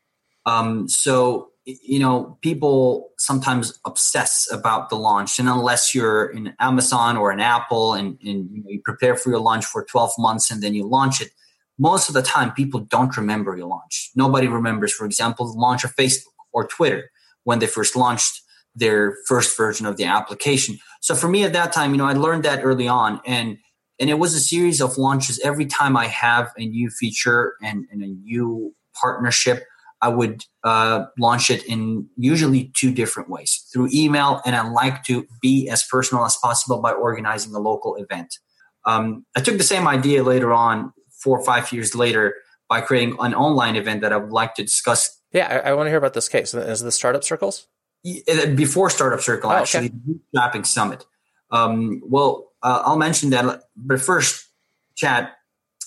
Um, 0.46 0.88
so 0.88 1.50
you 1.66 1.98
know, 1.98 2.38
people 2.42 3.10
sometimes 3.18 3.78
obsess 3.84 4.48
about 4.52 4.88
the 4.88 4.94
launch, 4.94 5.40
and 5.40 5.48
unless 5.48 5.94
you're 5.94 6.26
in 6.26 6.54
Amazon 6.60 7.16
or 7.16 7.32
an 7.32 7.40
Apple, 7.40 7.92
and, 7.92 8.16
and 8.24 8.48
you, 8.52 8.62
know, 8.62 8.70
you 8.70 8.80
prepare 8.84 9.16
for 9.16 9.30
your 9.30 9.40
launch 9.40 9.64
for 9.64 9.84
12 9.84 10.12
months 10.16 10.50
and 10.50 10.62
then 10.62 10.74
you 10.74 10.86
launch 10.86 11.20
it, 11.20 11.32
most 11.76 12.08
of 12.08 12.14
the 12.14 12.22
time 12.22 12.52
people 12.52 12.80
don't 12.80 13.16
remember 13.16 13.56
your 13.56 13.66
launch. 13.66 14.12
Nobody 14.14 14.46
remembers, 14.46 14.92
for 14.92 15.04
example, 15.04 15.52
the 15.52 15.58
launch 15.58 15.82
of 15.82 15.94
Facebook 15.96 16.22
or 16.52 16.68
Twitter 16.68 17.10
when 17.42 17.58
they 17.58 17.66
first 17.66 17.96
launched 17.96 18.42
their 18.76 19.16
first 19.26 19.56
version 19.56 19.86
of 19.86 19.96
the 19.96 20.04
application. 20.04 20.78
So 21.00 21.16
for 21.16 21.28
me 21.28 21.42
at 21.44 21.52
that 21.54 21.72
time, 21.72 21.90
you 21.90 21.98
know, 21.98 22.06
I 22.06 22.12
learned 22.12 22.44
that 22.44 22.60
early 22.62 22.86
on, 22.86 23.20
and 23.26 23.58
and 23.98 24.08
it 24.10 24.18
was 24.20 24.34
a 24.34 24.40
series 24.40 24.80
of 24.80 24.98
launches. 24.98 25.40
Every 25.40 25.66
time 25.66 25.96
I 25.96 26.06
have 26.06 26.52
a 26.56 26.66
new 26.66 26.90
feature 26.90 27.54
and, 27.62 27.86
and 27.90 28.02
a 28.02 28.08
new 28.08 28.74
partnership 28.94 29.64
I 30.06 30.08
would 30.08 30.44
uh, 30.62 31.06
launch 31.18 31.50
it 31.50 31.64
in 31.66 32.06
usually 32.16 32.70
two 32.76 32.92
different 32.92 33.28
ways 33.28 33.66
through 33.72 33.88
email, 33.92 34.40
and 34.46 34.54
I 34.54 34.62
like 34.68 35.02
to 35.06 35.26
be 35.42 35.68
as 35.68 35.84
personal 35.90 36.24
as 36.24 36.36
possible 36.36 36.80
by 36.80 36.92
organizing 36.92 37.52
a 37.56 37.58
local 37.58 37.96
event. 37.96 38.38
Um, 38.84 39.26
I 39.36 39.40
took 39.40 39.58
the 39.58 39.64
same 39.64 39.88
idea 39.88 40.22
later 40.22 40.52
on, 40.52 40.92
four 41.10 41.40
or 41.40 41.44
five 41.44 41.72
years 41.72 41.96
later, 41.96 42.36
by 42.68 42.82
creating 42.82 43.16
an 43.18 43.34
online 43.34 43.74
event 43.74 44.00
that 44.02 44.12
I 44.12 44.16
would 44.16 44.30
like 44.30 44.54
to 44.54 44.62
discuss. 44.62 45.20
Yeah, 45.32 45.60
I, 45.64 45.70
I 45.70 45.74
want 45.74 45.86
to 45.86 45.90
hear 45.90 45.98
about 45.98 46.14
this 46.14 46.28
case. 46.28 46.54
Is 46.54 46.82
the 46.82 46.92
Startup 46.92 47.24
Circles? 47.24 47.66
Uh, 48.06 48.46
before 48.54 48.88
Startup 48.90 49.20
Circle, 49.20 49.50
oh, 49.50 49.54
actually, 49.54 49.86
okay. 49.86 50.20
Mapping 50.32 50.62
Summit. 50.62 51.04
Um, 51.50 52.00
well, 52.04 52.52
uh, 52.62 52.82
I'll 52.84 52.96
mention 52.96 53.30
that, 53.30 53.62
but 53.76 54.00
first, 54.00 54.46
Chad. 54.94 55.30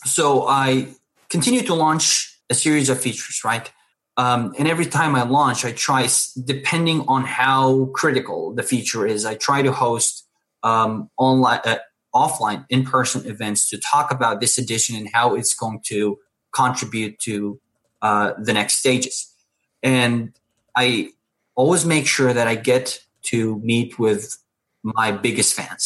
So 0.03 0.45
I 0.45 0.89
continue 1.29 1.61
to 1.61 1.73
launch 1.73 2.35
a 2.49 2.53
series 2.53 2.89
of 2.89 2.99
features, 2.99 3.43
right? 3.45 3.71
Um, 4.23 4.41
and 4.59 4.67
every 4.73 4.89
time 4.99 5.13
I 5.15 5.23
launch, 5.23 5.59
I 5.69 5.71
try, 5.71 6.01
depending 6.43 6.99
on 7.07 7.21
how 7.39 7.85
critical 8.01 8.39
the 8.57 8.63
feature 8.63 9.03
is, 9.13 9.21
I 9.23 9.35
try 9.35 9.59
to 9.67 9.71
host 9.71 10.27
um, 10.61 10.91
online, 11.15 11.61
uh, 11.63 11.77
offline, 12.13 12.65
in-person 12.75 13.21
events 13.33 13.69
to 13.69 13.77
talk 13.93 14.07
about 14.17 14.35
this 14.41 14.57
edition 14.63 14.93
and 14.99 15.07
how 15.15 15.35
it's 15.39 15.53
going 15.63 15.79
to 15.91 15.99
contribute 16.51 17.13
to 17.27 17.61
uh, 18.07 18.29
the 18.47 18.53
next 18.59 18.73
stages. 18.83 19.17
And 19.83 20.33
I 20.75 20.85
always 21.55 21.83
make 21.85 22.05
sure 22.15 22.33
that 22.37 22.47
I 22.53 22.55
get 22.55 22.85
to 23.31 23.39
meet 23.71 23.89
with 24.05 24.23
my 24.83 25.07
biggest 25.25 25.51
fans. 25.53 25.85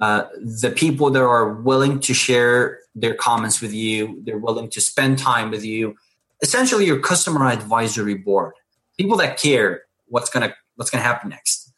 uh, 0.00 0.24
the 0.40 0.70
people 0.70 1.10
that 1.10 1.22
are 1.22 1.54
willing 1.54 2.00
to 2.00 2.14
share 2.14 2.80
their 2.94 3.14
comments 3.14 3.60
with 3.60 3.72
you, 3.72 4.20
they're 4.24 4.38
willing 4.38 4.68
to 4.70 4.80
spend 4.80 5.18
time 5.18 5.50
with 5.50 5.64
you. 5.64 5.96
Essentially, 6.42 6.86
your 6.86 7.00
customer 7.00 7.46
advisory 7.46 8.14
board, 8.14 8.54
people 8.98 9.16
that 9.18 9.38
care 9.38 9.82
what's 10.08 10.30
gonna 10.30 10.54
what's 10.76 10.90
gonna 10.90 11.04
happen 11.04 11.30
next, 11.30 11.72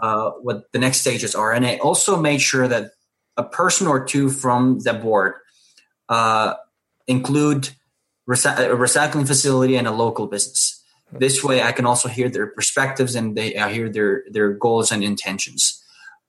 uh, 0.00 0.30
what 0.42 0.70
the 0.72 0.78
next 0.78 1.00
stages 1.00 1.34
are, 1.34 1.52
and 1.52 1.66
I 1.66 1.76
also 1.78 2.16
made 2.16 2.40
sure 2.40 2.68
that 2.68 2.92
a 3.36 3.42
person 3.42 3.86
or 3.86 4.04
two 4.04 4.30
from 4.30 4.78
the 4.80 4.94
board 4.94 5.34
uh, 6.08 6.54
include 7.06 7.70
a 8.26 8.30
recycling 8.30 9.26
facility 9.26 9.76
and 9.76 9.86
a 9.86 9.92
local 9.92 10.26
business. 10.26 10.82
This 11.12 11.44
way, 11.44 11.62
I 11.62 11.72
can 11.72 11.86
also 11.86 12.08
hear 12.08 12.28
their 12.28 12.46
perspectives 12.46 13.14
and 13.14 13.36
they 13.36 13.56
I 13.56 13.72
hear 13.72 13.88
their 13.88 14.24
their 14.30 14.52
goals 14.52 14.90
and 14.90 15.04
intentions. 15.04 15.80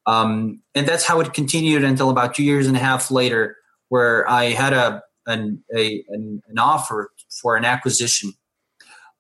Um, 0.05 0.61
and 0.75 0.87
that's 0.87 1.05
how 1.05 1.19
it 1.21 1.33
continued 1.33 1.83
until 1.83 2.09
about 2.11 2.35
two 2.35 2.43
years 2.43 2.67
and 2.67 2.75
a 2.75 2.79
half 2.79 3.09
later, 3.09 3.57
where 3.89 4.29
I 4.29 4.45
had 4.51 4.73
a 4.73 5.01
an, 5.27 5.63
a, 5.75 6.03
an, 6.09 6.43
an 6.47 6.59
offer 6.59 7.11
for 7.29 7.55
an 7.55 7.65
acquisition. 7.65 8.33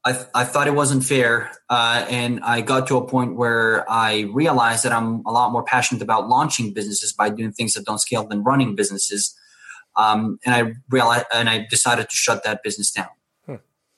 I, 0.07 0.11
th- 0.13 0.27
I 0.35 0.43
thought 0.43 0.67
it 0.67 0.75
wasn't 0.75 1.03
fair, 1.03 1.51
uh, 1.67 2.05
and 2.07 2.39
I 2.41 2.61
got 2.61 2.87
to 2.87 2.97
a 2.97 3.07
point 3.07 3.35
where 3.35 3.89
I 3.89 4.29
realized 4.33 4.85
that 4.85 4.91
I'm 4.91 5.25
a 5.25 5.31
lot 5.31 5.51
more 5.51 5.63
passionate 5.63 6.03
about 6.03 6.29
launching 6.29 6.73
businesses 6.73 7.11
by 7.11 7.29
doing 7.29 7.51
things 7.51 7.73
that 7.73 7.85
don't 7.85 7.97
scale 7.97 8.27
than 8.27 8.43
running 8.43 8.75
businesses. 8.75 9.35
Um, 9.95 10.37
and 10.45 10.53
I 10.53 10.73
realized, 10.91 11.25
and 11.33 11.49
I 11.49 11.65
decided 11.69 12.09
to 12.09 12.15
shut 12.15 12.43
that 12.43 12.61
business 12.61 12.91
down. 12.91 13.07
Hmm. 13.47 13.55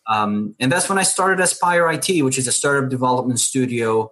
Um, 0.10 0.56
and 0.62 0.72
that's 0.72 0.88
when 0.88 0.98
I 0.98 1.04
started 1.04 1.42
Aspire 1.42 1.92
IT, 1.92 2.24
which 2.24 2.38
is 2.38 2.48
a 2.48 2.54
startup 2.54 2.90
development 2.90 3.42
studio 3.42 4.10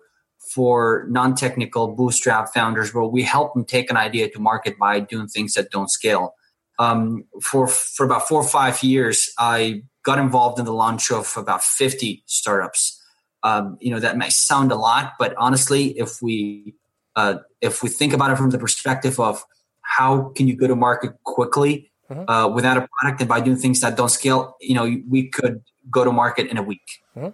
for 0.53 1.05
non-technical 1.09 1.95
bootstrap 1.95 2.53
founders 2.53 2.93
where 2.93 3.05
we 3.05 3.23
help 3.23 3.53
them 3.53 3.65
take 3.65 3.89
an 3.89 3.97
idea 3.97 4.29
to 4.29 4.39
market 4.39 4.77
by 4.77 4.99
doing 4.99 5.27
things 5.27 5.53
that 5.53 5.71
don't 5.71 5.89
scale. 5.89 6.34
Um, 6.77 7.25
for 7.41 7.67
for 7.67 8.05
about 8.05 8.27
four 8.27 8.41
or 8.41 8.47
five 8.47 8.83
years, 8.83 9.31
I 9.37 9.83
got 10.03 10.19
involved 10.19 10.59
in 10.59 10.65
the 10.65 10.73
launch 10.73 11.11
of 11.11 11.33
about 11.37 11.63
50 11.63 12.23
startups. 12.25 13.01
Um, 13.43 13.77
you 13.79 13.91
know 13.91 13.99
that 13.99 14.17
may 14.17 14.29
sound 14.29 14.71
a 14.71 14.75
lot, 14.75 15.13
but 15.19 15.35
honestly, 15.37 15.97
if 15.97 16.21
we 16.21 16.75
uh, 17.15 17.35
if 17.61 17.81
we 17.83 17.89
think 17.89 18.13
about 18.13 18.31
it 18.31 18.37
from 18.37 18.49
the 18.49 18.57
perspective 18.57 19.19
of 19.19 19.43
how 19.81 20.31
can 20.35 20.47
you 20.47 20.55
go 20.55 20.67
to 20.67 20.75
market 20.75 21.13
quickly 21.23 21.91
mm-hmm. 22.09 22.29
uh, 22.29 22.47
without 22.47 22.77
a 22.77 22.87
product 22.99 23.21
and 23.21 23.29
by 23.29 23.39
doing 23.39 23.57
things 23.57 23.81
that 23.81 23.95
don't 23.95 24.09
scale, 24.09 24.55
you 24.59 24.73
know, 24.73 24.97
we 25.07 25.29
could 25.29 25.63
go 25.89 26.03
to 26.03 26.11
market 26.11 26.47
in 26.47 26.57
a 26.57 26.63
week. 26.63 26.81
Mm-hmm. 27.15 27.29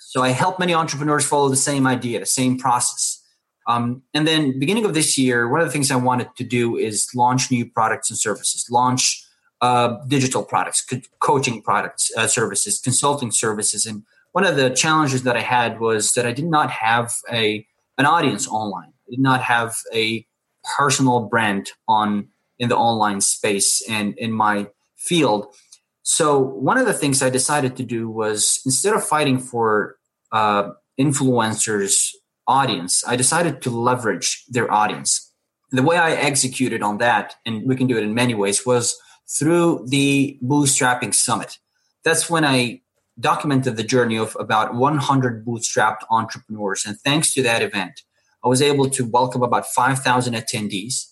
So 0.00 0.22
I 0.22 0.30
help 0.30 0.58
many 0.58 0.74
entrepreneurs 0.74 1.24
follow 1.24 1.48
the 1.48 1.56
same 1.56 1.86
idea, 1.86 2.18
the 2.20 2.26
same 2.26 2.58
process. 2.58 3.21
Um, 3.66 4.02
and 4.12 4.26
then 4.26 4.58
beginning 4.58 4.84
of 4.84 4.94
this 4.94 5.16
year, 5.16 5.48
one 5.48 5.60
of 5.60 5.66
the 5.66 5.72
things 5.72 5.90
I 5.90 5.96
wanted 5.96 6.34
to 6.36 6.44
do 6.44 6.76
is 6.76 7.08
launch 7.14 7.50
new 7.50 7.64
products 7.64 8.10
and 8.10 8.18
services, 8.18 8.66
launch 8.70 9.24
uh, 9.60 9.98
digital 10.08 10.42
products, 10.42 10.84
co- 10.84 11.00
coaching 11.20 11.62
products, 11.62 12.10
uh, 12.16 12.26
services, 12.26 12.80
consulting 12.80 13.30
services. 13.30 13.86
And 13.86 14.02
one 14.32 14.44
of 14.44 14.56
the 14.56 14.70
challenges 14.70 15.22
that 15.22 15.36
I 15.36 15.40
had 15.40 15.78
was 15.78 16.14
that 16.14 16.26
I 16.26 16.32
did 16.32 16.46
not 16.46 16.70
have 16.70 17.14
a 17.30 17.66
an 17.98 18.06
audience 18.06 18.48
online. 18.48 18.92
I 19.06 19.10
did 19.10 19.20
not 19.20 19.42
have 19.42 19.76
a 19.94 20.26
personal 20.76 21.20
brand 21.20 21.70
on 21.86 22.28
in 22.58 22.68
the 22.68 22.76
online 22.76 23.20
space 23.20 23.82
and 23.88 24.16
in 24.18 24.32
my 24.32 24.68
field. 24.96 25.54
So 26.02 26.38
one 26.38 26.78
of 26.78 26.86
the 26.86 26.94
things 26.94 27.22
I 27.22 27.30
decided 27.30 27.76
to 27.76 27.82
do 27.84 28.08
was 28.08 28.60
instead 28.64 28.94
of 28.94 29.04
fighting 29.04 29.38
for 29.38 29.96
uh, 30.32 30.70
influencers 30.98 32.10
audience, 32.46 33.04
I 33.06 33.16
decided 33.16 33.62
to 33.62 33.70
leverage 33.70 34.44
their 34.48 34.70
audience. 34.70 35.32
The 35.70 35.82
way 35.82 35.96
I 35.96 36.12
executed 36.12 36.82
on 36.82 36.98
that, 36.98 37.34
and 37.46 37.66
we 37.66 37.76
can 37.76 37.86
do 37.86 37.96
it 37.96 38.04
in 38.04 38.14
many 38.14 38.34
ways, 38.34 38.66
was 38.66 38.96
through 39.38 39.86
the 39.88 40.38
Bootstrapping 40.42 41.14
Summit. 41.14 41.58
That's 42.04 42.28
when 42.28 42.44
I 42.44 42.82
documented 43.20 43.76
the 43.76 43.84
journey 43.84 44.16
of 44.16 44.36
about 44.38 44.74
100 44.74 45.44
bootstrapped 45.44 46.00
entrepreneurs. 46.10 46.84
And 46.86 46.98
thanks 47.00 47.32
to 47.34 47.42
that 47.42 47.62
event, 47.62 48.02
I 48.44 48.48
was 48.48 48.60
able 48.60 48.90
to 48.90 49.04
welcome 49.04 49.42
about 49.42 49.66
5,000 49.66 50.34
attendees, 50.34 51.06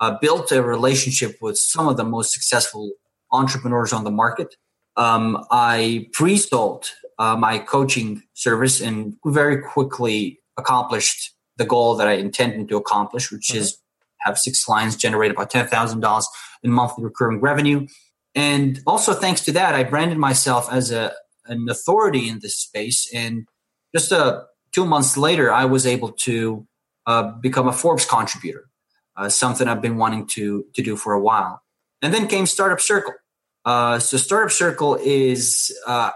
uh, 0.00 0.16
built 0.20 0.52
a 0.52 0.62
relationship 0.62 1.36
with 1.40 1.58
some 1.58 1.88
of 1.88 1.96
the 1.96 2.04
most 2.04 2.32
successful 2.32 2.92
entrepreneurs 3.32 3.92
on 3.92 4.04
the 4.04 4.10
market. 4.10 4.54
Um, 4.96 5.44
I 5.50 6.08
pre 6.12 6.36
sold 6.36 6.90
uh, 7.18 7.36
my 7.36 7.58
coaching 7.58 8.22
service 8.34 8.80
and 8.80 9.16
very 9.24 9.60
quickly 9.60 10.40
accomplished 10.58 11.34
the 11.56 11.64
goal 11.64 11.96
that 11.96 12.06
I 12.06 12.12
intended 12.12 12.68
to 12.68 12.76
accomplish, 12.76 13.32
which 13.32 13.48
mm-hmm. 13.48 13.58
is 13.58 13.78
have 14.20 14.38
six 14.38 14.64
clients 14.64 14.96
generate 14.96 15.30
about 15.30 15.50
$10,000 15.50 16.24
in 16.62 16.70
monthly 16.70 17.04
recurring 17.04 17.40
revenue. 17.40 17.86
And 18.34 18.80
also 18.86 19.14
thanks 19.14 19.40
to 19.42 19.52
that, 19.52 19.74
I 19.74 19.84
branded 19.84 20.18
myself 20.18 20.68
as 20.70 20.90
a, 20.90 21.12
an 21.46 21.68
authority 21.68 22.28
in 22.28 22.40
this 22.40 22.56
space. 22.56 23.08
And 23.14 23.46
just 23.94 24.12
uh, 24.12 24.42
two 24.72 24.84
months 24.84 25.16
later, 25.16 25.52
I 25.52 25.64
was 25.64 25.86
able 25.86 26.12
to 26.12 26.66
uh, 27.06 27.32
become 27.40 27.68
a 27.68 27.72
Forbes 27.72 28.04
contributor, 28.04 28.68
uh, 29.16 29.28
something 29.28 29.66
I've 29.66 29.80
been 29.80 29.96
wanting 29.96 30.26
to, 30.28 30.66
to 30.74 30.82
do 30.82 30.96
for 30.96 31.14
a 31.14 31.20
while. 31.20 31.62
And 32.02 32.12
then 32.12 32.28
came 32.28 32.46
Startup 32.46 32.80
Circle. 32.80 33.14
Uh, 33.64 33.98
so 33.98 34.16
Startup 34.16 34.52
Circle 34.52 34.98
is 35.02 35.76
uh, 35.86 36.10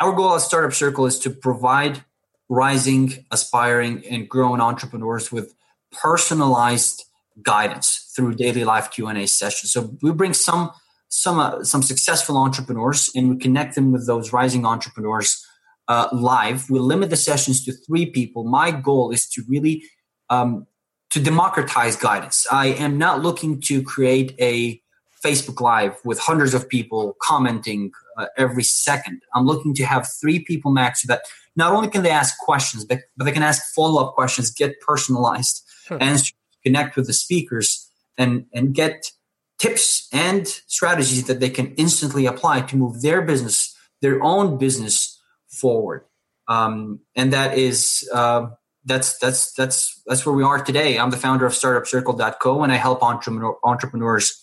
our 0.00 0.12
goal 0.12 0.34
at 0.34 0.40
Startup 0.40 0.72
Circle 0.72 1.06
is 1.06 1.18
to 1.20 1.30
provide 1.30 2.04
rising, 2.50 3.24
aspiring, 3.30 4.04
and 4.10 4.28
growing 4.28 4.60
entrepreneurs 4.60 5.32
with 5.32 5.54
personalized 5.92 7.04
guidance 7.42 8.12
through 8.14 8.34
daily 8.34 8.64
live 8.64 8.90
Q&A 8.90 9.26
sessions. 9.26 9.72
So 9.72 9.96
we 10.02 10.12
bring 10.12 10.34
some 10.34 10.70
some 11.08 11.40
uh, 11.40 11.64
some 11.64 11.82
successful 11.82 12.36
entrepreneurs 12.36 13.10
and 13.16 13.30
we 13.30 13.36
connect 13.36 13.74
them 13.74 13.90
with 13.92 14.06
those 14.06 14.32
rising 14.32 14.66
entrepreneurs 14.66 15.44
uh, 15.88 16.08
live. 16.12 16.68
We 16.70 16.78
limit 16.78 17.10
the 17.10 17.16
sessions 17.16 17.64
to 17.64 17.72
three 17.72 18.06
people. 18.06 18.44
My 18.44 18.70
goal 18.70 19.10
is 19.10 19.28
to 19.30 19.42
really 19.48 19.82
um, 20.28 20.66
to 21.10 21.20
democratize 21.20 21.96
guidance. 21.96 22.46
I 22.50 22.66
am 22.66 22.98
not 22.98 23.22
looking 23.22 23.60
to 23.62 23.82
create 23.82 24.34
a 24.40 24.80
Facebook 25.24 25.60
Live 25.60 25.96
with 26.04 26.18
hundreds 26.18 26.54
of 26.54 26.68
people 26.68 27.16
commenting 27.22 27.92
uh, 28.16 28.26
every 28.36 28.62
second. 28.62 29.22
I'm 29.34 29.46
looking 29.46 29.74
to 29.74 29.84
have 29.84 30.08
three 30.20 30.40
people 30.40 30.70
max 30.70 31.02
so 31.02 31.06
that 31.08 31.22
not 31.56 31.72
only 31.72 31.88
can 31.88 32.02
they 32.02 32.10
ask 32.10 32.36
questions, 32.38 32.84
but, 32.84 33.00
but 33.16 33.24
they 33.24 33.32
can 33.32 33.42
ask 33.42 33.74
follow 33.74 34.02
up 34.04 34.14
questions, 34.14 34.50
get 34.50 34.80
personalized 34.80 35.64
hmm. 35.88 35.96
answers, 36.00 36.32
connect 36.64 36.96
with 36.96 37.06
the 37.06 37.12
speakers, 37.12 37.90
and, 38.16 38.46
and 38.54 38.74
get 38.74 39.10
tips 39.58 40.08
and 40.12 40.46
strategies 40.66 41.26
that 41.26 41.40
they 41.40 41.50
can 41.50 41.74
instantly 41.74 42.26
apply 42.26 42.62
to 42.62 42.76
move 42.76 43.02
their 43.02 43.22
business, 43.22 43.76
their 44.00 44.22
own 44.22 44.58
business 44.58 45.20
forward. 45.48 46.04
Um, 46.48 47.00
and 47.14 47.32
that 47.32 47.56
is 47.56 48.08
uh, 48.12 48.48
that's 48.84 49.18
that's 49.18 49.52
that's 49.52 50.02
that's 50.06 50.24
where 50.24 50.34
we 50.34 50.42
are 50.42 50.62
today. 50.62 50.98
I'm 50.98 51.10
the 51.10 51.16
founder 51.16 51.46
of 51.46 51.52
StartupCircle.co, 51.52 52.62
and 52.62 52.72
I 52.72 52.76
help 52.76 53.02
entrepreneur, 53.02 53.56
entrepreneurs 53.62 54.39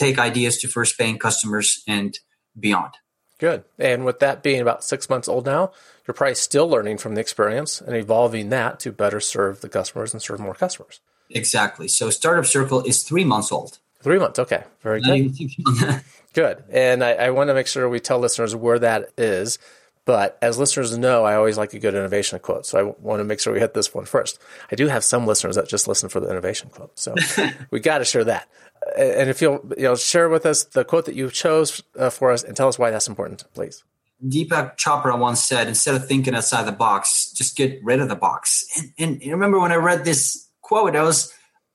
take 0.00 0.18
ideas 0.18 0.58
to 0.58 0.68
first 0.68 0.98
paying 0.98 1.18
customers 1.18 1.82
and 1.86 2.18
beyond. 2.58 2.94
Good. 3.38 3.64
And 3.78 4.04
with 4.04 4.18
that 4.20 4.42
being 4.42 4.60
about 4.60 4.84
six 4.84 5.08
months 5.08 5.28
old 5.28 5.46
now, 5.46 5.72
you're 6.06 6.14
probably 6.14 6.34
still 6.34 6.68
learning 6.68 6.98
from 6.98 7.14
the 7.14 7.20
experience 7.20 7.80
and 7.80 7.96
evolving 7.96 8.48
that 8.50 8.80
to 8.80 8.92
better 8.92 9.20
serve 9.20 9.60
the 9.60 9.68
customers 9.68 10.12
and 10.12 10.22
serve 10.22 10.40
more 10.40 10.54
customers. 10.54 11.00
Exactly. 11.30 11.88
So 11.88 12.10
Startup 12.10 12.44
Circle 12.44 12.82
is 12.82 13.02
three 13.02 13.24
months 13.24 13.52
old. 13.52 13.78
Three 14.02 14.18
months. 14.18 14.38
Okay. 14.38 14.64
Very 14.82 15.00
good. 15.00 15.34
good. 16.32 16.64
And 16.70 17.04
I, 17.04 17.12
I 17.12 17.30
want 17.30 17.48
to 17.48 17.54
make 17.54 17.66
sure 17.66 17.88
we 17.88 18.00
tell 18.00 18.18
listeners 18.18 18.54
where 18.56 18.78
that 18.78 19.10
is. 19.16 19.58
But 20.06 20.38
as 20.42 20.58
listeners 20.58 20.96
know, 20.96 21.24
I 21.24 21.34
always 21.34 21.56
like 21.56 21.72
a 21.74 21.78
good 21.78 21.94
innovation 21.94 22.38
quote. 22.40 22.66
So 22.66 22.78
I 22.78 22.94
want 23.00 23.20
to 23.20 23.24
make 23.24 23.38
sure 23.38 23.52
we 23.52 23.60
hit 23.60 23.74
this 23.74 23.94
one 23.94 24.06
first. 24.06 24.38
I 24.72 24.74
do 24.74 24.88
have 24.88 25.04
some 25.04 25.26
listeners 25.26 25.56
that 25.56 25.68
just 25.68 25.86
listen 25.86 26.08
for 26.08 26.20
the 26.20 26.28
innovation 26.28 26.70
quote. 26.70 26.98
So 26.98 27.14
we 27.70 27.80
got 27.80 27.98
to 27.98 28.04
share 28.04 28.24
that 28.24 28.48
and 28.96 29.30
if 29.30 29.40
you'll 29.40 29.60
you 29.76 29.84
know 29.84 29.96
share 29.96 30.28
with 30.28 30.46
us 30.46 30.64
the 30.64 30.84
quote 30.84 31.04
that 31.06 31.14
you 31.14 31.30
chose 31.30 31.82
uh, 31.98 32.10
for 32.10 32.30
us 32.30 32.42
and 32.42 32.56
tell 32.56 32.68
us 32.68 32.78
why 32.78 32.90
that's 32.90 33.08
important, 33.08 33.44
please. 33.54 33.84
Deepak 34.26 34.76
Chopra 34.76 35.18
once 35.18 35.42
said, 35.42 35.68
"Instead 35.68 35.94
of 35.94 36.06
thinking 36.06 36.34
outside 36.34 36.66
the 36.66 36.72
box, 36.72 37.32
just 37.32 37.56
get 37.56 37.80
rid 37.82 38.00
of 38.00 38.08
the 38.08 38.16
box." 38.16 38.64
And, 38.98 39.20
and 39.22 39.32
remember 39.32 39.58
when 39.58 39.72
I 39.72 39.76
read 39.76 40.04
this 40.04 40.48
quote, 40.60 40.94
I 40.94 41.02
was, 41.02 41.32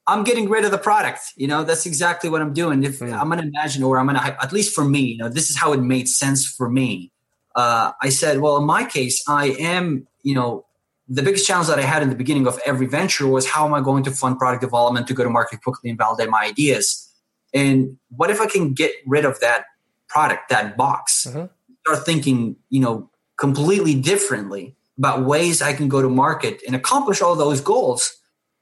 "I'm 0.07 0.23
getting 0.23 0.49
rid 0.49 0.65
of 0.65 0.71
the 0.71 0.77
product." 0.77 1.21
You 1.35 1.47
know, 1.47 1.63
that's 1.63 1.85
exactly 1.85 2.29
what 2.29 2.41
I'm 2.41 2.53
doing. 2.53 2.83
If 2.83 2.99
mm. 2.99 3.11
I'm 3.13 3.29
going 3.29 3.41
to 3.41 3.47
imagine, 3.47 3.83
or 3.83 3.97
I'm 3.97 4.07
going 4.07 4.19
to, 4.19 4.43
at 4.43 4.53
least 4.53 4.75
for 4.75 4.85
me, 4.85 5.01
you 5.01 5.17
know, 5.17 5.29
this 5.29 5.49
is 5.49 5.57
how 5.57 5.73
it 5.73 5.81
made 5.81 6.07
sense 6.07 6.45
for 6.45 6.69
me. 6.69 7.11
Uh, 7.55 7.93
I 8.01 8.09
said, 8.09 8.41
well, 8.41 8.57
in 8.57 8.65
my 8.65 8.83
case, 8.83 9.23
I 9.27 9.55
am, 9.59 10.07
you 10.23 10.35
know, 10.35 10.65
the 11.07 11.21
biggest 11.21 11.47
challenge 11.47 11.67
that 11.67 11.79
I 11.79 11.83
had 11.83 12.03
in 12.03 12.09
the 12.09 12.15
beginning 12.15 12.47
of 12.47 12.59
every 12.65 12.87
venture 12.87 13.27
was 13.27 13.47
how 13.47 13.65
am 13.65 13.73
I 13.73 13.81
going 13.81 14.03
to 14.03 14.11
fund 14.11 14.37
product 14.37 14.61
development 14.61 15.07
to 15.07 15.13
go 15.13 15.23
to 15.23 15.29
market 15.29 15.61
quickly 15.63 15.89
and 15.89 15.97
validate 15.97 16.29
my 16.29 16.43
ideas? 16.43 17.04
And 17.55 17.97
what 18.09 18.29
if 18.29 18.41
I 18.41 18.47
can 18.47 18.73
get 18.73 18.91
rid 19.07 19.25
of 19.25 19.39
that 19.39 19.65
product, 20.09 20.49
that 20.49 20.77
box, 20.77 21.25
mm-hmm. 21.27 21.45
start 21.87 22.05
thinking, 22.05 22.57
you 22.69 22.81
know, 22.81 23.09
completely 23.37 23.95
differently 23.95 24.75
about 24.97 25.25
ways 25.25 25.61
I 25.61 25.73
can 25.73 25.89
go 25.89 26.01
to 26.01 26.09
market 26.09 26.61
and 26.67 26.75
accomplish 26.75 27.21
all 27.21 27.35
those 27.35 27.61
goals 27.61 28.15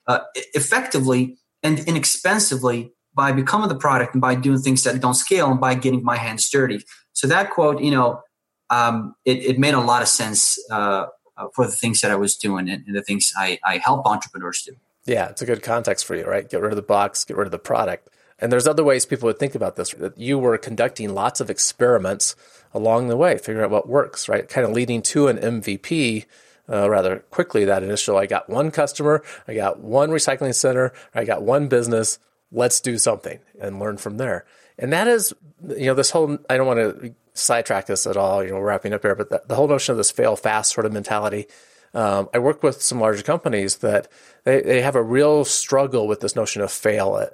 uh, 0.08 0.20
effectively 0.54 1.38
and 1.64 1.80
inexpensively 1.80 2.94
by 3.16 3.32
becoming 3.32 3.70
the 3.70 3.76
product 3.76 4.14
and 4.14 4.22
by 4.22 4.36
doing 4.36 4.60
things 4.60 4.84
that 4.84 5.00
don't 5.02 5.14
scale 5.14 5.52
and 5.52 5.60
by 5.60 5.76
getting 5.76 6.04
my 6.04 6.18
hands 6.18 6.50
dirty. 6.50 6.84
So 7.14 7.28
that 7.28 7.52
quote, 7.52 7.82
you 7.82 7.92
know, 7.92 8.22
um, 8.70 9.16
it, 9.26 9.38
it, 9.44 9.60
made 9.60 9.76
a 9.76 9.80
lot 9.80 10.02
of 10.02 10.08
sense 10.08 10.58
uh, 10.72 11.06
uh, 11.38 11.48
for 11.54 11.66
the 11.66 11.72
things 11.72 12.02
that 12.02 12.10
I 12.10 12.16
was 12.16 12.36
doing 12.36 12.70
and, 12.70 12.84
and 12.88 12.96
the 12.96 13.04
things 13.04 13.32
I, 13.38 13.60
I 13.64 13.78
help 13.78 14.06
entrepreneurs 14.08 14.64
do. 14.66 14.76
Yeah, 15.06 15.28
it's 15.28 15.42
a 15.42 15.46
good 15.46 15.62
context 15.62 16.06
for 16.06 16.16
you, 16.16 16.26
right? 16.26 16.50
Get 16.50 16.62
rid 16.62 16.72
of 16.72 16.76
the 16.76 16.82
box, 16.82 17.24
get 17.26 17.38
rid 17.38 17.46
of 17.46 17.52
the 17.52 17.60
product. 17.60 18.10
And 18.44 18.52
there's 18.52 18.68
other 18.68 18.84
ways 18.84 19.06
people 19.06 19.28
would 19.28 19.40
think 19.40 19.56
about 19.56 19.78
this. 19.78 19.92
That 19.92 20.18
you 20.18 20.38
were 20.38 20.58
conducting 20.58 21.14
lots 21.14 21.40
of 21.40 21.50
experiments 21.50 22.36
along 22.74 23.08
the 23.08 23.16
way, 23.16 23.38
figuring 23.38 23.64
out 23.64 23.72
what 23.72 23.88
works, 23.88 24.28
right? 24.28 24.50
Kind 24.50 24.68
of 24.68 24.74
leading 24.74 25.02
to 25.04 25.30
an 25.30 25.38
MVP 25.38 26.26
uh, 26.68 26.90
rather 26.90 27.20
quickly. 27.32 27.64
That 27.64 27.84
initial, 27.84 28.18
I 28.18 28.26
got 28.26 28.50
one 28.50 28.70
customer, 28.70 29.24
I 29.48 29.54
got 29.54 29.80
one 29.80 30.10
recycling 30.10 30.54
center, 30.54 30.92
I 31.16 31.24
got 31.24 31.42
one 31.42 31.70
business. 31.70 32.20
Let's 32.52 32.82
do 32.82 32.98
something 32.98 33.40
and 33.62 33.80
learn 33.80 33.96
from 33.96 34.18
there. 34.18 34.46
And 34.78 34.92
that 34.92 35.08
is, 35.08 35.34
you 35.66 35.86
know, 35.86 35.94
this 35.94 36.12
whole. 36.12 36.38
I 36.50 36.58
don't 36.58 36.68
want 36.68 36.80
to 36.80 37.16
sidetrack 37.34 37.86
this 37.86 38.06
at 38.06 38.18
all. 38.18 38.44
You 38.44 38.50
know, 38.50 38.60
wrapping 38.60 38.92
up 38.92 39.04
here, 39.04 39.16
but 39.16 39.30
the, 39.30 39.42
the 39.48 39.56
whole 39.56 39.70
notion 39.70 39.94
of 39.94 39.98
this 39.98 40.12
fail 40.12 40.36
fast 40.36 40.74
sort 40.74 40.86
of 40.86 40.92
mentality. 40.92 41.48
Um, 41.94 42.28
I 42.34 42.40
work 42.40 42.62
with 42.62 42.82
some 42.82 43.00
larger 43.00 43.24
companies 43.24 43.78
that 43.78 44.12
they, 44.44 44.62
they 44.62 44.82
have 44.82 44.96
a 44.96 45.04
real 45.04 45.46
struggle 45.46 46.08
with 46.08 46.20
this 46.20 46.36
notion 46.36 46.62
of 46.62 46.72
fail, 46.72 47.26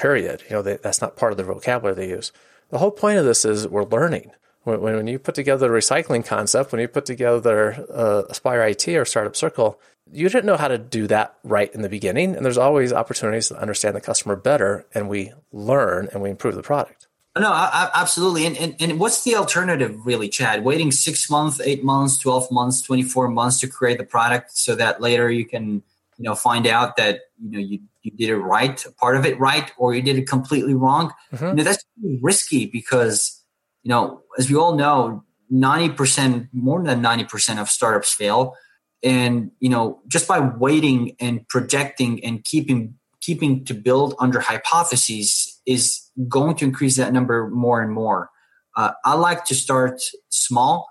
period. 0.00 0.42
You 0.48 0.56
know, 0.56 0.62
they, 0.62 0.76
that's 0.76 1.00
not 1.00 1.16
part 1.16 1.32
of 1.32 1.38
the 1.38 1.44
vocabulary 1.44 1.94
they 1.94 2.08
use. 2.08 2.32
The 2.70 2.78
whole 2.78 2.90
point 2.90 3.18
of 3.18 3.24
this 3.24 3.44
is 3.44 3.68
we're 3.68 3.84
learning. 3.84 4.30
When, 4.62 4.80
when 4.80 5.06
you 5.06 5.18
put 5.18 5.34
together 5.34 5.74
a 5.74 5.78
recycling 5.78 6.24
concept, 6.24 6.72
when 6.72 6.80
you 6.80 6.88
put 6.88 7.06
together 7.06 7.84
uh, 7.92 8.22
Aspire 8.28 8.62
IT 8.62 8.88
or 8.88 9.04
Startup 9.04 9.36
Circle, 9.36 9.80
you 10.12 10.28
didn't 10.28 10.46
know 10.46 10.56
how 10.56 10.68
to 10.68 10.78
do 10.78 11.06
that 11.06 11.34
right 11.44 11.72
in 11.74 11.82
the 11.82 11.88
beginning. 11.88 12.34
And 12.34 12.44
there's 12.44 12.58
always 12.58 12.92
opportunities 12.92 13.48
to 13.48 13.60
understand 13.60 13.94
the 13.96 14.00
customer 14.00 14.36
better, 14.36 14.86
and 14.94 15.08
we 15.08 15.32
learn 15.52 16.08
and 16.12 16.22
we 16.22 16.30
improve 16.30 16.54
the 16.54 16.62
product. 16.62 17.06
No, 17.38 17.50
I, 17.52 17.88
absolutely. 17.94 18.44
And, 18.44 18.56
and 18.58 18.76
and 18.80 18.98
what's 18.98 19.22
the 19.22 19.36
alternative, 19.36 20.04
really, 20.04 20.28
Chad? 20.28 20.64
Waiting 20.64 20.90
six 20.90 21.30
months, 21.30 21.60
eight 21.60 21.84
months, 21.84 22.18
twelve 22.18 22.50
months, 22.50 22.82
twenty 22.82 23.04
four 23.04 23.28
months 23.28 23.60
to 23.60 23.68
create 23.68 23.98
the 23.98 24.04
product, 24.04 24.56
so 24.56 24.74
that 24.74 25.00
later 25.00 25.30
you 25.30 25.46
can, 25.46 25.82
you 26.20 26.28
know, 26.28 26.34
find 26.34 26.66
out 26.66 26.96
that 26.96 27.20
you 27.42 27.50
know 27.50 27.58
you 27.58 27.78
you 28.02 28.10
did 28.10 28.28
it 28.28 28.36
right, 28.36 28.84
part 28.98 29.16
of 29.16 29.24
it 29.24 29.40
right, 29.40 29.72
or 29.78 29.94
you 29.94 30.02
did 30.02 30.18
it 30.18 30.28
completely 30.28 30.74
wrong. 30.74 31.12
Mm-hmm. 31.32 31.46
You 31.46 31.54
know, 31.54 31.62
that's 31.62 31.82
risky 32.20 32.66
because 32.66 33.42
you 33.82 33.88
know, 33.88 34.20
as 34.38 34.50
we 34.50 34.56
all 34.56 34.76
know, 34.76 35.24
ninety 35.48 35.94
percent, 35.94 36.48
more 36.52 36.84
than 36.84 37.00
ninety 37.00 37.24
percent 37.24 37.58
of 37.58 37.70
startups 37.70 38.12
fail, 38.12 38.54
and 39.02 39.50
you 39.60 39.70
know, 39.70 40.02
just 40.08 40.28
by 40.28 40.40
waiting 40.40 41.16
and 41.20 41.48
projecting 41.48 42.22
and 42.22 42.44
keeping 42.44 42.96
keeping 43.22 43.64
to 43.64 43.72
build 43.72 44.14
under 44.18 44.40
hypotheses 44.40 45.58
is 45.64 46.02
going 46.28 46.54
to 46.56 46.66
increase 46.66 46.96
that 46.96 47.14
number 47.14 47.48
more 47.48 47.80
and 47.80 47.94
more. 47.94 48.28
Uh, 48.76 48.92
I 49.06 49.14
like 49.14 49.46
to 49.46 49.54
start 49.54 50.02
small 50.28 50.86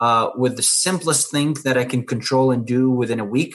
uh, 0.00 0.30
with 0.34 0.56
the 0.56 0.62
simplest 0.64 1.30
thing 1.30 1.54
that 1.62 1.78
I 1.78 1.84
can 1.84 2.04
control 2.04 2.50
and 2.50 2.66
do 2.66 2.90
within 2.90 3.20
a 3.20 3.24
week. 3.24 3.54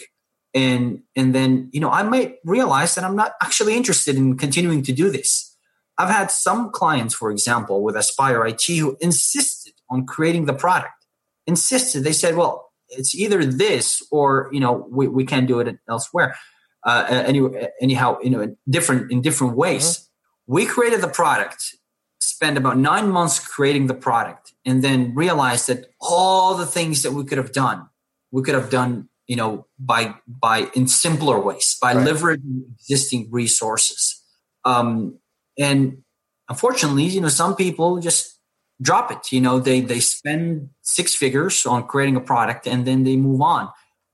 And, 0.57 1.03
and 1.15 1.35
then, 1.35 1.69
you 1.71 1.79
know, 1.79 1.91
I 1.91 2.03
might 2.03 2.37
realize 2.43 2.95
that 2.95 3.03
I'm 3.03 3.15
not 3.15 3.33
actually 3.41 3.75
interested 3.75 4.15
in 4.15 4.37
continuing 4.37 4.81
to 4.83 4.91
do 4.91 5.11
this. 5.11 5.55
I've 5.97 6.09
had 6.09 6.31
some 6.31 6.71
clients, 6.71 7.13
for 7.13 7.31
example, 7.31 7.83
with 7.83 7.95
Aspire 7.95 8.45
IT 8.45 8.65
who 8.67 8.97
insisted 9.01 9.73
on 9.89 10.05
creating 10.05 10.45
the 10.45 10.53
product, 10.53 11.05
insisted. 11.45 12.03
They 12.03 12.11
said, 12.13 12.35
well, 12.35 12.71
it's 12.89 13.13
either 13.15 13.43
this 13.45 14.01
or, 14.11 14.49
you 14.51 14.59
know, 14.59 14.87
we, 14.89 15.07
we 15.07 15.25
can't 15.25 15.47
do 15.47 15.59
it 15.59 15.77
elsewhere. 15.89 16.35
Uh, 16.83 17.05
any, 17.09 17.41
anyhow, 17.81 18.17
you 18.23 18.29
know, 18.29 18.55
different 18.69 19.11
in 19.11 19.21
different 19.21 19.57
ways. 19.57 19.85
Mm-hmm 19.85 20.03
we 20.47 20.65
created 20.65 21.01
the 21.01 21.09
product, 21.09 21.75
spent 22.21 22.57
about 22.57 22.77
nine 22.77 23.09
months 23.09 23.45
creating 23.45 23.87
the 23.87 23.93
product, 23.93 24.53
and 24.65 24.81
then 24.83 25.13
realized 25.13 25.67
that 25.67 25.91
all 25.99 26.55
the 26.55 26.65
things 26.65 27.03
that 27.03 27.11
we 27.11 27.25
could 27.25 27.37
have 27.37 27.51
done, 27.51 27.89
we 28.31 28.41
could 28.41 28.55
have 28.55 28.69
done, 28.69 29.09
you 29.27 29.35
know, 29.35 29.67
by 29.79 30.15
by 30.27 30.69
in 30.73 30.87
simpler 30.87 31.39
ways, 31.39 31.77
by 31.81 31.93
right. 31.93 32.07
leveraging 32.07 32.63
existing 32.79 33.29
resources. 33.31 34.21
Um, 34.65 35.19
and 35.57 36.03
unfortunately, 36.49 37.05
you 37.05 37.21
know, 37.21 37.29
some 37.29 37.55
people 37.55 37.99
just 37.99 38.39
drop 38.81 39.11
it. 39.11 39.31
You 39.31 39.41
know, 39.41 39.59
they 39.59 39.81
they 39.81 39.99
spend 39.99 40.69
six 40.81 41.15
figures 41.15 41.65
on 41.65 41.87
creating 41.87 42.15
a 42.15 42.21
product 42.21 42.67
and 42.67 42.85
then 42.85 43.03
they 43.03 43.15
move 43.15 43.41
on. 43.41 43.69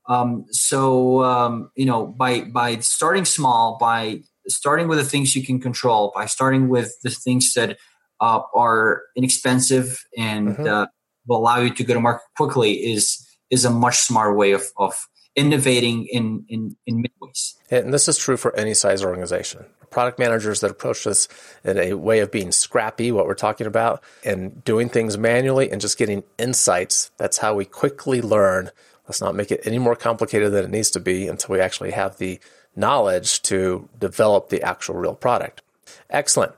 Um, 0.08 0.44
so 0.50 1.22
um, 1.24 1.70
you 1.76 1.86
know, 1.86 2.06
by 2.06 2.42
by 2.42 2.78
starting 2.80 3.24
small, 3.24 3.78
by 3.80 4.20
starting 4.48 4.88
with 4.88 4.98
the 4.98 5.04
things 5.04 5.34
you 5.34 5.44
can 5.44 5.60
control 5.60 6.12
by 6.14 6.26
starting 6.26 6.68
with 6.68 6.94
the 7.02 7.10
things 7.10 7.52
that 7.54 7.78
uh, 8.20 8.40
are 8.54 9.02
inexpensive 9.16 10.04
and 10.16 10.48
mm-hmm. 10.48 10.66
uh, 10.66 10.86
will 11.26 11.38
allow 11.38 11.58
you 11.58 11.72
to 11.72 11.84
go 11.84 11.94
to 11.94 12.00
market 12.00 12.24
quickly 12.36 12.72
is 12.72 13.23
is 13.50 13.64
a 13.64 13.70
much 13.70 13.98
smarter 13.98 14.34
way 14.34 14.52
of, 14.52 14.64
of 14.76 15.08
innovating 15.36 16.06
in 16.06 16.44
in 16.48 16.76
in 16.86 16.96
many 16.96 17.12
ways. 17.20 17.56
And 17.70 17.92
this 17.92 18.08
is 18.08 18.16
true 18.16 18.36
for 18.36 18.54
any 18.56 18.74
size 18.74 19.04
organization. 19.04 19.64
Product 19.90 20.18
managers 20.18 20.60
that 20.60 20.70
approach 20.70 21.04
this 21.04 21.28
in 21.64 21.78
a 21.78 21.94
way 21.94 22.20
of 22.20 22.30
being 22.30 22.52
scrappy, 22.52 23.12
what 23.12 23.26
we're 23.26 23.34
talking 23.34 23.66
about, 23.66 24.02
and 24.24 24.62
doing 24.64 24.88
things 24.88 25.16
manually 25.16 25.70
and 25.70 25.80
just 25.80 25.98
getting 25.98 26.24
insights. 26.38 27.10
That's 27.16 27.38
how 27.38 27.54
we 27.54 27.64
quickly 27.64 28.20
learn. 28.20 28.70
Let's 29.06 29.20
not 29.20 29.34
make 29.34 29.52
it 29.52 29.60
any 29.64 29.78
more 29.78 29.94
complicated 29.94 30.52
than 30.52 30.64
it 30.64 30.70
needs 30.70 30.90
to 30.92 31.00
be 31.00 31.28
until 31.28 31.52
we 31.52 31.60
actually 31.60 31.92
have 31.92 32.18
the 32.18 32.40
knowledge 32.74 33.42
to 33.42 33.88
develop 33.98 34.48
the 34.48 34.62
actual 34.62 34.96
real 34.96 35.14
product. 35.14 35.62
Excellent. 36.10 36.52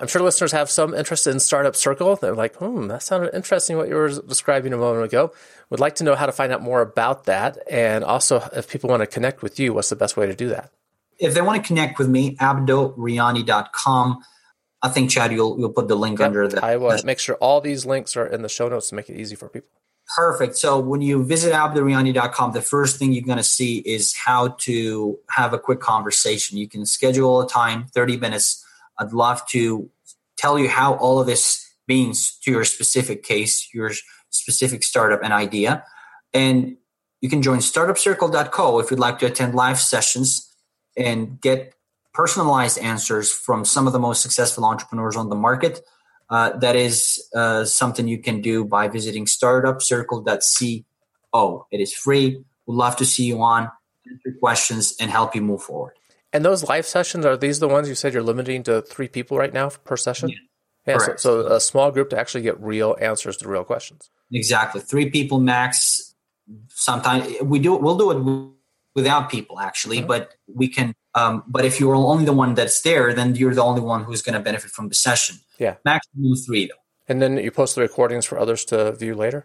I'm 0.00 0.06
sure 0.06 0.22
listeners 0.22 0.52
have 0.52 0.70
some 0.70 0.94
interest 0.94 1.26
in 1.26 1.40
Startup 1.40 1.74
Circle. 1.74 2.16
They're 2.16 2.34
like, 2.34 2.54
hmm, 2.56 2.86
that 2.86 3.02
sounded 3.02 3.34
interesting 3.34 3.76
what 3.76 3.88
you 3.88 3.96
were 3.96 4.08
describing 4.08 4.72
a 4.72 4.76
moment 4.76 5.04
ago. 5.04 5.32
Would 5.70 5.80
like 5.80 5.96
to 5.96 6.04
know 6.04 6.14
how 6.14 6.26
to 6.26 6.32
find 6.32 6.52
out 6.52 6.62
more 6.62 6.80
about 6.80 7.24
that. 7.24 7.58
And 7.68 8.04
also, 8.04 8.48
if 8.54 8.68
people 8.68 8.88
want 8.88 9.00
to 9.00 9.08
connect 9.08 9.42
with 9.42 9.58
you, 9.58 9.74
what's 9.74 9.88
the 9.88 9.96
best 9.96 10.16
way 10.16 10.26
to 10.26 10.34
do 10.34 10.48
that? 10.50 10.70
If 11.18 11.34
they 11.34 11.40
want 11.40 11.60
to 11.62 11.66
connect 11.66 11.98
with 11.98 12.08
me, 12.08 12.36
abdoriani.com. 12.36 14.24
I 14.80 14.88
think, 14.88 15.10
Chad, 15.10 15.32
you'll, 15.32 15.58
you'll 15.58 15.72
put 15.72 15.88
the 15.88 15.96
link 15.96 16.20
yep, 16.20 16.26
under 16.28 16.46
that. 16.46 16.62
I 16.62 16.76
will 16.76 16.96
make 17.04 17.18
sure 17.18 17.34
all 17.36 17.60
these 17.60 17.84
links 17.84 18.16
are 18.16 18.26
in 18.26 18.42
the 18.42 18.48
show 18.48 18.68
notes 18.68 18.90
to 18.90 18.94
make 18.94 19.10
it 19.10 19.18
easy 19.18 19.34
for 19.34 19.48
people. 19.48 19.70
Perfect. 20.16 20.56
So 20.56 20.78
when 20.78 21.02
you 21.02 21.24
visit 21.24 21.52
abdoriani.com, 21.52 22.52
the 22.52 22.62
first 22.62 22.98
thing 22.98 23.12
you're 23.12 23.24
going 23.24 23.38
to 23.38 23.44
see 23.44 23.78
is 23.78 24.16
how 24.16 24.48
to 24.60 25.18
have 25.30 25.52
a 25.52 25.58
quick 25.58 25.80
conversation. 25.80 26.56
You 26.56 26.68
can 26.68 26.86
schedule 26.86 27.40
a 27.40 27.48
time, 27.48 27.86
30 27.88 28.16
minutes. 28.18 28.64
I'd 28.98 29.12
love 29.12 29.46
to 29.48 29.90
tell 30.36 30.58
you 30.58 30.68
how 30.68 30.94
all 30.94 31.20
of 31.20 31.26
this 31.26 31.64
means 31.86 32.38
to 32.44 32.50
your 32.50 32.64
specific 32.64 33.22
case, 33.22 33.68
your 33.72 33.92
specific 34.30 34.82
startup 34.82 35.22
and 35.22 35.32
idea. 35.32 35.84
And 36.34 36.76
you 37.20 37.28
can 37.28 37.42
join 37.42 37.58
startupcircle.co 37.58 38.78
if 38.78 38.90
you'd 38.90 39.00
like 39.00 39.18
to 39.20 39.26
attend 39.26 39.54
live 39.54 39.80
sessions 39.80 40.52
and 40.96 41.40
get 41.40 41.74
personalized 42.12 42.78
answers 42.78 43.32
from 43.32 43.64
some 43.64 43.86
of 43.86 43.92
the 43.92 43.98
most 43.98 44.22
successful 44.22 44.64
entrepreneurs 44.64 45.16
on 45.16 45.28
the 45.28 45.36
market 45.36 45.80
uh, 46.30 46.56
that 46.58 46.76
is 46.76 47.28
uh, 47.34 47.64
something 47.64 48.06
you 48.06 48.18
can 48.18 48.40
do 48.40 48.64
by 48.64 48.88
visiting 48.88 49.24
startupcircle.co. 49.24 51.66
It 51.70 51.80
is 51.80 51.94
free. 51.94 52.44
We'd 52.66 52.74
love 52.74 52.96
to 52.96 53.06
see 53.06 53.24
you 53.24 53.42
on, 53.42 53.70
answer 54.06 54.38
questions, 54.38 54.94
and 55.00 55.10
help 55.10 55.34
you 55.34 55.42
move 55.42 55.62
forward. 55.62 55.97
And 56.32 56.44
those 56.44 56.68
live 56.68 56.86
sessions 56.86 57.24
are 57.24 57.36
these 57.36 57.58
the 57.58 57.68
ones 57.68 57.88
you 57.88 57.94
said 57.94 58.12
you're 58.12 58.22
limiting 58.22 58.62
to 58.64 58.82
three 58.82 59.08
people 59.08 59.38
right 59.38 59.52
now 59.52 59.70
per 59.70 59.96
session? 59.96 60.28
Yeah. 60.28 60.36
yeah 60.86 60.98
so, 60.98 61.16
so, 61.16 61.46
a 61.46 61.60
small 61.60 61.90
group 61.90 62.10
to 62.10 62.18
actually 62.18 62.42
get 62.42 62.60
real 62.60 62.96
answers 63.00 63.36
to 63.38 63.48
real 63.48 63.64
questions. 63.64 64.10
Exactly, 64.30 64.80
three 64.80 65.10
people 65.10 65.40
max. 65.40 66.14
Sometimes 66.68 67.26
we 67.42 67.58
do. 67.58 67.76
We'll 67.76 67.96
do 67.96 68.10
it 68.10 68.54
without 68.94 69.30
people 69.30 69.58
actually, 69.58 69.98
mm-hmm. 69.98 70.06
but 70.06 70.34
we 70.46 70.68
can 70.68 70.94
um, 71.18 71.42
but 71.48 71.64
if 71.64 71.80
you're 71.80 71.96
only 71.96 72.24
the 72.24 72.32
one 72.32 72.54
that's 72.54 72.80
there, 72.82 73.12
then 73.12 73.34
you're 73.34 73.54
the 73.54 73.62
only 73.62 73.80
one 73.80 74.04
who's 74.04 74.22
going 74.22 74.34
to 74.34 74.40
benefit 74.40 74.70
from 74.70 74.88
the 74.88 74.94
session. 74.94 75.36
Yeah. 75.58 75.76
Maximum 75.84 76.36
three, 76.36 76.66
though. 76.66 76.74
And 77.08 77.20
then 77.20 77.38
you 77.38 77.50
post 77.50 77.74
the 77.74 77.80
recordings 77.80 78.24
for 78.24 78.38
others 78.38 78.64
to 78.66 78.92
view 78.92 79.14
later? 79.14 79.42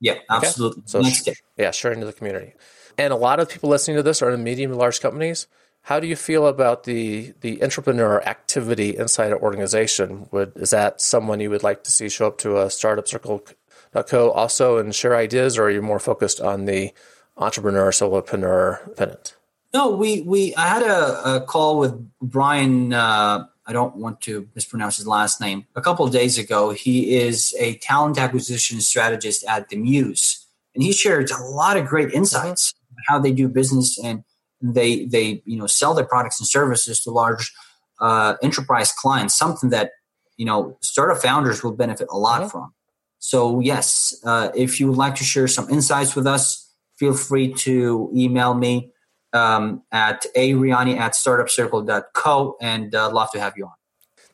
Yeah, 0.00 0.14
yeah 0.14 0.20
absolutely. 0.30 0.82
Okay. 0.94 1.10
So, 1.10 1.32
sh- 1.32 1.36
yeah, 1.58 1.72
sharing 1.72 2.00
to 2.00 2.06
the 2.06 2.12
community. 2.12 2.54
And 2.96 3.12
a 3.12 3.16
lot 3.16 3.40
of 3.40 3.48
people 3.48 3.68
listening 3.68 3.96
to 3.96 4.02
this 4.02 4.22
are 4.22 4.30
in 4.30 4.42
medium 4.42 4.70
and 4.70 4.80
large 4.80 5.00
companies. 5.00 5.46
How 5.90 5.98
do 5.98 6.06
you 6.06 6.14
feel 6.14 6.46
about 6.46 6.84
the 6.84 7.34
the 7.40 7.60
entrepreneur 7.64 8.22
activity 8.22 8.96
inside 8.96 9.32
an 9.32 9.38
organization? 9.38 10.28
Would 10.30 10.52
is 10.54 10.70
that 10.70 11.00
someone 11.00 11.40
you 11.40 11.50
would 11.50 11.64
like 11.64 11.82
to 11.82 11.90
see 11.90 12.08
show 12.08 12.28
up 12.28 12.38
to 12.38 12.60
a 12.62 12.70
startup 12.70 13.08
circle.co 13.08 14.30
also 14.30 14.78
and 14.78 14.94
share 14.94 15.16
ideas, 15.16 15.58
or 15.58 15.64
are 15.64 15.70
you 15.70 15.82
more 15.82 15.98
focused 15.98 16.40
on 16.40 16.66
the 16.66 16.92
entrepreneur, 17.36 17.90
solopreneur 17.90 18.96
pennant? 18.96 19.34
No, 19.74 19.90
we 19.90 20.20
we 20.20 20.54
I 20.54 20.68
had 20.68 20.84
a, 20.84 21.34
a 21.34 21.40
call 21.40 21.80
with 21.80 21.94
Brian. 22.22 22.92
Uh, 22.92 23.46
I 23.66 23.72
don't 23.72 23.96
want 23.96 24.20
to 24.20 24.48
mispronounce 24.54 24.96
his 24.98 25.08
last 25.08 25.40
name. 25.40 25.66
A 25.74 25.82
couple 25.82 26.06
of 26.06 26.12
days 26.12 26.38
ago, 26.38 26.70
he 26.70 27.16
is 27.16 27.52
a 27.58 27.74
talent 27.78 28.16
acquisition 28.16 28.80
strategist 28.80 29.42
at 29.48 29.70
the 29.70 29.76
Muse, 29.76 30.46
and 30.72 30.84
he 30.84 30.92
shared 30.92 31.32
a 31.32 31.42
lot 31.42 31.76
of 31.76 31.86
great 31.86 32.12
insights 32.12 32.74
mm-hmm. 32.74 33.12
how 33.12 33.18
they 33.18 33.32
do 33.32 33.48
business 33.48 33.98
and 33.98 34.22
they 34.60 35.06
they 35.06 35.42
you 35.44 35.58
know 35.58 35.66
sell 35.66 35.94
their 35.94 36.04
products 36.04 36.40
and 36.40 36.48
services 36.48 37.00
to 37.02 37.10
large 37.10 37.52
uh, 38.00 38.34
enterprise 38.42 38.92
clients. 38.92 39.36
Something 39.36 39.70
that 39.70 39.92
you 40.36 40.46
know 40.46 40.76
startup 40.80 41.22
founders 41.22 41.62
will 41.62 41.72
benefit 41.72 42.08
a 42.10 42.18
lot 42.18 42.50
from. 42.50 42.72
So 43.18 43.60
yes, 43.60 44.14
uh, 44.24 44.50
if 44.54 44.80
you 44.80 44.88
would 44.88 44.96
like 44.96 45.14
to 45.16 45.24
share 45.24 45.46
some 45.46 45.68
insights 45.68 46.16
with 46.16 46.26
us, 46.26 46.72
feel 46.98 47.14
free 47.14 47.52
to 47.52 48.10
email 48.14 48.54
me 48.54 48.92
um, 49.32 49.82
at 49.92 50.24
ariani 50.36 50.98
at 50.98 51.12
startupcircle.co 51.12 52.56
and 52.60 52.94
uh, 52.94 53.10
love 53.10 53.30
to 53.32 53.40
have 53.40 53.54
you 53.56 53.66
on. 53.66 53.72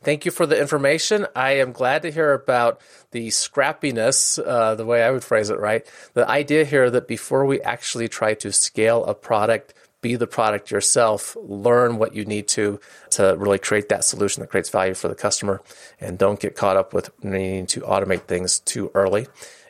Thank 0.02 0.24
you 0.24 0.30
for 0.30 0.46
the 0.46 0.60
information. 0.60 1.26
I 1.34 1.52
am 1.52 1.72
glad 1.72 2.02
to 2.02 2.12
hear 2.12 2.32
about 2.32 2.80
the 3.10 3.28
scrappiness, 3.28 4.38
uh, 4.38 4.76
the 4.76 4.86
way 4.86 5.02
I 5.02 5.10
would 5.10 5.24
phrase 5.24 5.50
it, 5.50 5.58
right? 5.58 5.84
The 6.14 6.28
idea 6.28 6.64
here 6.64 6.90
that 6.90 7.08
before 7.08 7.44
we 7.44 7.60
actually 7.62 8.06
try 8.06 8.34
to 8.34 8.52
scale 8.52 9.04
a 9.04 9.14
product, 9.14 9.74
be 10.02 10.16
the 10.16 10.26
product 10.26 10.70
yourself, 10.70 11.36
learn 11.40 11.98
what 11.98 12.14
you 12.14 12.24
need 12.24 12.48
to 12.48 12.78
to 13.10 13.34
really 13.38 13.58
create 13.58 13.88
that 13.88 14.04
solution 14.04 14.40
that 14.40 14.48
creates 14.48 14.68
value 14.68 14.94
for 14.94 15.08
the 15.08 15.14
customer, 15.14 15.62
and 16.00 16.18
don't 16.18 16.40
get 16.40 16.54
caught 16.54 16.76
up 16.76 16.92
with 16.92 17.10
needing 17.24 17.66
to 17.66 17.80
automate 17.80 18.22
things 18.22 18.60
too 18.60 18.90
early. 18.94 19.26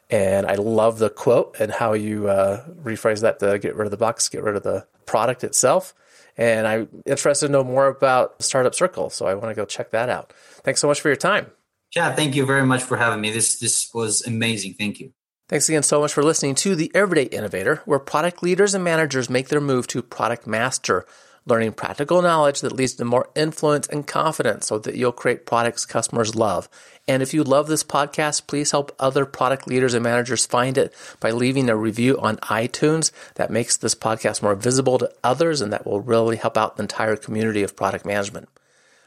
And 0.09 0.47
I 0.47 0.55
love 0.55 0.99
the 0.99 1.11
quote 1.11 1.57
and 1.59 1.73
how 1.73 1.95
you 1.95 2.29
uh, 2.29 2.65
rephrase 2.83 3.23
that 3.23 3.41
to 3.41 3.59
get 3.59 3.75
rid 3.75 3.87
of 3.87 3.91
the 3.91 3.97
box, 3.97 4.29
get 4.29 4.43
rid 4.43 4.57
of 4.57 4.63
the 4.63 4.87
product 5.05 5.43
itself. 5.43 5.95
And 6.37 6.67
I'm 6.67 6.89
interested 7.07 7.47
to 7.47 7.53
know 7.53 7.65
more 7.65 7.87
about 7.87 8.43
Startup 8.43 8.75
Circle, 8.75 9.11
so 9.11 9.27
I 9.27 9.35
want 9.35 9.49
to 9.49 9.55
go 9.55 9.65
check 9.65 9.91
that 9.93 10.09
out. 10.09 10.33
Thanks 10.63 10.81
so 10.81 10.87
much 10.87 11.01
for 11.01 11.09
your 11.09 11.17
time. 11.17 11.51
Yeah, 11.95 12.15
thank 12.15 12.35
you 12.37 12.45
very 12.45 12.67
much 12.67 12.83
for 12.83 12.97
having 12.97 13.21
me. 13.21 13.31
This 13.31 13.59
this 13.59 13.91
was 13.95 14.27
amazing. 14.27 14.75
Thank 14.75 15.01
you. 15.01 15.13
Thanks 15.49 15.69
again 15.69 15.85
so 15.85 16.01
much 16.01 16.13
for 16.13 16.25
listening 16.25 16.57
to 16.57 16.75
The 16.75 16.91
Everyday 16.93 17.25
Innovator, 17.25 17.81
where 17.85 18.01
product 18.01 18.43
leaders 18.43 18.75
and 18.75 18.83
managers 18.83 19.31
make 19.31 19.47
their 19.49 19.61
move 19.61 19.87
to 19.89 20.03
product 20.03 20.45
master 20.45 21.07
learning 21.47 21.73
practical 21.73 22.21
knowledge 22.21 22.61
that 22.61 22.73
leads 22.73 22.95
to 22.95 23.05
more 23.05 23.31
influence 23.37 23.87
and 23.87 24.07
confidence 24.07 24.67
so 24.67 24.79
that 24.81 24.97
you'll 24.97 25.13
create 25.13 25.47
products 25.47 25.87
customers 25.87 26.35
love. 26.35 26.69
And 27.07 27.23
if 27.23 27.33
you 27.33 27.45
love 27.45 27.69
this 27.69 27.85
podcast, 27.85 28.49
please 28.49 28.73
help 28.73 28.95
other 28.99 29.25
product 29.25 29.69
leaders 29.69 29.95
and 29.95 30.03
managers 30.03 30.45
find 30.45 30.77
it 30.77 30.93
by 31.21 31.31
leaving 31.31 31.69
a 31.69 31.77
review 31.77 32.19
on 32.19 32.39
iTunes. 32.39 33.13
That 33.37 33.53
makes 33.53 33.77
this 33.77 33.95
podcast 33.95 34.43
more 34.43 34.57
visible 34.57 34.99
to 34.99 35.13
others 35.23 35.61
and 35.61 35.73
that 35.73 35.87
will 35.87 36.01
really 36.01 36.37
help 36.37 36.59
out 36.59 36.77
the 36.77 36.83
entire 36.83 37.15
community 37.15 37.63
of 37.63 37.77
product 37.77 38.05
management. 38.05 38.49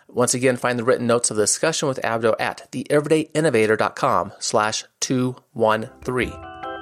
Once 0.10 0.34
again, 0.34 0.58
find 0.58 0.78
the 0.78 0.84
written 0.84 1.08
notes 1.08 1.32
of 1.32 1.38
the 1.38 1.44
discussion 1.44 1.88
with 1.88 2.00
Abdo 2.04 2.36
at 2.40 2.70
theeverydayinnovator.com 2.72 4.34
slash 4.40 4.84
213. 5.00 6.34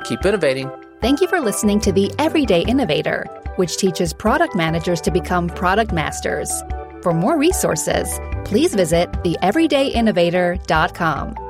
Keep 0.06 0.26
innovating. 0.26 0.72
Thank 1.02 1.22
you 1.22 1.28
for 1.28 1.40
listening 1.40 1.80
to 1.82 1.92
The 1.92 2.12
Everyday 2.18 2.64
Innovator 2.64 3.26
which 3.58 3.78
teaches 3.78 4.14
product 4.14 4.56
managers 4.56 5.02
to 5.02 5.12
become 5.12 5.50
product 5.50 5.92
masters. 5.92 6.64
For 7.02 7.14
more 7.14 7.38
resources, 7.38 8.08
please 8.46 8.74
visit 8.74 9.12
theeverydayinnovator.com. 9.12 11.47